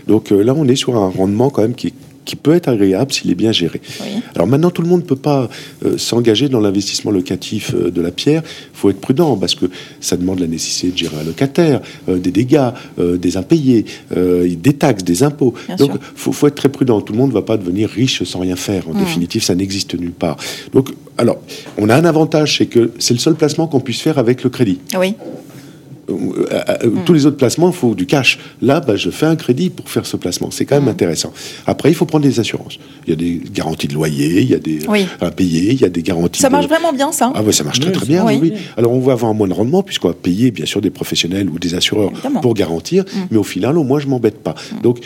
Donc 0.07 0.29
là, 0.29 0.53
on 0.55 0.67
est 0.67 0.75
sur 0.75 0.95
un 0.95 1.09
rendement 1.09 1.49
quand 1.49 1.62
même 1.62 1.75
qui 1.75 1.88
est 1.88 1.93
qui 2.25 2.36
peut 2.36 2.53
être 2.53 2.67
agréable 2.67 3.12
s'il 3.12 3.31
est 3.31 3.36
bien 3.36 3.51
géré. 3.51 3.81
Alors 4.36 4.47
maintenant, 4.47 4.71
tout 4.71 4.81
le 4.81 4.88
monde 4.88 5.01
ne 5.01 5.05
peut 5.05 5.15
pas 5.15 5.49
euh, 5.86 5.97
s'engager 5.97 6.49
dans 6.49 6.59
l'investissement 6.59 7.12
locatif 7.12 7.73
euh, 7.73 7.91
de 7.91 8.01
la 8.01 8.12
pierre. 8.12 8.41
Il 8.45 8.77
faut 8.77 8.89
être 8.89 9.01
prudent 9.01 9.38
parce 9.38 9.55
que 9.55 9.65
ça 9.99 10.17
demande 10.17 10.39
la 10.39 10.47
nécessité 10.47 10.91
de 10.91 10.97
gérer 10.97 11.17
un 11.17 11.23
locataire, 11.23 11.81
euh, 12.09 12.17
des 12.17 12.31
dégâts, 12.31 12.69
des 12.97 13.38
impayés, 13.38 13.86
des 14.12 14.73
taxes, 14.73 15.03
des 15.03 15.23
impôts. 15.23 15.53
Donc 15.77 15.91
il 15.95 15.99
faut, 16.15 16.47
être 16.47 16.55
très 16.55 16.69
prudent. 16.69 17.01
Tout 17.01 17.13
le 17.13 17.19
monde 17.19 17.29
ne 17.29 17.33
va 17.33 17.41
pas 17.41 17.57
devenir 17.57 17.89
riche 17.89 18.23
sans 18.23 18.39
rien 18.39 18.55
faire. 18.55 18.88
En 18.89 18.93
mmh. 18.93 18.99
définitive, 18.99 19.43
ça 19.43 19.55
n'existe 19.55 19.95
nulle 19.99 20.12
part. 20.12 20.38
Donc, 20.73 20.89
alors, 21.17 21.38
on 21.77 21.89
a 21.89 21.95
un 21.95 22.05
avantage, 22.05 22.57
c'est 22.57 22.65
que 22.65 22.91
c'est 22.99 23.13
le 23.13 23.19
seul 23.19 23.36
placement 23.36 23.67
qu'on 23.67 23.79
puisse 23.79 24.01
faire 24.01 24.17
avec 24.17 24.43
le 24.43 24.49
crédit. 24.49 24.79
Oui. 24.97 25.15
Euh, 26.10 26.13
euh, 26.52 26.63
euh, 26.84 26.89
tous 27.06 27.13
les 27.13 27.26
autres 27.26 27.38
placements, 27.38 27.70
il 27.70 27.76
faut 27.76 27.96
du 27.96 28.06
cash. 28.06 28.39
Là, 28.62 28.82
bah, 28.82 28.96
je 28.96 29.10
fais 29.10 29.26
un 29.26 29.36
crédit 29.36 29.70
pour 29.70 29.89
faire 29.89 30.06
ce 30.06 30.18
placement. 30.18 30.52
C'est 30.52 30.66
quand 30.66 30.76
même 30.76 30.89
intéressant. 30.89 31.32
Après, 31.66 31.89
il 31.89 31.96
faut 31.96 32.06
prendre 32.06 32.26
des 32.26 32.39
assurances. 32.39 32.78
Il 33.08 33.12
y 33.12 33.13
a 33.13 33.16
des 33.16 33.42
garanties 33.52 33.88
de 33.88 33.94
loyer, 33.94 34.42
il 34.42 34.50
y 34.50 34.54
a 34.54 34.60
des 34.60 34.80
à 35.22 35.32
payer, 35.32 35.72
il 35.72 35.82
y 35.82 35.86
a 35.86 35.89
des 35.89 36.04
garanties. 36.04 36.42
Ça 36.42 36.50
marche 36.50 36.68
vraiment 36.68 36.92
bien, 36.92 37.12
ça. 37.12 37.32
Ah 37.34 37.42
oui, 37.46 37.54
ça 37.54 37.63
marche 37.63 37.80
très 37.80 37.92
très 37.92 38.06
bien. 38.06 38.26
Oui. 38.26 38.54
Alors, 38.78 38.92
on 38.92 39.00
va 39.00 39.13
avoir 39.13 39.32
un 39.32 39.34
moins 39.34 39.48
de 39.48 39.54
rendement 39.54 39.84
puisqu'on 39.84 40.10
va 40.10 40.13
payer 40.13 40.52
bien 40.52 40.66
sûr 40.66 40.82
des 40.82 40.89
professionnels 40.89 41.50
ou 41.50 41.60
des 41.60 41.76
assureurs 41.76 42.12
pour 42.42 42.54
garantir, 42.54 43.04
mm. 43.04 43.20
mais 43.32 43.38
au 43.38 43.44
final, 43.44 43.78
au 43.78 43.84
moins, 43.84 44.00
je 44.00 44.08
m'embête 44.08 44.44
pas. 44.44 44.56
Mm. 44.74 44.82
Donc, 44.82 45.00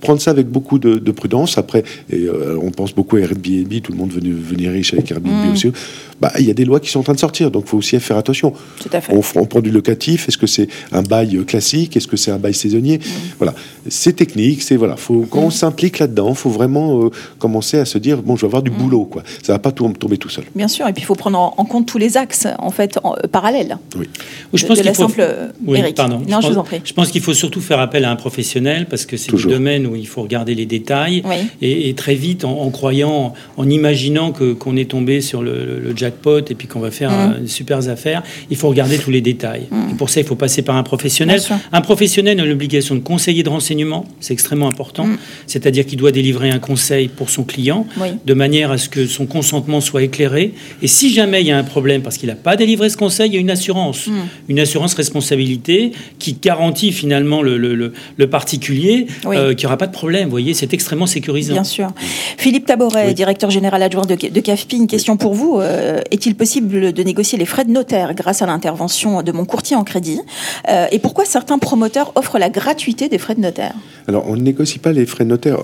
prendre 0.00 0.20
ça 0.20 0.30
avec 0.30 0.48
beaucoup 0.48 0.78
de, 0.78 1.10
prudence. 1.10 1.58
Après, 1.58 1.82
et, 2.10 2.24
euh, 2.24 2.58
on 2.60 2.70
pense 2.70 2.94
beaucoup 2.94 3.16
à 3.16 3.20
Airbnb, 3.20 3.72
tout 3.82 3.92
le 3.92 3.98
monde 3.98 4.12
veut 4.12 4.20
venir 4.20 4.70
riche 4.70 4.92
avec 4.94 5.10
Airbnb 5.10 5.48
mm. 5.48 5.52
aussi. 5.52 5.72
Bah, 6.20 6.32
il 6.38 6.46
y 6.46 6.50
a 6.50 6.54
des 6.54 6.64
lois 6.64 6.80
qui 6.80 6.90
sont 6.90 7.00
en 7.00 7.02
train 7.02 7.14
de 7.14 7.18
sortir, 7.18 7.50
donc 7.50 7.64
il 7.66 7.70
faut 7.70 7.78
aussi 7.78 7.98
faire 8.00 8.16
attention. 8.16 8.52
Tout 8.80 8.90
à 8.92 9.00
fait. 9.00 9.12
On, 9.12 9.46
prend 9.46 9.60
du 9.60 9.70
locatif. 9.70 10.28
Est-ce 10.28 10.38
que 10.38 10.46
c'est 10.46 10.68
un 10.92 11.02
bail 11.02 11.44
classique 11.46 11.96
Est-ce 11.96 12.08
que 12.08 12.16
c'est 12.16 12.30
un 12.30 12.38
bail 12.38 12.54
saisonnier 12.54 12.98
mm. 12.98 13.02
Voilà, 13.38 13.54
c'est 13.88 14.14
technique. 14.14 14.62
C'est 14.62 14.76
voilà, 14.76 14.96
faut, 14.96 15.26
quand 15.30 15.40
on 15.40 15.50
s'implique 15.50 15.98
là-dedans, 15.98 16.30
il 16.30 16.36
faut 16.36 16.50
vraiment 16.50 17.04
euh, 17.04 17.10
commencer 17.38 17.78
à 17.78 17.84
se 17.84 17.98
dire 17.98 18.22
bon, 18.22 18.36
je 18.36 18.42
vais 18.42 18.48
avoir 18.48 18.62
du 18.62 18.70
boulot, 18.70 19.04
quoi. 19.04 19.22
Ça 19.42 19.52
va 19.52 19.58
pas 19.58 19.72
tout 19.72 19.88
tomber 19.98 20.18
tout 20.18 20.28
seul. 20.28 20.44
Bien 20.54 20.68
sûr, 20.68 20.86
et 20.86 20.92
puis 20.92 21.02
il 21.02 21.06
faut 21.06 21.14
prendre 21.14 21.38
en, 21.38 21.64
compte 21.64 21.86
tous 21.86 21.98
les 21.98 22.16
axes 22.16 22.46
en 22.58 22.70
fait 22.70 22.98
parallèles. 23.30 23.78
Oui. 23.96 24.08
je 24.54 24.66
pense 24.66 24.80
qu'il 24.80 24.94
faut... 24.94 25.08
simple. 25.08 25.26
Oui, 25.66 25.80
pardon. 25.94 26.22
Non, 26.28 26.40
je, 26.40 26.48
vous 26.48 26.58
en 26.58 26.64
prie. 26.64 26.80
Je 26.84 26.92
pense 26.92 27.10
qu'il 27.10 27.22
faut 27.22 27.34
surtout 27.34 27.60
faire 27.60 27.80
appel 27.80 28.04
à 28.04 28.10
un 28.10 28.16
professionnel 28.16 28.86
parce 28.88 29.06
que 29.06 29.16
c'est 29.16 29.32
le 29.32 29.38
domaine 29.38 29.87
où 29.88 29.96
il 29.96 30.06
faut 30.06 30.22
regarder 30.22 30.54
les 30.54 30.66
détails 30.66 31.22
et, 31.60 31.94
très 31.94 32.14
vite 32.14 32.44
en, 32.44 32.70
croyant, 32.70 33.34
en 33.56 33.68
imaginant 33.68 34.32
que 34.32 34.52
qu'on 34.52 34.76
est 34.76 34.90
tombé 34.90 35.20
sur 35.20 35.42
le, 35.42 35.92
jackpot 35.96 36.40
et 36.50 36.54
puis 36.54 36.68
qu'on 36.68 36.80
va 36.80 36.90
faire 36.90 37.10
mmh. 37.10 37.36
une 37.40 37.48
super 37.48 37.88
affaires, 37.88 38.22
il 38.50 38.56
faut 38.56 38.68
regarder 38.68 38.98
tous 38.98 39.10
les 39.10 39.20
détails. 39.20 39.66
Mmh. 39.70 39.90
Et 39.92 39.94
pour 39.94 40.10
ça, 40.10 40.20
il 40.20 40.26
faut 40.26 40.36
passer 40.36 40.62
par 40.62 40.76
un 40.76 40.82
professionnel. 40.82 41.40
Un 41.72 41.80
professionnel 41.80 42.38
a 42.40 42.44
l'obligation 42.44 42.94
de 42.94 43.00
conseiller 43.00 43.42
de 43.42 43.48
renseignement, 43.48 44.04
c'est 44.20 44.32
extrêmement 44.32 44.68
important. 44.68 45.06
Mmh. 45.06 45.18
C'est-à-dire 45.46 45.86
qu'il 45.86 45.98
doit 45.98 46.12
délivrer 46.12 46.50
un 46.50 46.58
conseil 46.58 47.08
pour 47.08 47.30
son 47.30 47.44
client 47.44 47.86
de 48.24 48.34
manière 48.34 48.70
à 48.70 48.78
ce 48.78 48.88
que 48.88 49.06
son 49.06 49.26
consentement 49.26 49.80
soit 49.80 50.02
éclairé. 50.02 50.52
Et 50.82 50.86
si 50.86 51.12
jamais 51.12 51.40
il 51.40 51.46
y 51.46 51.50
a 51.50 51.58
un 51.58 51.64
problème 51.64 52.02
parce 52.02 52.18
qu'il 52.18 52.28
n'a 52.28 52.36
pas 52.36 52.56
délivré 52.56 52.90
ce 52.90 52.96
conseil, 52.96 53.30
il 53.30 53.34
y 53.34 53.36
a 53.38 53.40
une 53.40 53.50
assurance, 53.50 54.08
une 54.48 54.60
assurance 54.60 54.94
responsabilité 54.94 55.92
qui 56.18 56.34
garantit 56.34 56.92
finalement 56.92 57.42
le, 57.42 57.56
le, 57.56 57.92
le 58.16 58.30
particulier 58.30 59.06
euh, 59.26 59.54
qu'il 59.54 59.66
n'y 59.66 59.66
aura 59.66 59.77
pas 59.78 59.86
de 59.86 59.92
problème. 59.92 60.24
Vous 60.24 60.30
voyez, 60.30 60.54
c'est 60.54 60.74
extrêmement 60.74 61.06
sécurisant. 61.06 61.54
Bien 61.54 61.64
sûr. 61.64 61.88
Philippe 62.36 62.66
Taboret, 62.66 63.14
directeur 63.14 63.50
général 63.50 63.82
adjoint 63.82 64.04
de, 64.04 64.14
de 64.14 64.40
CAFPI, 64.40 64.76
une 64.76 64.86
question 64.86 65.16
pour 65.16 65.34
vous. 65.34 65.60
Euh, 65.60 66.00
est-il 66.10 66.34
possible 66.34 66.92
de 66.92 67.02
négocier 67.02 67.38
les 67.38 67.46
frais 67.46 67.64
de 67.64 67.70
notaire 67.70 68.14
grâce 68.14 68.42
à 68.42 68.46
l'intervention 68.46 69.22
de 69.22 69.32
mon 69.32 69.44
courtier 69.44 69.76
en 69.76 69.84
crédit? 69.84 70.20
Euh, 70.68 70.86
Et 70.92 70.98
pourquoi 70.98 71.24
certains 71.24 71.58
promoteurs 71.58 72.12
offrent 72.16 72.38
la 72.38 72.50
gratuité 72.50 73.08
des 73.08 73.18
frais 73.18 73.34
de 73.34 73.40
notaire? 73.40 73.74
Alors, 74.06 74.24
on 74.28 74.36
ne 74.36 74.42
négocie 74.42 74.78
pas 74.78 74.92
les 74.92 75.06
frais 75.06 75.24
de 75.24 75.30
notaire. 75.30 75.58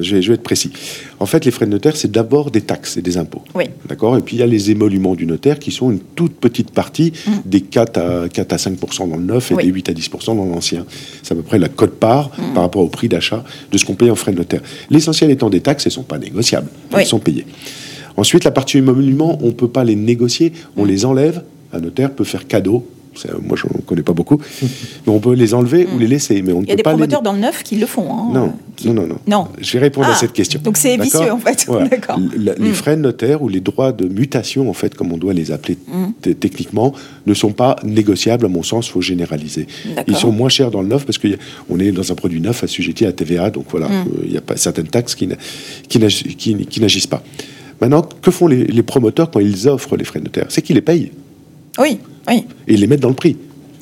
je, 0.00 0.16
vais, 0.16 0.22
je, 0.22 0.28
vais, 0.28 0.34
être 0.34 0.42
précis. 0.42 0.72
En 1.20 1.26
fait, 1.26 1.44
les 1.44 1.50
frais 1.50 1.66
de 1.66 1.70
notaire, 1.70 1.96
c'est 1.96 2.10
d'abord 2.10 2.50
des 2.50 2.62
taxes 2.62 2.96
et 2.96 3.02
des 3.02 3.16
impôts. 3.16 3.42
Oui. 3.54 3.64
D'accord? 3.88 4.16
Et 4.16 4.20
puis, 4.20 4.36
il 4.36 4.40
y 4.40 4.42
a 4.42 4.46
les 4.46 4.70
émoluments 4.70 5.14
du 5.14 5.26
notaire 5.26 5.58
qui 5.58 5.70
sont 5.70 5.90
une 5.90 6.00
toute 6.00 6.34
petite 6.34 6.70
partie 6.70 7.12
mm. 7.26 7.30
des 7.44 7.60
4 7.60 7.98
à, 7.98 8.28
4 8.28 8.52
à 8.52 8.56
5% 8.56 9.10
dans 9.10 9.16
le 9.16 9.22
neuf 9.22 9.52
et 9.52 9.56
des 9.56 9.64
8 9.64 9.90
à 9.90 9.92
10% 9.92 10.36
dans 10.36 10.44
l'ancien. 10.44 10.84
C'est 11.22 11.32
à 11.32 11.36
peu 11.36 11.42
près 11.42 11.58
la 11.58 11.68
cote-part 11.68 12.30
mm. 12.30 12.54
par 12.54 12.62
rapport 12.62 12.82
au 12.82 12.88
prix 12.88 13.08
d'achat 13.08 13.35
de 13.70 13.78
ce 13.78 13.84
qu'on 13.84 13.94
paye 13.94 14.10
en 14.10 14.16
frais 14.16 14.32
de 14.32 14.38
notaire. 14.38 14.60
L'essentiel 14.90 15.30
étant 15.30 15.50
des 15.50 15.60
taxes, 15.60 15.86
elles 15.86 15.90
ne 15.90 15.94
sont 15.94 16.02
pas 16.02 16.18
négociables. 16.18 16.68
Elles 16.96 17.06
sont 17.06 17.18
payées. 17.18 17.46
Ensuite, 18.16 18.44
la 18.44 18.50
partie 18.50 18.78
immobilièrement, 18.78 19.38
on 19.42 19.48
ne 19.48 19.52
peut 19.52 19.68
pas 19.68 19.84
les 19.84 19.96
négocier, 19.96 20.52
on 20.76 20.84
mm. 20.84 20.88
les 20.88 21.04
enlève. 21.04 21.42
Un 21.72 21.80
notaire 21.80 22.12
peut 22.12 22.24
faire 22.24 22.46
cadeau 22.46 22.86
moi, 23.42 23.56
je 23.56 23.66
ne 23.66 23.82
connais 23.82 24.02
pas 24.02 24.12
beaucoup. 24.12 24.40
Mais 24.62 25.12
on 25.12 25.20
peut 25.20 25.34
les 25.34 25.54
enlever 25.54 25.86
ou 25.92 25.98
les 25.98 26.06
laisser. 26.06 26.42
Mais 26.42 26.52
on 26.52 26.62
Il 26.62 26.68
y 26.68 26.72
a 26.72 26.76
des 26.76 26.82
promoteurs 26.82 27.22
dans 27.22 27.32
le 27.32 27.40
neuf 27.40 27.62
qui 27.62 27.76
le 27.76 27.86
font. 27.86 28.10
Hein, 28.10 28.30
non, 28.32 28.52
non, 28.84 29.06
non, 29.06 29.18
non, 29.26 29.48
Je 29.60 29.72
vais 29.74 29.78
répondre 29.78 30.08
à 30.08 30.12
ah, 30.12 30.16
cette 30.16 30.32
question. 30.32 30.60
Donc 30.62 30.76
c'est 30.76 30.96
vicieux, 30.96 31.32
en 31.32 31.38
fait. 31.38 31.66
Les 32.36 32.70
mm. 32.70 32.74
frais 32.74 32.96
de 32.96 33.02
notaire 33.02 33.42
ou 33.42 33.48
les 33.48 33.60
droits 33.60 33.92
de 33.92 34.06
mutation, 34.08 34.68
en 34.68 34.72
fait, 34.72 34.94
comme 34.94 35.12
on 35.12 35.16
doit 35.16 35.32
les 35.32 35.50
appeler 35.52 35.78
mm. 35.88 36.34
techniquement, 36.34 36.92
ne 37.26 37.34
sont 37.34 37.52
pas 37.52 37.76
négociables, 37.84 38.44
à 38.44 38.48
mon 38.48 38.62
sens. 38.62 38.88
Il 38.88 38.92
faut 38.92 39.00
généraliser. 39.00 39.66
Ils 40.06 40.16
sont 40.16 40.32
moins 40.32 40.48
chers 40.48 40.70
dans 40.70 40.82
le 40.82 40.88
neuf 40.88 41.04
parce 41.04 41.18
qu'on 41.18 41.78
est 41.78 41.92
dans 41.92 42.12
un 42.12 42.14
produit 42.14 42.40
neuf 42.40 42.64
assujetti 42.64 43.06
à 43.06 43.12
TVA. 43.12 43.50
Donc 43.50 43.66
voilà, 43.70 43.86
euh, 43.86 44.04
il 44.24 44.32
y 44.32 44.38
a 44.38 44.40
pas 44.40 44.56
certaines 44.56 44.88
taxes 44.88 45.14
qui, 45.14 45.98
n'agissent 45.98 47.06
pas. 47.06 47.22
Maintenant, 47.80 48.02
que 48.02 48.30
font 48.30 48.46
les, 48.46 48.64
les 48.64 48.82
promoteurs 48.82 49.30
quand 49.30 49.40
ils 49.40 49.68
offrent 49.68 49.96
les 49.96 50.04
frais 50.04 50.18
de 50.18 50.24
notaire? 50.24 50.46
C'est 50.48 50.62
qu'ils 50.62 50.76
les 50.76 50.82
payent. 50.82 51.12
Oui. 51.78 51.98
Oui. 52.28 52.44
Et 52.66 52.76
les 52.76 52.86
mettre 52.86 53.02
dans 53.02 53.08
le 53.08 53.14
prix. 53.14 53.36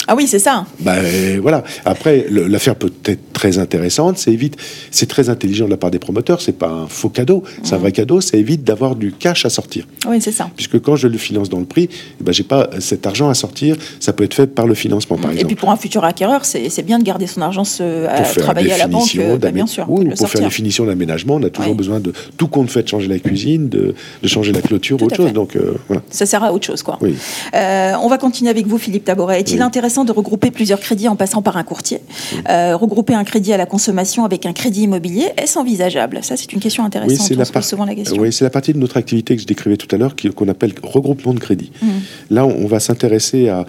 Ah 0.07 0.15
oui, 0.15 0.27
c'est 0.27 0.39
ça. 0.39 0.67
Ben 0.81 1.41
voilà. 1.41 1.65
Après, 1.85 2.27
l'affaire 2.31 2.77
peut 2.77 2.93
être 3.07 3.33
très 3.33 3.59
intéressante. 3.59 4.19
Ça 4.19 4.31
évite, 4.31 4.57
c'est 4.91 5.07
très 5.09 5.29
intelligent 5.29 5.67
de 5.67 5.71
la 5.71 5.77
part 5.77 5.91
des 5.91 5.99
promoteurs. 5.99 6.41
C'est 6.41 6.59
pas 6.59 6.69
un 6.69 6.87
faux 6.87 7.09
cadeau, 7.09 7.43
c'est 7.63 7.75
un 7.75 7.79
vrai 7.79 7.93
cadeau. 7.93 8.21
Ça 8.21 8.37
évite 8.37 8.65
d'avoir 8.65 8.97
du 8.97 9.13
cash 9.13 9.45
à 9.47 9.51
sortir. 9.51 9.87
Oui, 10.09 10.21
c'est 10.21 10.33
ça. 10.33 10.51
Puisque 10.57 10.81
quand 10.81 10.97
je 10.97 11.09
le 11.09 11.19
finance 11.19 11.49
dans 11.49 11.59
le 11.59 11.65
prix, 11.65 11.89
eh 12.21 12.25
ben 12.25 12.33
j'ai 12.33 12.43
pas 12.43 12.71
cet 12.81 13.07
argent 13.07 13.29
à 13.29 13.35
sortir. 13.35 13.77
Ça 14.01 14.13
peut 14.13 14.25
être 14.25 14.35
fait 14.35 14.47
par 14.47 14.67
le 14.67 14.75
financement, 14.75 15.17
par 15.17 15.31
exemple. 15.31 15.43
Et 15.43 15.47
puis 15.47 15.57
pour 15.57 15.71
un 15.71 15.77
futur 15.77 16.05
acquéreur, 16.05 16.45
c'est 16.45 16.83
bien 16.85 16.99
de 16.99 17.05
garder 17.05 17.27
son 17.27 17.41
argent 17.41 17.65
se, 17.65 18.07
à 18.07 18.23
travailler 18.23 18.73
à 18.73 18.79
la 18.79 18.87
banque, 18.87 19.15
euh, 19.17 19.39
bah, 19.39 19.51
bien 19.51 19.67
sûr. 19.67 19.87
Oui, 19.89 20.07
pour 20.17 20.29
faire 20.29 20.43
les 20.43 20.51
finitions 20.51 20.85
d'aménagement, 20.85 21.37
on 21.37 21.43
a 21.43 21.51
toujours 21.51 21.75
besoin 21.75 22.01
de 22.01 22.13
tout 22.37 22.49
compte 22.49 22.71
fait 22.71 22.83
de 22.83 22.89
changer 22.89 23.09
la 23.09 23.19
cuisine, 23.19 23.69
de, 23.69 23.95
de 24.23 24.29
changer 24.29 24.53
la 24.53 24.61
clôture, 24.61 25.01
autre 25.03 25.17
chose. 25.17 25.33
Donc 25.33 25.57
euh, 25.57 25.75
voilà. 25.89 26.03
Ça 26.11 26.27
sert 26.27 26.43
à 26.43 26.53
autre 26.53 26.67
chose, 26.67 26.83
quoi. 26.83 26.99
Oui. 27.01 27.15
Euh, 27.55 27.93
on 28.03 28.09
va 28.09 28.19
continuer 28.19 28.51
avec 28.51 28.67
vous, 28.67 28.79
Philippe 28.79 29.05
Taboret. 29.05 29.41
Est-il 29.41 29.63
intéressant 29.63 29.94
de 30.03 30.11
regrouper 30.11 30.51
plusieurs 30.51 30.81
crédit 30.81 31.07
en 31.07 31.15
passant 31.15 31.43
par 31.43 31.57
un 31.57 31.63
courtier. 31.63 32.01
Euh, 32.49 32.77
regrouper 32.77 33.15
un 33.15 33.23
crédit 33.23 33.53
à 33.53 33.57
la 33.57 33.67
consommation 33.67 34.25
avec 34.25 34.47
un 34.47 34.53
crédit 34.53 34.83
immobilier, 34.83 35.29
est-ce 35.37 35.59
envisageable 35.59 36.19
Ça, 36.23 36.37
c'est 36.37 36.53
une 36.53 36.61
question 36.61 36.85
intéressante. 36.85 37.21
Oui, 37.21 37.27
c'est 37.29 37.35
la, 37.37 37.63
souvent 37.63 37.85
la, 37.85 37.95
question. 37.95 38.21
Oui, 38.21 38.33
c'est 38.33 38.45
la 38.45 38.51
partie 38.51 38.73
de 38.73 38.79
notre 38.79 38.97
activité 38.97 39.37
que 39.37 39.43
je 39.43 39.47
décrivais 39.47 39.77
tout 39.77 39.95
à 39.95 39.99
l'heure, 39.99 40.17
qu'on 40.35 40.49
appelle 40.49 40.73
regroupement 40.83 41.35
de 41.35 41.39
crédit. 41.39 41.71
Mmh. 41.81 41.87
Là, 42.31 42.47
on 42.47 42.67
va 42.67 42.81
s'intéresser 42.81 43.49
à, 43.49 43.67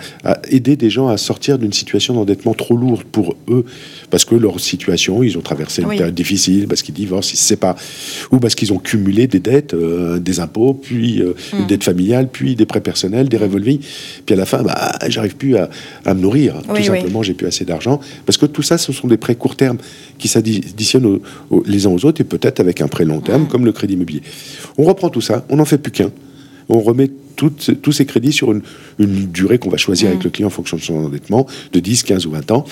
aider 0.49 0.75
des 0.75 0.89
gens 0.89 1.09
à 1.09 1.17
sortir 1.17 1.59
d'une 1.59 1.73
situation 1.73 2.13
d'endettement 2.13 2.53
trop 2.53 2.75
lourde 2.75 3.03
pour 3.03 3.35
eux, 3.49 3.65
parce 4.09 4.25
que 4.25 4.35
leur 4.35 4.59
situation, 4.59 5.21
ils 5.21 5.37
ont 5.37 5.41
traversé 5.41 5.81
une 5.81 5.89
période 5.89 6.15
difficile, 6.15 6.67
parce 6.67 6.81
qu'ils 6.81 6.95
divorcent, 6.95 7.33
ils 7.33 7.37
se 7.37 7.43
séparent, 7.43 7.75
ou 8.31 8.39
parce 8.39 8.55
qu'ils 8.55 8.73
ont 8.73 8.79
cumulé 8.79 9.27
des 9.27 9.39
dettes, 9.39 9.73
euh, 9.73 10.19
des 10.19 10.39
impôts, 10.39 10.73
puis 10.73 11.21
euh, 11.21 11.35
une 11.53 11.65
mmh. 11.65 11.67
dette 11.67 11.83
familiale, 11.83 12.29
puis 12.31 12.55
des 12.55 12.65
prêts 12.65 12.81
personnels, 12.81 13.29
des 13.29 13.37
revolvings. 13.37 13.81
Puis 14.25 14.33
à 14.33 14.37
la 14.37 14.45
fin, 14.45 14.63
bah, 14.63 14.93
j'arrive 15.07 15.35
plus 15.35 15.57
à, 15.57 15.69
me 16.15 16.21
nourrir. 16.21 16.61
tout 16.63 16.83
simplement, 16.83 17.23
j'ai 17.23 17.33
plus 17.33 17.47
assez 17.47 17.65
d'argent. 17.65 17.99
Parce 18.25 18.37
que 18.37 18.45
tout 18.45 18.63
ça, 18.63 18.77
ce 18.77 18.91
sont 18.91 19.07
des 19.07 19.17
prêts 19.17 19.35
court 19.35 19.55
terme 19.55 19.77
qui 20.17 20.27
s'additionnent 20.27 21.19
les 21.65 21.85
uns 21.85 21.91
aux 21.91 22.05
autres 22.05 22.21
et 22.21 22.23
peut-être 22.23 22.59
avec 22.59 22.81
un 22.81 22.87
prêt 22.87 23.05
long 23.05 23.21
terme, 23.21 23.47
comme 23.47 23.65
le 23.65 23.71
crédit 23.71 23.93
immobilier. 23.93 24.21
On 24.77 24.83
reprend 24.83 25.09
tout 25.09 25.21
ça, 25.21 25.45
on 25.49 25.57
n'en 25.57 25.65
fait 25.65 25.77
plus 25.77 25.91
qu'un. 25.91 26.11
On 26.67 26.79
remet 26.79 27.11
tous 27.35 27.91
ces 27.91 28.05
crédits 28.05 28.31
sur 28.31 28.51
une, 28.51 28.61
durée 28.97 29.59
qu'on 29.59 29.69
va 29.69 29.77
choisir 29.77 30.09
avec 30.09 30.23
le 30.23 30.29
client 30.29 30.47
en 30.47 30.51
fonction 30.51 30.77
de 30.77 30.81
son 30.81 30.95
endettement, 30.95 31.45
de 31.73 31.79
10, 31.79 32.03
15 32.03 32.25
ou 32.25 32.31
20 32.31 32.51
ans. 32.51 32.65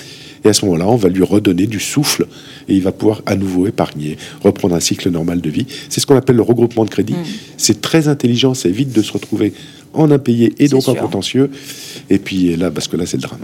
Et 0.44 0.48
à 0.48 0.52
ce 0.52 0.64
moment-là, 0.66 0.88
on 0.88 0.96
va 0.96 1.08
lui 1.08 1.22
redonner 1.22 1.66
du 1.66 1.80
souffle 1.80 2.26
et 2.68 2.74
il 2.74 2.82
va 2.82 2.92
pouvoir 2.92 3.22
à 3.26 3.36
nouveau 3.36 3.66
épargner, 3.66 4.16
reprendre 4.42 4.74
un 4.74 4.80
cycle 4.80 5.10
normal 5.10 5.40
de 5.40 5.50
vie. 5.50 5.66
C'est 5.88 6.00
ce 6.00 6.06
qu'on 6.06 6.16
appelle 6.16 6.36
le 6.36 6.42
regroupement 6.42 6.84
de 6.84 6.90
crédit. 6.90 7.14
Mmh. 7.14 7.24
C'est 7.56 7.80
très 7.80 8.08
intelligent, 8.08 8.54
ça 8.54 8.68
évite 8.68 8.92
de 8.92 9.02
se 9.02 9.12
retrouver 9.12 9.52
en 9.94 10.10
impayé 10.10 10.52
et 10.58 10.68
donc 10.68 10.88
en 10.88 10.94
contentieux. 10.94 11.50
Et 12.10 12.18
puis 12.18 12.56
là, 12.56 12.70
parce 12.70 12.88
que 12.88 12.96
là, 12.96 13.06
c'est 13.06 13.16
le 13.16 13.22
drame. 13.22 13.40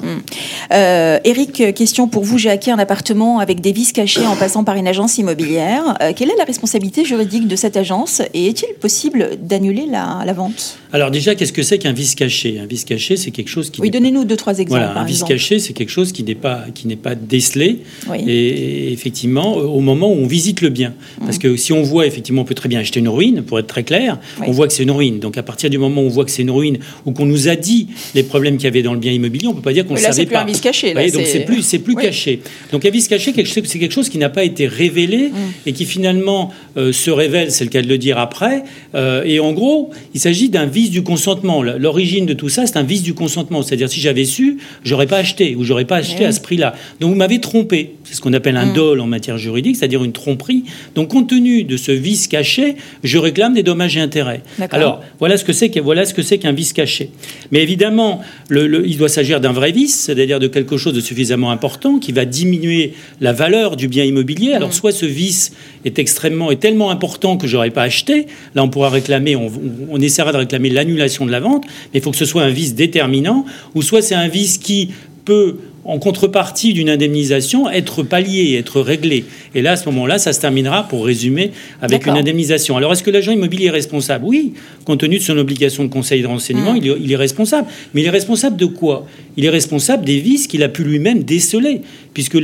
Euh, 0.72 1.18
Eric, 1.24 1.74
question 1.74 2.08
pour 2.08 2.24
vous. 2.24 2.38
J'ai 2.38 2.50
acquis 2.50 2.70
un 2.70 2.78
appartement 2.78 3.38
avec 3.38 3.60
des 3.60 3.72
vis 3.72 3.92
cachées 3.92 4.26
en 4.26 4.36
passant 4.36 4.64
par 4.64 4.76
une 4.76 4.86
agence 4.86 5.18
immobilière. 5.18 5.96
Euh, 6.02 6.12
quelle 6.14 6.30
est 6.30 6.36
la 6.36 6.44
responsabilité 6.44 7.04
juridique 7.04 7.48
de 7.48 7.56
cette 7.56 7.76
agence 7.76 8.22
et 8.34 8.46
est-il 8.46 8.74
possible 8.74 9.30
d'annuler 9.40 9.86
la, 9.86 10.32
vente? 10.32 10.78
Alors 10.92 11.10
déjà, 11.10 11.34
qu'est-ce 11.34 11.52
que 11.52 11.62
c'est 11.62 11.78
qu'un 11.78 11.92
vice 11.92 12.14
caché? 12.14 12.58
Un 12.58 12.66
vice 12.66 12.84
caché, 12.84 13.16
c'est 13.16 13.30
quelque 13.30 13.48
chose 13.48 13.70
qui... 13.70 13.80
Oui, 13.80 13.90
donnez-nous 13.90 14.24
deux, 14.24 14.36
trois 14.36 14.58
exemples. 14.58 14.82
Voilà, 14.82 15.00
un 15.00 15.04
vice 15.04 15.24
caché, 15.24 15.58
c'est 15.58 15.72
quelque 15.72 15.90
chose 15.90 16.12
qui 16.12 16.22
n'est 16.22 16.34
pas, 16.34 16.64
qui 16.74 16.86
n'est 16.86 16.96
pas 16.96 17.14
décelé. 17.14 17.80
Et, 18.26 18.92
effectivement, 18.92 19.56
au 19.56 19.80
moment 19.80 20.10
où 20.10 20.16
on 20.16 20.26
visite 20.26 20.60
le 20.60 20.68
bien. 20.68 20.94
Parce 21.20 21.36
hmm. 21.36 21.40
que 21.40 21.56
si 21.56 21.72
on 21.72 21.82
voit, 21.82 22.06
effectivement, 22.06 22.42
on 22.42 22.44
peut 22.44 22.54
très 22.54 22.68
bien 22.68 22.80
acheter 22.80 23.00
une 23.00 23.08
ruine, 23.08 23.42
pour 23.42 23.58
être 23.58 23.66
très 23.66 23.82
clair, 23.84 24.18
on 24.46 24.52
voit 24.52 24.66
que 24.66 24.72
c'est 24.72 24.82
une 24.82 24.90
ruine. 24.90 25.18
Donc 25.18 25.38
à 25.38 25.42
partir 25.42 25.70
du 25.70 25.78
moment 25.78 26.02
où 26.02 26.06
on 26.06 26.08
voit 26.08 26.24
que 26.24 26.30
c'est 26.30 26.39
une 26.40 26.50
ruine 26.50 26.78
ou 27.06 27.12
qu'on 27.12 27.26
nous 27.26 27.48
a 27.48 27.56
dit 27.56 27.88
les 28.14 28.22
problèmes 28.22 28.56
qu'il 28.56 28.64
y 28.64 28.68
avait 28.68 28.82
dans 28.82 28.94
le 28.94 28.98
bien 28.98 29.12
immobilier, 29.12 29.48
on 29.48 29.54
peut 29.54 29.60
pas 29.60 29.72
dire 29.72 29.86
qu'on 29.86 29.94
ne 29.94 29.98
savait 29.98 30.26
pas. 30.26 30.44
Là, 30.44 30.46
c'est 30.46 30.46
plus 30.46 30.50
un 30.50 30.52
vice 30.52 30.60
caché. 30.60 30.94
donc 30.94 31.26
c'est 31.26 31.40
plus, 31.40 31.62
c'est 31.62 31.78
plus 31.78 31.94
caché. 31.94 32.40
Donc 32.72 32.84
un 32.84 32.90
vice 32.90 33.08
caché, 33.08 33.32
c'est 33.34 33.78
quelque 33.78 33.92
chose 33.92 34.08
qui 34.08 34.18
n'a 34.18 34.28
pas 34.28 34.44
été 34.44 34.66
révélé 34.66 35.28
mm. 35.28 35.32
et 35.66 35.72
qui 35.72 35.84
finalement 35.84 36.52
euh, 36.76 36.92
se 36.92 37.10
révèle, 37.10 37.50
c'est 37.50 37.64
le 37.64 37.70
cas 37.70 37.82
de 37.82 37.88
le 37.88 37.98
dire 37.98 38.18
après. 38.18 38.64
Euh, 38.94 39.22
et 39.24 39.40
en 39.40 39.52
gros, 39.52 39.90
il 40.14 40.20
s'agit 40.20 40.48
d'un 40.48 40.66
vice 40.66 40.90
du 40.90 41.02
consentement. 41.02 41.62
L'origine 41.62 42.26
de 42.26 42.34
tout 42.34 42.48
ça, 42.48 42.66
c'est 42.66 42.76
un 42.76 42.82
vice 42.82 43.02
du 43.02 43.14
consentement. 43.14 43.62
C'est-à-dire 43.62 43.88
si 43.88 44.00
j'avais 44.00 44.24
su, 44.24 44.58
j'aurais 44.84 45.06
pas 45.06 45.18
acheté 45.18 45.54
ou 45.56 45.64
j'aurais 45.64 45.84
pas 45.84 45.96
acheté 45.96 46.24
à 46.24 46.32
ce 46.32 46.40
prix-là. 46.40 46.74
Donc 47.00 47.10
vous 47.10 47.16
m'avez 47.16 47.40
trompé. 47.40 47.94
C'est 48.04 48.14
ce 48.14 48.20
qu'on 48.20 48.32
appelle 48.32 48.56
un 48.56 48.66
mm. 48.66 48.74
dol 48.74 49.00
en 49.00 49.06
matière 49.06 49.38
juridique, 49.38 49.76
c'est-à-dire 49.76 50.04
une 50.04 50.12
tromperie. 50.12 50.64
Donc 50.94 51.08
compte 51.08 51.28
tenu 51.28 51.64
de 51.64 51.76
ce 51.76 51.92
vice 51.92 52.28
caché, 52.28 52.76
je 53.02 53.18
réclame 53.18 53.54
des 53.54 53.62
dommages 53.62 53.96
et 53.96 54.00
intérêts. 54.00 54.42
Alors 54.70 55.02
voilà 55.18 55.36
ce 55.36 55.44
que 55.44 55.52
c'est 55.52 55.70
voilà 55.80 56.04
ce 56.04 56.14
que 56.14 56.22
c'est 56.30 56.38
qu'un 56.38 56.52
vice 56.52 56.72
caché. 56.72 57.10
Mais 57.50 57.60
évidemment, 57.60 58.20
il 58.50 58.96
doit 58.96 59.08
s'agir 59.08 59.40
d'un 59.40 59.50
vrai 59.50 59.72
vice, 59.72 59.98
c'est-à-dire 59.98 60.38
de 60.38 60.46
quelque 60.46 60.76
chose 60.76 60.94
de 60.94 61.00
suffisamment 61.00 61.50
important 61.50 61.98
qui 61.98 62.12
va 62.12 62.24
diminuer 62.24 62.94
la 63.20 63.32
valeur 63.32 63.74
du 63.74 63.88
bien 63.88 64.04
immobilier. 64.04 64.52
Alors, 64.52 64.68
mm. 64.68 64.72
soit 64.72 64.92
ce 64.92 65.06
vice 65.06 65.52
est 65.84 65.98
extrêmement, 65.98 66.52
est 66.52 66.60
tellement 66.60 66.90
important 66.90 67.36
que 67.36 67.48
j'aurais 67.48 67.70
pas 67.70 67.82
acheté. 67.82 68.26
Là, 68.54 68.62
on 68.62 68.68
pourra 68.68 68.90
réclamer, 68.90 69.34
on, 69.34 69.50
on 69.90 70.00
essaiera 70.00 70.30
de 70.30 70.36
réclamer 70.36 70.70
l'annulation 70.70 71.26
de 71.26 71.32
la 71.32 71.40
vente, 71.40 71.64
mais 71.92 71.98
il 71.98 72.02
faut 72.02 72.12
que 72.12 72.16
ce 72.16 72.24
soit 72.24 72.42
un 72.42 72.50
vice 72.50 72.76
déterminant, 72.76 73.44
ou 73.74 73.82
soit 73.82 74.00
c'est 74.00 74.14
un 74.14 74.28
vice 74.28 74.58
qui 74.58 74.90
peut 75.24 75.56
en 75.90 75.98
contrepartie 75.98 76.72
d'une 76.72 76.88
indemnisation, 76.88 77.68
être 77.68 78.04
pallié, 78.04 78.54
être 78.56 78.80
réglé. 78.80 79.24
Et 79.56 79.60
là, 79.60 79.72
à 79.72 79.76
ce 79.76 79.86
moment-là, 79.86 80.18
ça 80.18 80.32
se 80.32 80.40
terminera, 80.40 80.86
pour 80.86 81.04
résumer, 81.04 81.50
avec 81.82 82.06
une 82.06 82.16
indemnisation. 82.16 82.76
Alors, 82.76 82.92
est-ce 82.92 83.02
que 83.02 83.10
l'agent 83.10 83.32
immobilier 83.32 83.66
est 83.66 83.70
responsable? 83.70 84.24
Oui, 84.24 84.52
compte 84.84 85.00
tenu 85.00 85.18
de 85.18 85.22
son 85.22 85.36
obligation 85.36 85.82
de 85.82 85.88
conseil 85.88 86.22
de 86.22 86.28
renseignement, 86.28 86.74
mmh. 86.74 86.96
il, 87.00 87.10
est, 87.10 87.16
responsable. 87.16 87.66
Mais 87.92 88.02
il 88.02 88.06
est 88.06 88.10
responsable 88.10 88.56
de 88.56 88.66
quoi? 88.66 89.04
Il 89.36 89.44
est 89.44 89.50
responsable 89.50 90.04
des 90.04 90.20
vices 90.20 90.46
qu'il 90.46 90.62
a 90.62 90.68
pu 90.68 90.84
lui-même 90.84 91.24
déceler, 91.24 91.80
puisque 92.14 92.38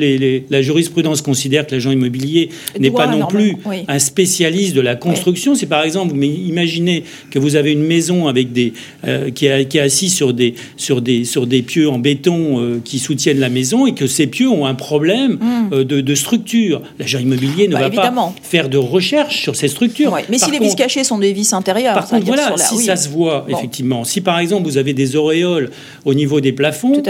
la 0.51 0.63
jurisprudence 0.63 1.23
considère 1.23 1.69
que 1.69 1.77
l'agent 1.77 1.93
immobilier 1.93 2.49
n'est 2.81 2.91
pas 2.91 3.07
non 3.07 3.27
plus 3.27 3.57
un 3.87 3.99
spécialiste 4.01 4.75
de 4.75 4.81
la 4.81 4.97
construction. 4.97 5.55
C'est 5.55 5.67
par 5.67 5.85
exemple, 5.85 6.15
mais 6.17 6.29
imaginez 6.29 7.05
que 7.31 7.39
vous 7.39 7.55
avez 7.55 7.73
une 7.73 7.85
maison 7.85 8.27
avec 8.27 8.53
des, 8.53 8.73
euh, 9.07 9.31
qui, 9.31 9.47
est, 9.47 9.67
qui 9.67 9.79
assise 9.79 10.15
sur 10.15 10.33
des, 10.33 10.55
sur, 10.77 11.01
des, 11.01 11.25
sur 11.25 11.47
des 11.47 11.63
pieux 11.63 11.89
en 11.89 11.99
béton 11.99 12.61
euh, 12.61 12.81
qui 12.83 12.99
soutiennent 12.99 13.36
la 13.41 13.49
maison 13.49 13.87
et 13.87 13.95
que 13.95 14.07
ces 14.07 14.27
pieux 14.27 14.49
ont 14.49 14.67
un 14.67 14.75
problème 14.75 15.33
mmh. 15.33 15.73
euh, 15.73 15.85
de, 15.85 16.15
structure. 16.15 16.83
L'agent 16.99 17.19
immobilier 17.19 17.69
ne 17.69 17.75
bah, 17.75 17.89
va 17.89 17.91
pas 17.91 18.35
faire 18.43 18.69
de 18.69 18.79
recherche 18.79 19.41
sur 19.43 19.57
ces 19.57 19.69
structures. 19.69 20.17
Mais 20.29 20.39
si 20.39 20.51
les 20.51 20.59
vis 20.59 20.75
cachées 20.75 21.05
sont 21.05 21.19
des 21.19 21.33
vis 21.33 21.53
intérieures, 21.53 21.95
par 21.95 22.09
contre, 22.09 22.27
voilà, 22.27 22.57
si 22.57 22.79
ça 22.79 22.97
se 22.97 23.09
voit, 23.09 23.47
effectivement, 23.49 24.05
si 24.05 24.21
par 24.21 24.39
exemple 24.39 24.65
vous 24.69 24.79
avez 24.79 24.95
des 24.95 25.17
auréoles 25.17 25.71
au 26.05 26.15
niveau 26.15 26.41
des 26.41 26.53
plafonds, 26.53 27.03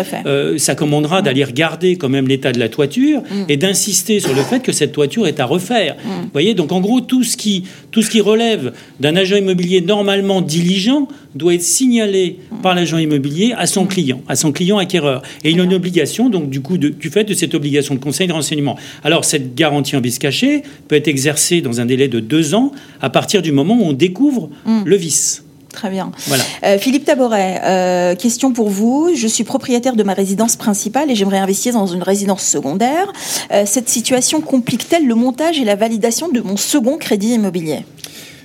ça 0.57 0.75
commandera 0.75 1.21
mmh. 1.21 1.25
d'aller 1.25 1.45
regarder 1.45 1.97
quand 1.97 2.09
même 2.09 2.29
l'état 2.29 2.53
de 2.53 2.59
la 2.59 2.69
toiture 2.69 3.21
mmh. 3.21 3.45
et 3.49 3.57
d'insister 3.57 4.21
sur 4.21 4.35
le 4.35 4.43
fait 4.43 4.61
que 4.61 4.73
cette 4.73 4.93
toiture 4.93 5.27
est 5.27 5.41
à 5.41 5.45
refaire. 5.45 5.97
Vous 6.05 6.31
voyez, 6.33 6.55
donc 6.55 6.73
en 6.73 6.81
gros, 6.81 7.01
tout 7.01 7.25
ce 7.25 7.37
qui, 7.37 7.65
tout 7.91 8.03
ce 8.03 8.11
qui 8.11 8.21
relève 8.21 8.73
d'un 9.01 9.17
agent 9.17 9.37
immobilier 9.37 9.81
normalement 9.81 10.41
diligent 10.41 11.09
doit 11.35 11.55
être 11.55 11.63
signalé 11.63 12.39
par 12.63 12.75
l'agent 12.75 12.99
immobilier 12.99 13.55
à 13.57 13.67
son 13.67 13.87
client, 13.87 14.23
à 14.29 14.37
son 14.37 14.53
client 14.53 14.79
acquéreur. 14.79 15.23
Et 15.45 15.51
il 15.51 15.61
a 15.61 15.65
une 15.65 15.75
obligation, 15.75 16.06
donc 16.29 16.51
du 16.51 16.61
coup, 16.61 16.79
du 16.79 17.11
fait 17.11 17.25
de 17.25 17.35
cette 17.35 17.55
obligation 17.55 17.95
de 17.95 18.01
conseil 18.01 18.27
de 18.27 18.33
renseignement. 18.33 18.77
Alors, 19.05 19.25
cette 19.25 19.55
garantie 19.55 19.97
en 19.97 20.01
vice 20.01 20.19
caché 20.19 20.63
peut 20.89 20.97
être 20.97 21.09
exercée 21.09 21.61
dans 21.61 21.81
un 21.81 21.87
délai 21.87 22.09
de 22.09 22.21
deux 22.21 22.55
ans 22.55 22.73
à 23.01 23.11
partir 23.11 23.43
du 23.43 23.53
moment 23.53 23.75
où 23.75 23.85
on 23.85 23.93
découvre 23.93 24.51
mm. 24.65 24.83
le 24.85 24.97
vice. 24.97 25.43
Très 25.77 25.91
bien. 25.91 26.11
Voilà. 26.27 26.43
Euh, 26.65 26.79
Philippe 26.79 27.05
Taboret, 27.05 27.61
euh, 27.63 28.15
question 28.15 28.51
pour 28.51 28.71
vous. 28.71 29.11
Je 29.15 29.27
suis 29.27 29.45
propriétaire 29.45 29.95
de 29.95 30.03
ma 30.03 30.15
résidence 30.15 30.57
principale 30.57 31.11
et 31.11 31.15
j'aimerais 31.15 31.37
investir 31.37 31.75
dans 31.75 31.87
une 31.87 32.03
résidence 32.03 32.43
secondaire. 32.43 33.13
Euh, 33.53 33.65
cette 33.67 33.91
situation 33.91 34.41
complique-t-elle 34.41 35.07
le 35.07 35.15
montage 35.15 35.61
et 35.61 35.65
la 35.65 35.75
validation 35.75 36.31
de 36.31 36.41
mon 36.41 36.57
second 36.57 36.97
crédit 36.97 37.35
immobilier? 37.35 37.85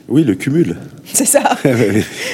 Oui, 0.10 0.24
le 0.24 0.36
cumul. 0.36 0.78
C'est 1.14 1.26
ça. 1.26 1.58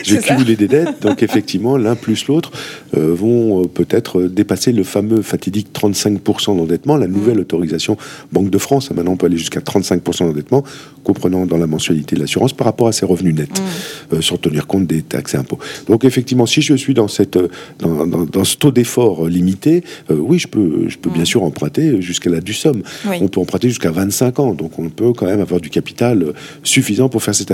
J'ai 0.03 0.19
cumulé 0.19 0.55
des 0.55 0.67
dettes, 0.67 1.01
donc 1.01 1.23
effectivement, 1.23 1.77
l'un 1.77 1.95
plus 1.95 2.27
l'autre 2.27 2.51
euh, 2.95 3.13
vont 3.13 3.63
euh, 3.63 3.67
peut-être 3.67 4.23
dépasser 4.23 4.71
le 4.71 4.83
fameux 4.83 5.21
fatidique 5.21 5.69
35% 5.73 6.57
d'endettement. 6.57 6.97
La 6.97 7.07
nouvelle 7.07 7.37
mm. 7.37 7.41
autorisation 7.41 7.97
Banque 8.31 8.49
de 8.49 8.57
France, 8.57 8.91
maintenant 8.91 9.13
on 9.13 9.17
peut 9.17 9.25
aller 9.25 9.37
jusqu'à 9.37 9.61
35% 9.61 10.27
d'endettement, 10.27 10.63
comprenant 11.03 11.45
dans 11.45 11.57
la 11.57 11.67
mensualité 11.67 12.15
de 12.15 12.21
l'assurance 12.21 12.53
par 12.53 12.65
rapport 12.65 12.87
à 12.87 12.91
ses 12.91 13.05
revenus 13.05 13.35
nets, 13.35 13.59
mm. 13.59 14.15
euh, 14.15 14.21
sans 14.21 14.37
tenir 14.37 14.67
compte 14.67 14.85
des 14.85 15.01
taxes 15.01 15.33
et 15.33 15.37
impôts. 15.37 15.59
Donc 15.87 16.05
effectivement, 16.05 16.45
si 16.45 16.61
je 16.61 16.73
suis 16.75 16.93
dans, 16.93 17.07
cette, 17.07 17.39
dans, 17.79 18.43
ce 18.43 18.57
taux 18.57 18.71
d'effort 18.71 19.27
limité, 19.27 19.83
oui, 20.09 20.39
je 20.39 20.47
peux, 20.47 20.85
je 20.87 20.97
peux 20.97 21.09
bien 21.09 21.23
mm. 21.23 21.27
sûr 21.27 21.43
emprunter 21.43 22.01
jusqu'à 22.01 22.29
la 22.29 22.41
du 22.41 22.53
somme. 22.53 22.83
On 23.05 23.27
peut 23.27 23.39
emprunter 23.39 23.69
jusqu'à 23.69 23.91
25 23.91 24.39
ans, 24.39 24.53
donc 24.53 24.77
on 24.77 24.89
peut 24.89 25.13
quand 25.13 25.25
même 25.25 25.41
avoir 25.41 25.61
du 25.61 25.69
capital 25.69 26.33
suffisant 26.63 27.09
pour 27.09 27.23
faire 27.23 27.35
cet 27.35 27.51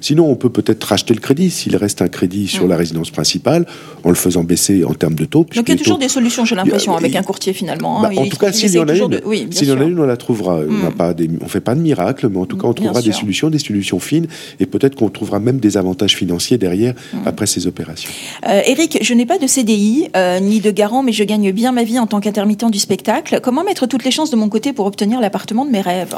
Sinon, 0.00 0.30
on 0.30 0.36
peut 0.36 0.50
peut-être 0.50 0.84
racheter 0.84 1.14
le 1.14 1.20
crédit 1.20 1.50
s'il 1.50 1.76
reste 1.76 2.02
un 2.02 2.08
crédit 2.08 2.48
sur 2.48 2.66
mm. 2.66 2.68
la 2.68 2.76
résidence 2.76 3.10
principale 3.10 3.66
en 4.04 4.08
le 4.08 4.14
faisant 4.14 4.44
baisser 4.44 4.84
en 4.84 4.94
termes 4.94 5.14
de 5.14 5.24
taux. 5.24 5.46
Donc 5.54 5.68
il 5.68 5.70
y 5.70 5.72
a 5.72 5.76
toujours 5.76 5.98
des 5.98 6.08
solutions, 6.08 6.44
j'ai 6.44 6.54
l'impression, 6.54 6.96
avec 6.96 7.14
un 7.16 7.22
courtier 7.22 7.52
finalement. 7.52 8.04
Hein. 8.04 8.10
Bah, 8.14 8.20
en 8.20 8.26
tout 8.26 8.36
cas, 8.36 8.52
s'il 8.52 8.72
y 8.72 8.78
en 8.78 8.88
a 8.88 8.94
une, 8.94 9.20
s'il 9.52 9.68
y 9.68 9.72
en 9.72 9.80
a 9.80 9.84
une, 9.84 9.98
on 9.98 10.06
la 10.06 10.16
trouvera. 10.16 10.56
On 10.56 10.60
ne 10.60 11.26
mm. 11.26 11.48
fait 11.48 11.60
pas 11.60 11.74
de 11.74 11.80
miracle, 11.80 12.28
mais 12.28 12.38
en 12.38 12.46
tout 12.46 12.56
cas, 12.56 12.68
on 12.68 12.74
trouvera 12.74 13.02
des 13.02 13.12
solutions, 13.12 13.50
des 13.50 13.58
solutions 13.58 14.00
fines, 14.00 14.26
et 14.60 14.66
peut-être 14.66 14.94
qu'on 14.94 15.08
trouvera 15.08 15.38
même 15.38 15.58
des 15.58 15.76
avantages 15.76 16.16
financiers 16.16 16.58
derrière 16.58 16.94
mm. 17.12 17.18
après 17.26 17.46
ces 17.46 17.66
opérations. 17.66 18.10
Euh, 18.48 18.62
Eric, 18.66 18.98
je 19.00 19.14
n'ai 19.14 19.26
pas 19.26 19.38
de 19.38 19.46
CDI 19.46 20.08
euh, 20.16 20.40
ni 20.40 20.60
de 20.60 20.70
garant, 20.70 21.02
mais 21.02 21.12
je 21.12 21.24
gagne 21.24 21.52
bien 21.52 21.72
ma 21.72 21.84
vie 21.84 21.98
en 21.98 22.06
tant 22.06 22.20
qu'intermittent 22.20 22.70
du 22.70 22.78
spectacle. 22.78 23.40
Comment 23.42 23.64
mettre 23.64 23.86
toutes 23.86 24.04
les 24.04 24.10
chances 24.10 24.30
de 24.30 24.36
mon 24.36 24.48
côté 24.48 24.72
pour 24.72 24.86
obtenir 24.86 25.20
l'appartement 25.20 25.64
de 25.64 25.70
mes 25.70 25.80
rêves? 25.80 26.16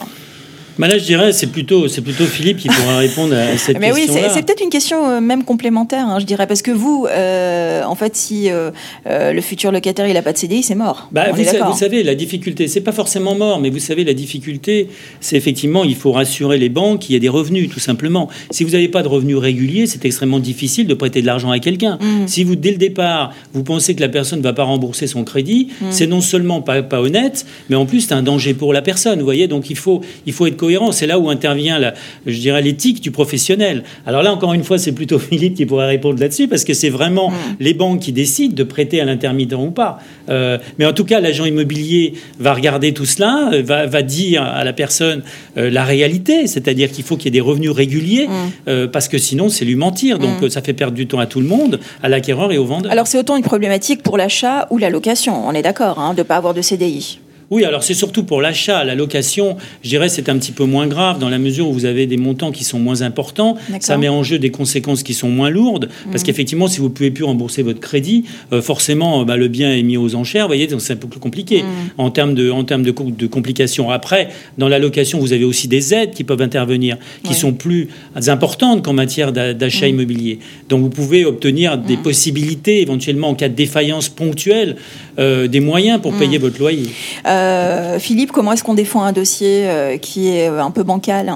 Bah 0.79 0.87
là, 0.87 0.97
je 0.97 1.05
dirais, 1.05 1.33
c'est 1.33 1.49
plutôt, 1.49 1.89
c'est 1.89 2.03
plutôt 2.03 2.25
Philippe 2.25 2.59
qui 2.59 2.69
pourra 2.69 2.99
répondre 2.99 3.35
à 3.35 3.57
cette 3.57 3.79
question. 3.79 3.81
Mais 3.81 3.93
oui, 3.93 4.09
c'est 4.09 4.43
peut-être 4.47 4.63
une 4.63 4.71
question 4.71 5.09
euh, 5.09 5.21
même 5.21 5.43
complémentaire, 5.43 6.07
hein, 6.07 6.21
je 6.21 6.25
dirais, 6.25 6.47
parce 6.47 6.63
que 6.63 6.71
vous, 6.71 7.07
euh, 7.11 7.83
en 7.83 7.97
fait, 7.97 8.15
si 8.15 8.49
euh, 8.49 8.71
le 9.05 9.41
futur 9.41 9.73
locataire 9.73 10.07
il 10.07 10.15
n'a 10.15 10.23
pas 10.23 10.33
de 10.33 10.39
CDI, 10.39 10.63
c'est 10.63 10.77
mort. 10.77 11.09
Bah, 11.11 11.33
vous, 11.33 11.43
vous, 11.43 11.77
savez, 11.77 12.05
la 12.05 12.15
difficulté, 12.15 12.69
c'est 12.69 12.81
pas 12.81 12.93
forcément 12.93 13.35
mort, 13.35 13.61
mais 13.61 13.71
vous 13.71 13.81
savez, 13.81 14.05
la 14.05 14.15
difficulté, 14.15 14.89
c'est 15.21 15.37
effectivement, 15.37 15.83
il 15.83 15.97
faut 15.97 16.13
rassurer 16.13 16.59
les 16.59 16.69
banques 16.69 17.01
qu'il 17.01 17.15
y 17.15 17.17
a 17.17 17.21
des 17.21 17.29
revenus, 17.29 17.69
tout 17.71 17.81
simplement. 17.81 18.29
Si 18.51 18.63
vous 18.63 18.71
n'avez 18.71 18.89
pas 18.89 19.03
de 19.03 19.09
revenus 19.09 19.37
réguliers, 19.37 19.87
c'est 19.89 20.05
extrêmement 20.05 20.39
difficile 20.39 20.87
de 20.87 20.95
prêter 20.95 21.23
de 21.23 21.27
l'argent 21.27 21.51
à 21.51 21.59
quelqu'un. 21.59 21.99
Mm. 22.01 22.29
Si 22.29 22.45
vous, 22.45 22.55
dès 22.55 22.71
le 22.71 22.77
départ, 22.77 23.35
vous 23.53 23.65
pensez 23.65 23.97
que 23.97 24.01
la 24.01 24.09
personne 24.09 24.39
ne 24.39 24.45
va 24.45 24.53
pas 24.53 24.63
rembourser 24.63 25.09
son 25.09 25.25
crédit, 25.25 25.71
mm. 25.81 25.87
c'est 25.91 26.07
non 26.07 26.21
seulement 26.21 26.63
pas, 26.63 26.83
pas 26.83 27.01
honnête, 27.01 27.47
mais 27.69 27.75
en 27.75 27.85
plus, 27.85 28.03
c'est 28.03 28.15
un 28.15 28.23
danger 28.23 28.55
pour 28.55 28.73
la 28.73 28.83
personne. 28.83 29.19
Vous 29.19 29.25
voyez, 29.25 29.49
donc 29.49 29.71
il 29.71 29.77
faut, 29.77 30.03
il 30.25 30.33
faut 30.33 30.47
être 30.47 30.57
c'est 30.93 31.07
là 31.07 31.19
où 31.19 31.29
intervient, 31.31 31.79
la, 31.79 31.95
je 32.27 32.39
dirais, 32.39 32.63
l'éthique 32.63 33.01
du 33.01 33.11
professionnel. 33.11 33.85
Alors 34.07 34.23
là, 34.23 34.33
encore 34.33 34.55
une 34.55 34.65
fois, 34.65 34.79
c'est 34.79 34.93
plutôt 34.93 35.19
Philippe 35.19 35.55
qui 35.55 35.67
pourrait 35.67 35.87
répondre 35.87 36.21
là-dessus, 36.21 36.49
parce 36.49 36.65
que 36.65 36.75
c'est 36.75 36.91
vraiment 36.91 37.31
mm. 37.31 37.35
les 37.61 37.75
banques 37.75 38.01
qui 38.01 38.13
décident 38.13 38.55
de 38.55 38.63
prêter 38.63 39.01
à 39.01 39.05
l'intermittent 39.05 39.55
ou 39.55 39.71
pas. 39.71 39.99
Euh, 40.29 40.59
mais 40.79 40.87
en 40.87 40.93
tout 40.93 41.05
cas, 41.05 41.21
l'agent 41.21 41.45
immobilier 41.45 42.15
va 42.39 42.55
regarder 42.55 42.93
tout 42.93 43.05
cela, 43.05 43.51
euh, 43.53 43.63
va, 43.63 44.03
dire 44.03 44.43
à 44.43 44.65
la 44.65 44.73
personne 44.73 45.23
euh, 45.57 45.71
la 45.71 45.85
réalité, 45.85 46.47
c'est-à-dire 46.47 46.91
qu'il 46.91 47.05
faut 47.05 47.17
qu'il 47.17 47.27
y 47.27 47.29
ait 47.29 47.31
des 47.33 47.41
revenus 47.41 47.71
réguliers, 47.71 48.29
mm. 48.29 48.89
parce 48.89 49.09
que 49.09 49.19
sinon, 49.19 49.49
c'est 49.49 49.65
lui 49.65 49.77
mentir. 49.77 50.19
Donc, 50.19 50.43
mm. 50.43 50.51
ça 50.51 50.63
fait 50.63 50.73
perdre 50.73 50.95
du 50.95 51.07
temps 51.07 51.19
à 51.19 51.27
tout 51.27 51.41
le 51.41 51.47
monde, 51.47 51.81
à 52.03 52.09
l'acquéreur 52.09 52.53
et 52.53 52.59
au 52.59 52.65
vendeur. 52.65 52.93
Alors, 52.93 53.07
c'est 53.07 53.19
autant 53.19 53.37
une 53.37 53.43
problématique 53.43 54.03
pour 54.03 54.17
l'achat 54.17 54.67
ou 54.71 54.79
la 54.79 54.91
location, 54.91 55.47
on 55.47 55.53
est 55.53 55.63
d'accord, 55.63 55.99
hein, 55.99 56.15
de 56.15 56.19
ne 56.19 56.23
pas 56.25 56.37
avoir 56.37 56.55
de 56.55 56.63
CDI. 56.63 57.21
Oui, 57.51 57.65
alors 57.65 57.83
c'est 57.83 57.95
surtout 57.95 58.25
pour 58.25 58.43
l'achat. 58.43 58.85
La 58.85 58.95
location, 58.95 59.57
je 59.83 59.89
dirais, 59.89 60.11
c'est 60.11 60.29
un 60.29 60.37
petit 60.37 60.53
peu 60.53 60.65
moins 60.65 60.87
grave 60.87 61.19
dans 61.19 61.31
la 61.31 61.39
mesure 61.39 61.69
où 61.69 61.73
vous 61.73 61.87
avez 61.87 62.07
des 62.07 62.19
montants 62.19 62.53
qui 62.53 62.63
sont 62.63 62.79
moins 62.79 63.01
importants. 63.01 63.57
Ça 63.81 63.97
met 63.97 64.09
en 64.09 64.23
jeu 64.23 64.39
des 64.39 64.51
conséquences 64.51 65.03
qui 65.03 65.15
sont 65.15 65.31
moins 65.31 65.49
lourdes. 65.49 65.89
Parce 66.11 66.23
mmh. 66.23 66.27
qu'effectivement, 66.27 66.69
si 66.69 66.79
vous 66.79 66.89
ne 66.89 66.93
pouvez 66.93 67.11
plus 67.11 67.25
rembourser 67.25 67.63
votre 67.63 67.81
crédit, 67.81 68.25
euh, 68.53 68.61
forcément, 68.61 69.25
bah, 69.25 69.39
le 69.39 69.49
bien 69.49 69.73
est 69.73 69.83
mis 69.83 69.97
aux 69.97 70.15
enchères. 70.15 70.45
Vous 70.45 70.51
voyez, 70.51 70.67
donc 70.67 70.83
c'est 70.83 70.93
un 70.93 70.97
peu 70.97 71.09
plus 71.09 71.21
compliqué 71.21 71.63
mmh. 71.63 71.67
en 71.97 72.11
termes, 72.11 72.35
de, 72.35 72.51
en 72.51 72.65
termes 72.65 72.83
de, 72.83 72.93
de, 72.93 73.27
complications. 73.27 73.91
Après, 73.91 74.29
dans 74.59 74.69
la 74.69 74.79
location, 74.79 75.19
vous 75.19 75.33
avez 75.33 75.45
aussi 75.45 75.69
des 75.69 75.95
aides 75.95 76.13
qui 76.13 76.25
peuvent 76.25 76.43
intervenir, 76.43 76.99
qui 77.25 77.33
sont 77.33 77.55
plus 77.55 77.89
importantes 78.27 78.85
qu'en 78.85 78.93
matière 78.93 79.33
d'achat 79.33 79.87
mmh. 79.87 79.91
immobilier. 79.91 80.39
Donc 80.69 80.83
vous 80.83 80.91
pouvez 80.91 81.25
obtenir 81.25 81.79
des 81.79 81.97
possibilités, 81.97 82.83
éventuellement 82.83 83.31
en 83.31 83.35
cas 83.35 83.49
de 83.49 83.55
défaillance 83.55 84.11
ponctuelle, 84.11 84.77
euh, 85.19 85.49
des 85.49 85.61
moyens 85.61 86.01
pour 86.01 86.17
payer 86.17 86.39
votre 86.39 86.61
loyer. 86.61 86.89
Euh, 87.27 87.38
euh, 87.39 87.99
Philippe, 87.99 88.33
comment 88.33 88.53
est-ce 88.53 88.65
qu'on 88.65 88.75
défend 88.75 89.03
un 89.03 89.13
dossier 89.13 89.69
euh, 89.69 89.97
qui 89.97 90.29
est 90.29 90.47
un 90.47 90.71
peu 90.71 90.83
bancal 90.83 91.33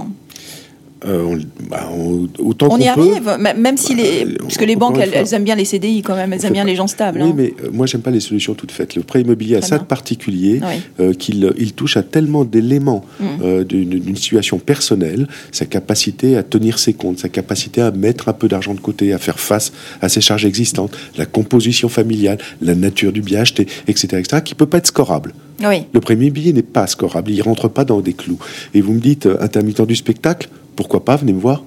euh, 1.05 1.25
on, 1.25 1.69
bah, 1.69 1.89
on, 1.91 2.79
y 2.79 2.87
arrive, 2.87 3.37
même 3.57 3.77
si 3.77 3.95
les, 3.95 4.25
bah, 4.25 4.33
parce 4.43 4.57
que 4.57 4.65
les 4.65 4.77
banques, 4.77 4.99
elles, 4.99 5.35
aiment 5.35 5.45
bien 5.45 5.57
les 5.57 5.65
CDI 5.65 6.03
quand 6.03 6.15
même, 6.15 6.33
elles 6.33 6.45
aiment 6.45 6.53
bien 6.53 6.65
les 6.65 6.77
gens 6.77 6.87
stables. 6.87 7.21
Oui, 7.23 7.31
hein. 7.31 7.35
mais 7.37 7.55
euh, 7.65 7.71
moi 7.73 7.87
j'aime 7.87 8.03
pas 8.03 8.11
les 8.11 8.21
solutions 8.21 8.55
toutes 8.55 8.71
faites. 8.71 8.95
Le 8.95 9.03
prêt 9.03 9.23
immobilier 9.23 9.57
a 9.57 9.63
ça 9.63 9.79
de 9.79 9.85
particulier 9.85 10.61
euh, 11.01 11.13
qu'il 11.13 11.53
il 11.59 11.73
touche 11.73 11.97
à 11.97 12.03
tellement 12.03 12.45
d'éléments 12.45 13.05
mmh. 13.21 13.65
d'une 13.65 14.17
situation 14.17 14.59
personnelle, 14.59 15.27
sa 15.51 15.67
capacité 15.67 16.37
à 16.37 16.43
tenir 16.43 16.79
ses 16.79 16.93
comptes, 16.93 17.19
sa 17.19 17.29
capacité 17.29 17.81
à 17.81 17.91
mettre 17.91 18.29
un 18.29 18.33
peu 18.33 18.49
d'argent 18.49 18.75
de 18.75 18.81
côté, 18.81 19.13
à 19.13 19.19
faire 19.19 19.41
face 19.41 19.73
à 20.01 20.09
ses 20.09 20.21
charges 20.21 20.45
existantes, 20.45 20.97
la 21.17 21.27
composition 21.27 21.89
familiale, 21.89 22.39
la 22.61 22.75
nature 22.75 23.13
du 23.13 23.23
bien 23.23 23.41
acheté, 23.41 23.67
etc., 23.89 24.19
etc., 24.19 24.43
qui 24.45 24.55
peut 24.55 24.67
pas 24.67 24.79
être 24.79 24.87
scorable. 24.87 25.33
Le 25.93 26.01
prêt 26.01 26.15
immobilier 26.15 26.53
n'est 26.53 26.63
pas 26.63 26.87
scorable, 26.87 27.31
il 27.31 27.43
rentre 27.43 27.69
pas 27.69 27.85
dans 27.85 28.01
des 28.01 28.13
clous. 28.13 28.39
Et 28.75 28.81
vous 28.81 28.93
me 28.93 29.01
dites 29.01 29.29
intermittent 29.41 29.83
du 29.83 29.97
spectacle 29.97 30.49
pourquoi 30.77 31.05
pas, 31.05 31.17
venez 31.17 31.33
me 31.33 31.41
voir. 31.41 31.63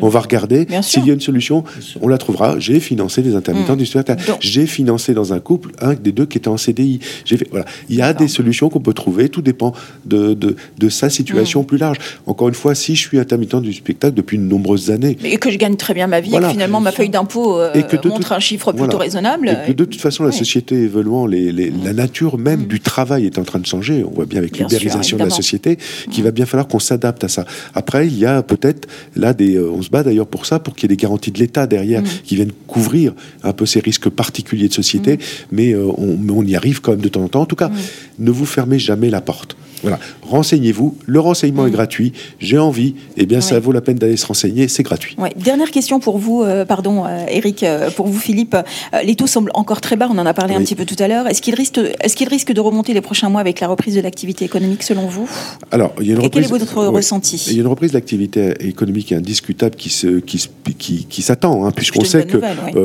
On 0.00 0.08
va 0.08 0.20
regarder 0.20 0.66
s'il 0.82 1.06
y 1.06 1.10
a 1.10 1.14
une 1.14 1.20
solution, 1.20 1.64
on 2.00 2.08
la 2.08 2.18
trouvera. 2.18 2.58
J'ai 2.58 2.80
financé 2.80 3.22
des 3.22 3.34
intermittents 3.34 3.74
mm. 3.74 3.78
du 3.78 3.86
spectacle. 3.86 4.36
J'ai 4.40 4.66
financé 4.66 5.14
dans 5.14 5.32
un 5.32 5.40
couple 5.40 5.70
un 5.80 5.94
des 5.94 6.12
deux 6.12 6.26
qui 6.26 6.38
était 6.38 6.48
en 6.48 6.56
CDI. 6.56 7.00
Fait, 7.26 7.46
voilà. 7.50 7.64
Il 7.88 7.96
y 7.96 8.02
a 8.02 8.12
des 8.12 8.28
solutions 8.28 8.68
qu'on 8.68 8.80
peut 8.80 8.92
trouver, 8.92 9.28
tout 9.28 9.42
dépend 9.42 9.72
de, 10.04 10.34
de, 10.34 10.88
sa 10.88 11.10
situation 11.10 11.62
mm. 11.62 11.66
plus 11.66 11.78
large. 11.78 11.98
Encore 12.26 12.48
une 12.48 12.54
fois, 12.54 12.74
si 12.74 12.94
je 12.94 13.00
suis 13.00 13.18
intermittent 13.18 13.56
du 13.56 13.72
spectacle 13.72 14.14
depuis 14.14 14.38
de 14.38 14.42
nombreuses 14.42 14.90
années. 14.90 15.16
Et 15.24 15.36
que 15.36 15.50
je 15.50 15.58
gagne 15.58 15.76
très 15.76 15.94
bien 15.94 16.06
ma 16.06 16.20
vie, 16.20 16.34
et 16.34 16.38
que 16.38 16.48
finalement 16.48 16.80
ma 16.80 16.92
feuille 16.92 17.08
d'impôt 17.08 17.58
euh, 17.58 17.72
montre 18.04 18.32
un 18.32 18.40
chiffre 18.40 18.72
plutôt 18.72 18.98
raisonnable. 18.98 19.48
Et 19.48 19.68
que 19.68 19.72
de 19.72 19.84
toute 19.84 20.00
façon, 20.00 20.24
la 20.24 20.32
société 20.32 20.76
évoluant, 20.76 21.26
les, 21.26 21.52
la 21.52 21.92
nature 21.92 22.38
même 22.38 22.62
mm. 22.62 22.66
du 22.66 22.80
travail 22.80 23.26
est 23.26 23.38
en 23.38 23.44
train 23.44 23.58
de 23.58 23.66
changer. 23.66 24.04
On 24.06 24.10
voit 24.10 24.26
bien 24.26 24.38
avec 24.38 24.58
l'ubérisation 24.58 25.16
de 25.16 25.24
la 25.24 25.30
société 25.30 25.78
qu'il 26.10 26.24
va 26.24 26.30
bien 26.30 26.46
falloir 26.46 26.68
qu'on 26.68 26.78
s'adapte 26.78 27.24
à 27.24 27.28
ça. 27.28 27.44
Après, 27.74 28.06
il 28.06 28.18
y 28.18 28.26
a 28.26 28.41
peut-être 28.42 28.88
là 29.14 29.32
des 29.32 29.52
et 29.52 29.58
on 29.58 29.82
se 29.82 29.90
bat 29.90 30.02
d'ailleurs 30.02 30.26
pour 30.26 30.46
ça, 30.46 30.58
pour 30.58 30.74
qu'il 30.74 30.84
y 30.84 30.92
ait 30.92 30.96
des 30.96 31.00
garanties 31.00 31.30
de 31.30 31.38
l'État 31.38 31.66
derrière 31.66 32.02
mm. 32.02 32.06
qui 32.24 32.36
viennent 32.36 32.52
couvrir 32.66 33.12
un 33.42 33.52
peu 33.52 33.66
ces 33.66 33.80
risques 33.80 34.08
particuliers 34.08 34.68
de 34.68 34.72
société, 34.72 35.16
mm. 35.16 35.18
mais 35.52 35.74
on, 35.74 36.18
on, 36.28 36.44
y 36.44 36.56
arrive 36.56 36.80
quand 36.80 36.92
même 36.92 37.00
de 37.00 37.08
temps 37.08 37.22
en 37.22 37.28
temps. 37.28 37.42
En 37.42 37.46
tout 37.46 37.56
cas, 37.56 37.68
mm. 37.68 37.74
ne 38.20 38.30
vous 38.30 38.46
fermez 38.46 38.78
jamais 38.78 39.10
la 39.10 39.20
porte. 39.20 39.56
Voilà, 39.82 39.98
renseignez-vous. 40.22 40.96
Le 41.06 41.20
renseignement 41.20 41.66
est 41.66 41.70
mm. 41.70 41.72
gratuit. 41.72 42.12
J'ai 42.38 42.58
envie, 42.58 42.94
eh 43.16 43.26
bien, 43.26 43.40
ça 43.40 43.58
vaut 43.60 43.72
la 43.72 43.80
peine 43.80 43.96
d'aller 43.96 44.16
se 44.16 44.26
renseigner. 44.26 44.68
C'est 44.68 44.82
gratuit. 44.82 45.16
Dernière 45.36 45.70
question 45.70 46.00
pour 46.00 46.18
vous, 46.18 46.42
euh, 46.42 46.64
pardon, 46.64 47.04
euh, 47.04 47.24
Eric, 47.28 47.62
euh, 47.62 47.90
pour 47.90 48.06
vous, 48.06 48.18
Philippe. 48.18 48.56
les 49.04 49.16
taux 49.16 49.26
semblent 49.26 49.50
encore 49.54 49.80
très 49.80 49.96
bas. 49.96 50.08
On 50.10 50.18
en 50.18 50.26
a 50.26 50.34
parlé 50.34 50.54
un 50.54 50.60
petit 50.60 50.74
peu 50.74 50.84
tout 50.84 50.96
à 50.98 51.08
l'heure. 51.08 51.26
Est-ce 51.26 51.42
qu'ils 51.42 51.54
risquent, 51.54 51.80
est-ce 52.00 52.16
qu'ils 52.16 52.28
risquent 52.28 52.52
de 52.52 52.60
remonter 52.60 52.94
les 52.94 53.00
prochains 53.00 53.28
mois 53.28 53.40
avec 53.40 53.60
la 53.60 53.68
reprise 53.68 53.94
de 53.94 54.00
l'activité 54.00 54.44
économique, 54.44 54.82
selon 54.82 55.06
vous? 55.06 55.28
Alors, 55.70 55.92
il 56.00 56.06
y 56.06 56.10
a 56.10 56.14
une 56.14 56.20
reprise. 56.20 56.48
quel 56.48 56.56
est 56.56 56.58
votre 56.58 56.86
ressenti? 56.86 57.44
Il 57.48 57.54
y 57.54 57.58
a 57.58 57.62
une 57.62 57.68
reprise 57.68 57.90
de 57.90 57.96
l'activité 57.96 58.54
économique 58.60 59.12
indiscutable 59.12 59.76
qui 59.76 59.90
se, 59.90 60.20
qui, 60.20 60.48
qui, 60.78 61.06
qui 61.06 61.22
s'attend, 61.22 61.64
hein, 61.64 61.72
puisqu'on 61.72 62.04
sait 62.04 62.24
que 62.24 62.38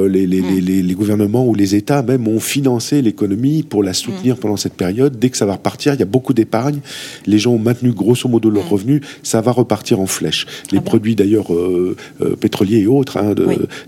les, 0.07 0.25
les, 0.25 0.41
mm. 0.41 0.59
les, 0.59 0.83
les, 0.83 0.93
gouvernements 0.93 1.45
ou 1.45 1.53
les 1.53 1.75
États 1.75 2.01
même 2.01 2.27
ont 2.27 2.39
financé 2.39 3.01
l'économie 3.01 3.63
pour 3.63 3.83
la 3.83 3.93
soutenir 3.93 4.35
mm. 4.35 4.39
pendant 4.39 4.57
cette 4.57 4.73
période. 4.73 5.19
Dès 5.19 5.29
que 5.29 5.37
ça 5.37 5.45
va 5.45 5.53
repartir, 5.53 5.93
il 5.93 5.99
y 5.99 6.03
a 6.03 6.07
beaucoup 6.07 6.33
d'épargne 6.33 6.79
les 7.25 7.39
gens 7.39 7.51
ont 7.51 7.59
maintenu 7.59 7.91
grosso 7.91 8.27
modo 8.29 8.49
leurs 8.49 8.65
mm. 8.65 8.69
revenus, 8.69 9.01
ça 9.23 9.41
va 9.41 9.51
repartir 9.51 9.99
en 9.99 10.07
flèche. 10.07 10.45
Les 10.71 10.81
produits 10.81 11.15
d'ailleurs 11.15 11.53
euh, 11.53 11.95
euh, 12.21 12.35
pétroliers 12.35 12.79
et 12.79 12.87
autres 12.87 13.17
hein, 13.17 13.33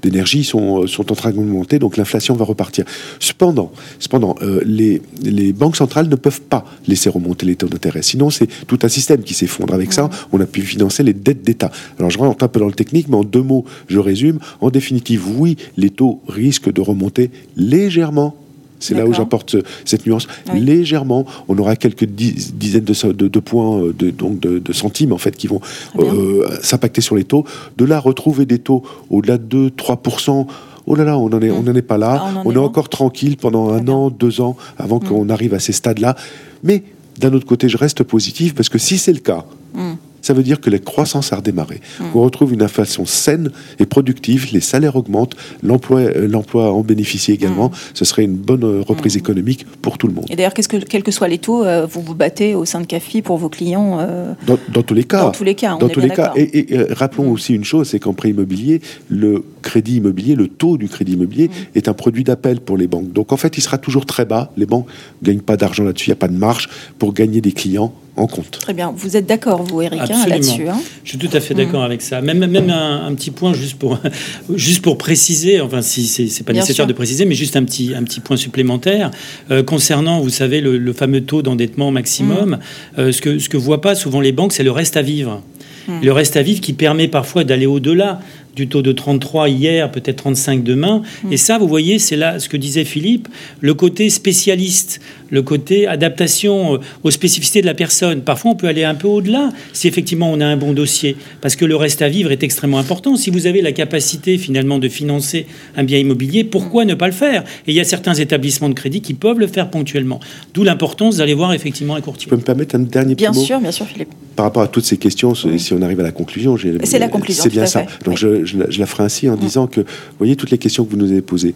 d'énergie 0.02 0.44
sont, 0.44 0.84
euh, 0.84 0.88
sont 0.88 1.12
en 1.12 1.16
train 1.16 1.32
d'augmenter, 1.32 1.80
donc 1.80 1.98
l'inflation 1.98 2.36
va 2.36 2.46
repartir. 2.46 2.86
Cependant, 3.20 3.72
cependant 4.00 4.36
les, 4.66 5.02
les 5.24 5.54
banques 5.54 5.76
centrales 5.76 6.10
ne 6.10 6.16
peuvent 6.16 6.42
pas 6.42 6.66
laisser 6.88 7.10
remonter 7.10 7.46
les 7.46 7.56
taux 7.56 7.68
d'intérêt. 7.68 8.02
Sinon, 8.02 8.30
c'est 8.30 8.48
tout 8.68 8.80
un 8.84 8.90
système 8.90 9.24
qui 9.24 9.34
s'effondre. 9.34 9.74
Avec 9.74 9.94
ça, 9.94 10.06
mm. 10.06 10.10
on 10.34 10.42
a 10.42 10.46
pu 10.46 10.62
financer 10.62 11.04
les 11.04 11.14
dettes 11.14 11.44
d'État. 11.44 11.72
Alors, 11.98 12.10
je 12.10 12.18
rentre 12.18 12.44
un 12.44 12.48
peu 12.48 12.60
dans 12.60 12.68
le 12.68 12.74
technique, 12.74 13.08
mais 13.08 13.18
en 13.18 13.24
deux 13.24 13.42
mots, 13.42 13.66
je 13.88 14.00
résume. 14.00 14.40
En 14.62 14.70
définitive, 14.70 15.24
oui, 15.38 15.58
les 15.78 15.90
taux 15.90 16.22
risquent 16.28 16.72
de 16.72 16.82
remonter 16.82 17.32
légèrement 17.56 18.36
c'est 18.80 18.96
là 18.96 19.06
où 19.06 19.14
j'apporte 19.14 19.56
cette 19.86 20.06
nuance. 20.06 20.28
Légèrement, 20.54 21.26
on 21.48 21.58
aura 21.58 21.76
quelques 21.76 22.06
dizaines 22.06 22.84
de, 22.84 23.40
points, 23.40 23.82
euh, 23.82 23.94
de, 23.98 24.10
donc 24.10 24.40
de, 24.40 24.74
centimes 24.74 25.14
en 25.14 25.18
fait, 25.18 25.36
qui 25.36 25.48
vont 25.48 25.62
euh, 25.98 26.48
s'impacter 26.62 27.02
sur 27.02 27.16
les 27.16 27.24
taux. 27.24 27.46
De 27.78 27.86
là, 27.86 28.00
retrouver 28.00 28.46
des 28.46 28.60
taux 28.60 28.84
au-delà 29.10 29.38
de 29.38 29.70
2-3%. 29.70 30.48
Oh 30.88 30.96
là 30.96 31.04
là, 31.04 31.18
on 31.18 31.30
n'en 31.30 31.42
est, 31.42 31.52
on 31.52 31.66
est 31.66 31.82
pas 31.82 31.98
là. 31.98 32.24
Ah, 32.24 32.42
on, 32.46 32.52
est, 32.54 32.58
encore 32.58 32.90
tranquille 32.90 33.38
pendant 33.38 33.70
un 33.70 33.88
an, 33.90 34.10
deux 34.10 34.42
ans 34.42 34.58
avant 34.78 34.98
mm. 34.98 35.04
qu'on 35.04 35.30
arrive 35.30 35.54
à 35.54 35.60
ces 35.60 35.74
stades-là. 35.74 36.16
Mais 36.64 36.84
d'un 37.18 37.34
autre 37.34 37.46
côté, 37.46 37.70
je 37.70 37.78
reste 37.78 38.04
positif 38.04 38.56
parce 38.56 38.70
que 38.70 38.78
si 38.78 38.98
c'est 38.98 39.14
le 39.14 39.20
cas, 39.20 39.46
mm 39.76 39.94
ça 40.22 40.34
veut 40.34 40.44
dire 40.44 40.60
que 40.60 40.70
la 40.70 40.80
croissance 40.80 41.34
a 41.34 41.38
redémarré. 41.38 41.82
Hmm. 42.00 42.06
On 42.16 42.22
retrouve 42.22 42.54
une 42.54 42.62
inflation 42.62 43.06
saine 43.06 43.52
et 43.80 43.86
productive, 43.86 44.48
les 44.54 44.60
salaires 44.60 44.96
augmentent, 44.96 45.36
l'emploi, 45.64 46.02
euh, 46.02 46.28
l'emploi 46.28 46.72
en 46.72 46.82
bénéficie 46.82 47.32
également. 47.32 47.70
Hmm. 47.70 47.94
Ce 47.94 48.06
serait 48.06 48.24
une 48.24 48.36
bonne 48.36 48.64
euh, 48.64 48.82
reprise 48.82 49.16
hmm. 49.16 49.20
économique 49.20 49.66
pour 49.82 49.98
tout 49.98 50.08
le 50.08 50.14
monde. 50.14 50.26
Et 50.30 50.36
d'ailleurs, 50.36 50.54
qu'est-ce 50.54 50.70
que, 50.70 50.78
quels 50.78 51.04
que 51.04 51.12
soient 51.12 51.28
les 51.28 51.38
taux, 51.38 51.66
euh, 51.66 51.86
vous 51.86 52.02
vous 52.02 52.16
battez 52.16 52.56
au 52.56 52.66
sein 52.66 52.82
de 52.82 52.86
CAFI 52.86 53.22
pour 53.22 53.38
vos 53.38 53.50
clients 53.50 54.00
dans, 54.46 54.84
tous 54.84 54.94
les 54.94 55.04
cas. 55.04 55.24
Dans 55.24 55.32
tous 55.32 55.44
les 55.44 55.56
cas. 55.56 55.78
dans 55.78 55.90
tous 55.90 56.00
les 56.00 56.10
cas. 56.10 56.34
Et, 56.36 56.68
rappelons 56.92 57.32
aussi 57.32 57.54
une 57.54 57.64
chose, 57.64 57.90
c'est 57.90 58.00
qu'en 58.00 58.14
prêt 58.14 58.30
immobilier, 58.30 58.82
le 59.10 59.44
crédit 59.62 59.98
immobilier, 59.98 60.36
le 60.36 60.48
taux 60.48 60.78
du 60.78 60.88
crédit 60.88 61.14
immobilier 61.14 61.50
est 61.76 61.88
un 61.88 61.94
produit 61.94 62.24
d'appel 62.24 62.60
pour 62.62 62.78
les 62.78 62.88
banques. 62.88 63.12
Donc 63.12 63.32
en 63.32 63.38
fait, 63.38 63.58
il 63.58 63.62
sera 63.62 63.78
toujours 63.78 64.06
très 64.06 64.26
bas. 64.26 64.52
Les 64.58 64.66
banques 64.66 64.88
ne 65.22 65.28
gagnent 65.28 65.42
pas 65.42 65.58
d'argent 65.58 65.84
là-dessus, 65.84 66.08
il 66.08 66.12
n'y 66.12 66.18
a 66.18 66.22
pas 66.22 66.28
de 66.28 66.38
marge 66.38 66.70
pour 66.98 67.14
gagner 67.14 67.42
des 67.42 67.52
clients 67.52 67.94
compte. 68.16 68.52
Très 68.52 68.74
bien. 68.74 68.94
Vous 68.96 69.18
êtes 69.18 69.26
d'accord, 69.26 69.64
vous, 69.64 69.82
Eric, 69.82 70.02
hein, 70.02 70.26
là-dessus 70.28 70.68
hein? 70.68 70.80
Je 71.04 71.10
suis 71.10 71.18
tout 71.18 71.30
à 71.34 71.40
fait 71.40 71.54
d'accord 71.54 71.82
mm. 71.82 71.86
avec 71.86 72.02
ça. 72.02 72.22
Même, 72.22 72.46
même 72.46 72.70
un, 72.70 73.14
petit 73.16 73.32
point 73.32 73.54
juste 73.54 73.78
pour, 73.78 74.00
juste 74.56 74.82
pour 74.82 74.98
préciser, 74.98 75.62
enfin, 75.62 75.82
si 75.82 76.08
c'est 76.08 76.44
pas 76.44 76.54
nécessaire 76.54 76.88
de 76.88 76.94
préciser, 76.94 77.26
mais 77.26 77.36
juste 77.36 77.56
un 77.56 77.64
petit, 77.64 77.94
un 77.96 78.04
petit 78.04 78.20
point 78.20 78.38
supplémentaire. 78.38 79.12
Euh, 79.52 79.64
concernant, 79.64 80.20
vous 80.20 80.30
savez, 80.30 80.62
le, 80.62 80.94
fameux 80.94 81.22
taux 81.22 81.42
d'endettement 81.42 81.92
maximum, 81.92 82.52
mm. 82.52 82.60
euh, 83.00 83.12
ce 83.12 83.22
que 83.22 83.40
ce 83.40 83.48
que 83.48 83.58
voient 83.58 83.82
pas 83.82 83.96
souvent 83.96 84.22
les 84.22 84.32
banques, 84.32 84.54
c'est 84.54 84.64
le 84.64 84.72
reste 84.72 84.98
à 84.98 85.02
vivre. 85.02 85.42
Mm. 85.88 86.02
Le 86.04 86.12
reste 86.12 86.36
à 86.38 86.42
vivre 86.42 86.62
qui 86.62 86.74
permet 86.74 87.08
parfois 87.08 87.44
d'aller 87.44 87.66
au-delà 87.66 88.20
du 88.60 88.68
taux 88.68 88.82
de 88.82 88.92
33 88.92 89.48
hier, 89.48 89.90
peut-être 89.90 90.18
35 90.18 90.64
demain. 90.64 91.02
Et 91.32 91.38
ça, 91.38 91.58
vous 91.58 91.68
voyez, 91.68 91.98
c'est 91.98 92.18
là 92.18 92.40
ce 92.40 92.50
que 92.50 92.58
disait 92.58 92.84
Philippe, 92.84 93.30
le 93.62 93.74
côté 93.74 94.10
spécialiste, 94.10 95.00
le 95.30 95.42
côté 95.42 95.88
adaptation 95.88 96.76
euh, 96.76 96.78
aux 97.04 97.12
spécificités 97.12 97.62
de 97.62 97.66
la 97.66 97.74
personne. 97.74 98.22
Parfois, 98.22 98.52
on 98.52 98.56
peut 98.56 98.68
aller 98.68 98.84
un 98.84 98.96
peu 98.96 99.08
au-delà 99.08 99.52
si 99.72 99.88
effectivement 99.88 100.30
on 100.30 100.42
a 100.42 100.46
un 100.46 100.58
bon 100.58 100.74
dossier, 100.74 101.16
parce 101.40 101.56
que 101.56 101.64
le 101.64 101.78
reste 101.78 102.02
à 102.02 102.10
vivre 102.10 102.32
est 102.32 102.44
extrêmement 102.44 102.80
important. 102.80 103.16
Si 103.16 103.30
vous 103.30 103.48
avez 103.48 103.62
la 103.62 103.72
capacité 103.72 104.38
finalement 104.38 104.78
de 104.78 104.90
financer 104.90 105.46
un 105.78 105.86
bien 105.86 106.00
immobilier, 106.00 106.44
pourquoi 106.44 106.84
ne 106.84 106.96
pas 106.96 107.08
le 107.08 107.14
faire? 107.14 107.44
Et 107.66 107.72
il 107.72 107.76
y 107.76 107.80
a 107.80 107.86
certains 107.86 108.16
établissements 108.16 108.70
de 108.70 108.74
crédit 108.74 109.00
qui 109.00 109.14
peuvent 109.14 109.40
le 109.40 109.48
faire 109.48 109.70
ponctuellement. 109.70 110.20
D'où 110.54 110.64
l'importance 110.64 111.18
d'aller 111.18 111.34
voir 111.34 111.54
effectivement 111.54 111.96
un 111.96 112.02
courtier. 112.02 112.24
Tu 112.24 112.30
peux 112.30 112.36
me 112.36 112.42
permettre 112.42 112.76
un 112.76 112.80
dernier 112.80 113.16
Bien 113.16 113.32
sûr, 113.32 113.62
bien 113.62 113.72
sûr, 113.72 113.86
Philippe. 113.86 114.10
Par 114.36 114.46
rapport 114.46 114.64
à 114.64 114.68
toutes 114.68 114.86
ces 114.86 114.98
questions, 114.98 115.34
si 115.36 115.74
on 115.74 115.82
arrive 115.82 116.00
à 116.02 116.04
la 116.04 116.12
conclusion, 116.12 116.58
c'est 116.84 117.00
la 117.00 117.08
conclusion. 117.08 117.44
C'est 117.44 117.50
bien 117.50 117.66
ça. 117.66 117.86
Donc 118.06 118.18
je, 118.18 118.49
je, 118.50 118.80
la 118.80 118.86
ferai 118.86 119.04
ainsi 119.04 119.30
en 119.30 119.36
mm. 119.36 119.40
disant 119.40 119.68
que, 119.68 119.82
vous 119.82 120.18
voyez, 120.18 120.36
toutes 120.36 120.52
les 120.52 120.58
questions 120.58 120.86
que 120.86 120.92
vous 120.92 120.98
nous 120.98 121.12
avez 121.12 121.22
posées, 121.22 121.56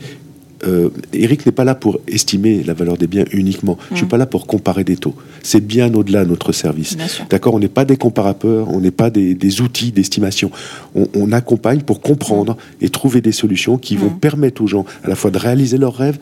euh, 0.65 0.89
Eric 1.11 1.45
n'est 1.45 1.51
pas 1.51 1.65
là 1.65 1.75
pour 1.75 1.99
estimer 2.07 2.63
la 2.63 2.73
valeur 2.73 2.97
des 2.97 3.07
biens 3.07 3.25
uniquement. 3.31 3.77
Je 3.91 3.97
suis 3.97 4.05
mm. 4.05 4.09
pas 4.09 4.17
là 4.17 4.25
pour 4.25 4.47
comparer 4.47 4.83
des 4.83 4.95
taux. 4.95 5.15
C'est 5.41 5.65
bien 5.65 5.93
au-delà 5.93 6.23
de 6.23 6.29
notre 6.29 6.51
service. 6.51 6.95
D'accord? 7.29 7.55
On 7.55 7.59
n'est 7.59 7.67
pas 7.67 7.85
des 7.85 7.97
comparateurs, 7.97 8.69
on 8.69 8.79
n'est 8.79 8.91
pas 8.91 9.09
des, 9.09 9.61
outils 9.61 9.91
d'estimation. 9.91 10.51
On, 10.95 11.31
accompagne 11.31 11.81
pour 11.81 12.01
comprendre 12.01 12.57
et 12.81 12.89
trouver 12.89 13.21
des 13.21 13.31
solutions 13.31 13.77
qui 13.77 13.95
vont 13.95 14.11
mm. 14.11 14.19
permettre 14.19 14.61
aux 14.61 14.67
gens 14.67 14.85
à 15.03 15.09
la 15.09 15.15
fois 15.15 15.31
de 15.31 15.37
réaliser 15.37 15.77
leurs 15.77 15.95
rêves 15.95 16.19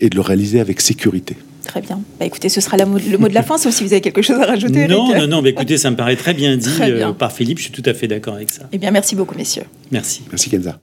et 0.00 0.08
de 0.08 0.16
le 0.16 0.22
réaliser 0.22 0.60
avec 0.60 0.80
sécurité. 0.80 1.36
Très 1.66 1.80
bien. 1.80 2.00
Bah, 2.18 2.26
écoutez, 2.26 2.48
ce 2.48 2.60
sera 2.60 2.76
le 2.76 2.84
mot 2.86 3.28
de 3.28 3.34
la 3.34 3.42
fin, 3.42 3.58
sauf 3.58 3.74
si 3.74 3.84
vous 3.84 3.92
avez 3.92 4.00
quelque 4.00 4.22
chose 4.22 4.40
à 4.40 4.46
rajouter. 4.46 4.86
Non, 4.86 5.14
non, 5.14 5.26
non. 5.26 5.44
écoutez, 5.44 5.76
ça 5.76 5.90
me 5.90 5.96
paraît 5.96 6.16
très 6.16 6.34
bien 6.34 6.56
dit 6.56 6.68
euh, 6.80 7.12
par 7.12 7.32
Philippe. 7.32 7.58
Je 7.58 7.64
suis 7.64 7.72
tout 7.72 7.82
à 7.84 7.94
fait 7.94 8.08
d'accord 8.08 8.34
avec 8.34 8.50
ça. 8.50 8.62
Eh 8.72 8.78
bien, 8.78 8.90
merci 8.90 9.16
beaucoup, 9.16 9.36
messieurs. 9.36 9.64
Merci. 9.90 10.22
Merci, 10.30 10.50
Kenza. 10.50 10.78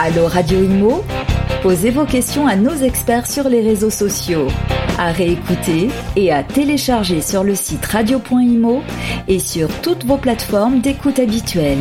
Allô, 0.00 0.26
Radio 0.26 0.62
Imo 0.62 1.04
Posez 1.62 1.90
vos 1.90 2.04
questions 2.04 2.46
à 2.46 2.54
nos 2.54 2.74
experts 2.76 3.26
sur 3.26 3.48
les 3.48 3.60
réseaux 3.60 3.90
sociaux. 3.90 4.46
À 4.96 5.12
réécouter 5.12 5.88
et 6.16 6.32
à 6.32 6.42
télécharger 6.42 7.20
sur 7.20 7.44
le 7.44 7.54
site 7.54 7.84
radio.imo 7.84 8.82
et 9.26 9.38
sur 9.38 9.68
toutes 9.80 10.04
vos 10.04 10.18
plateformes 10.18 10.80
d'écoute 10.80 11.18
habituelles. 11.18 11.78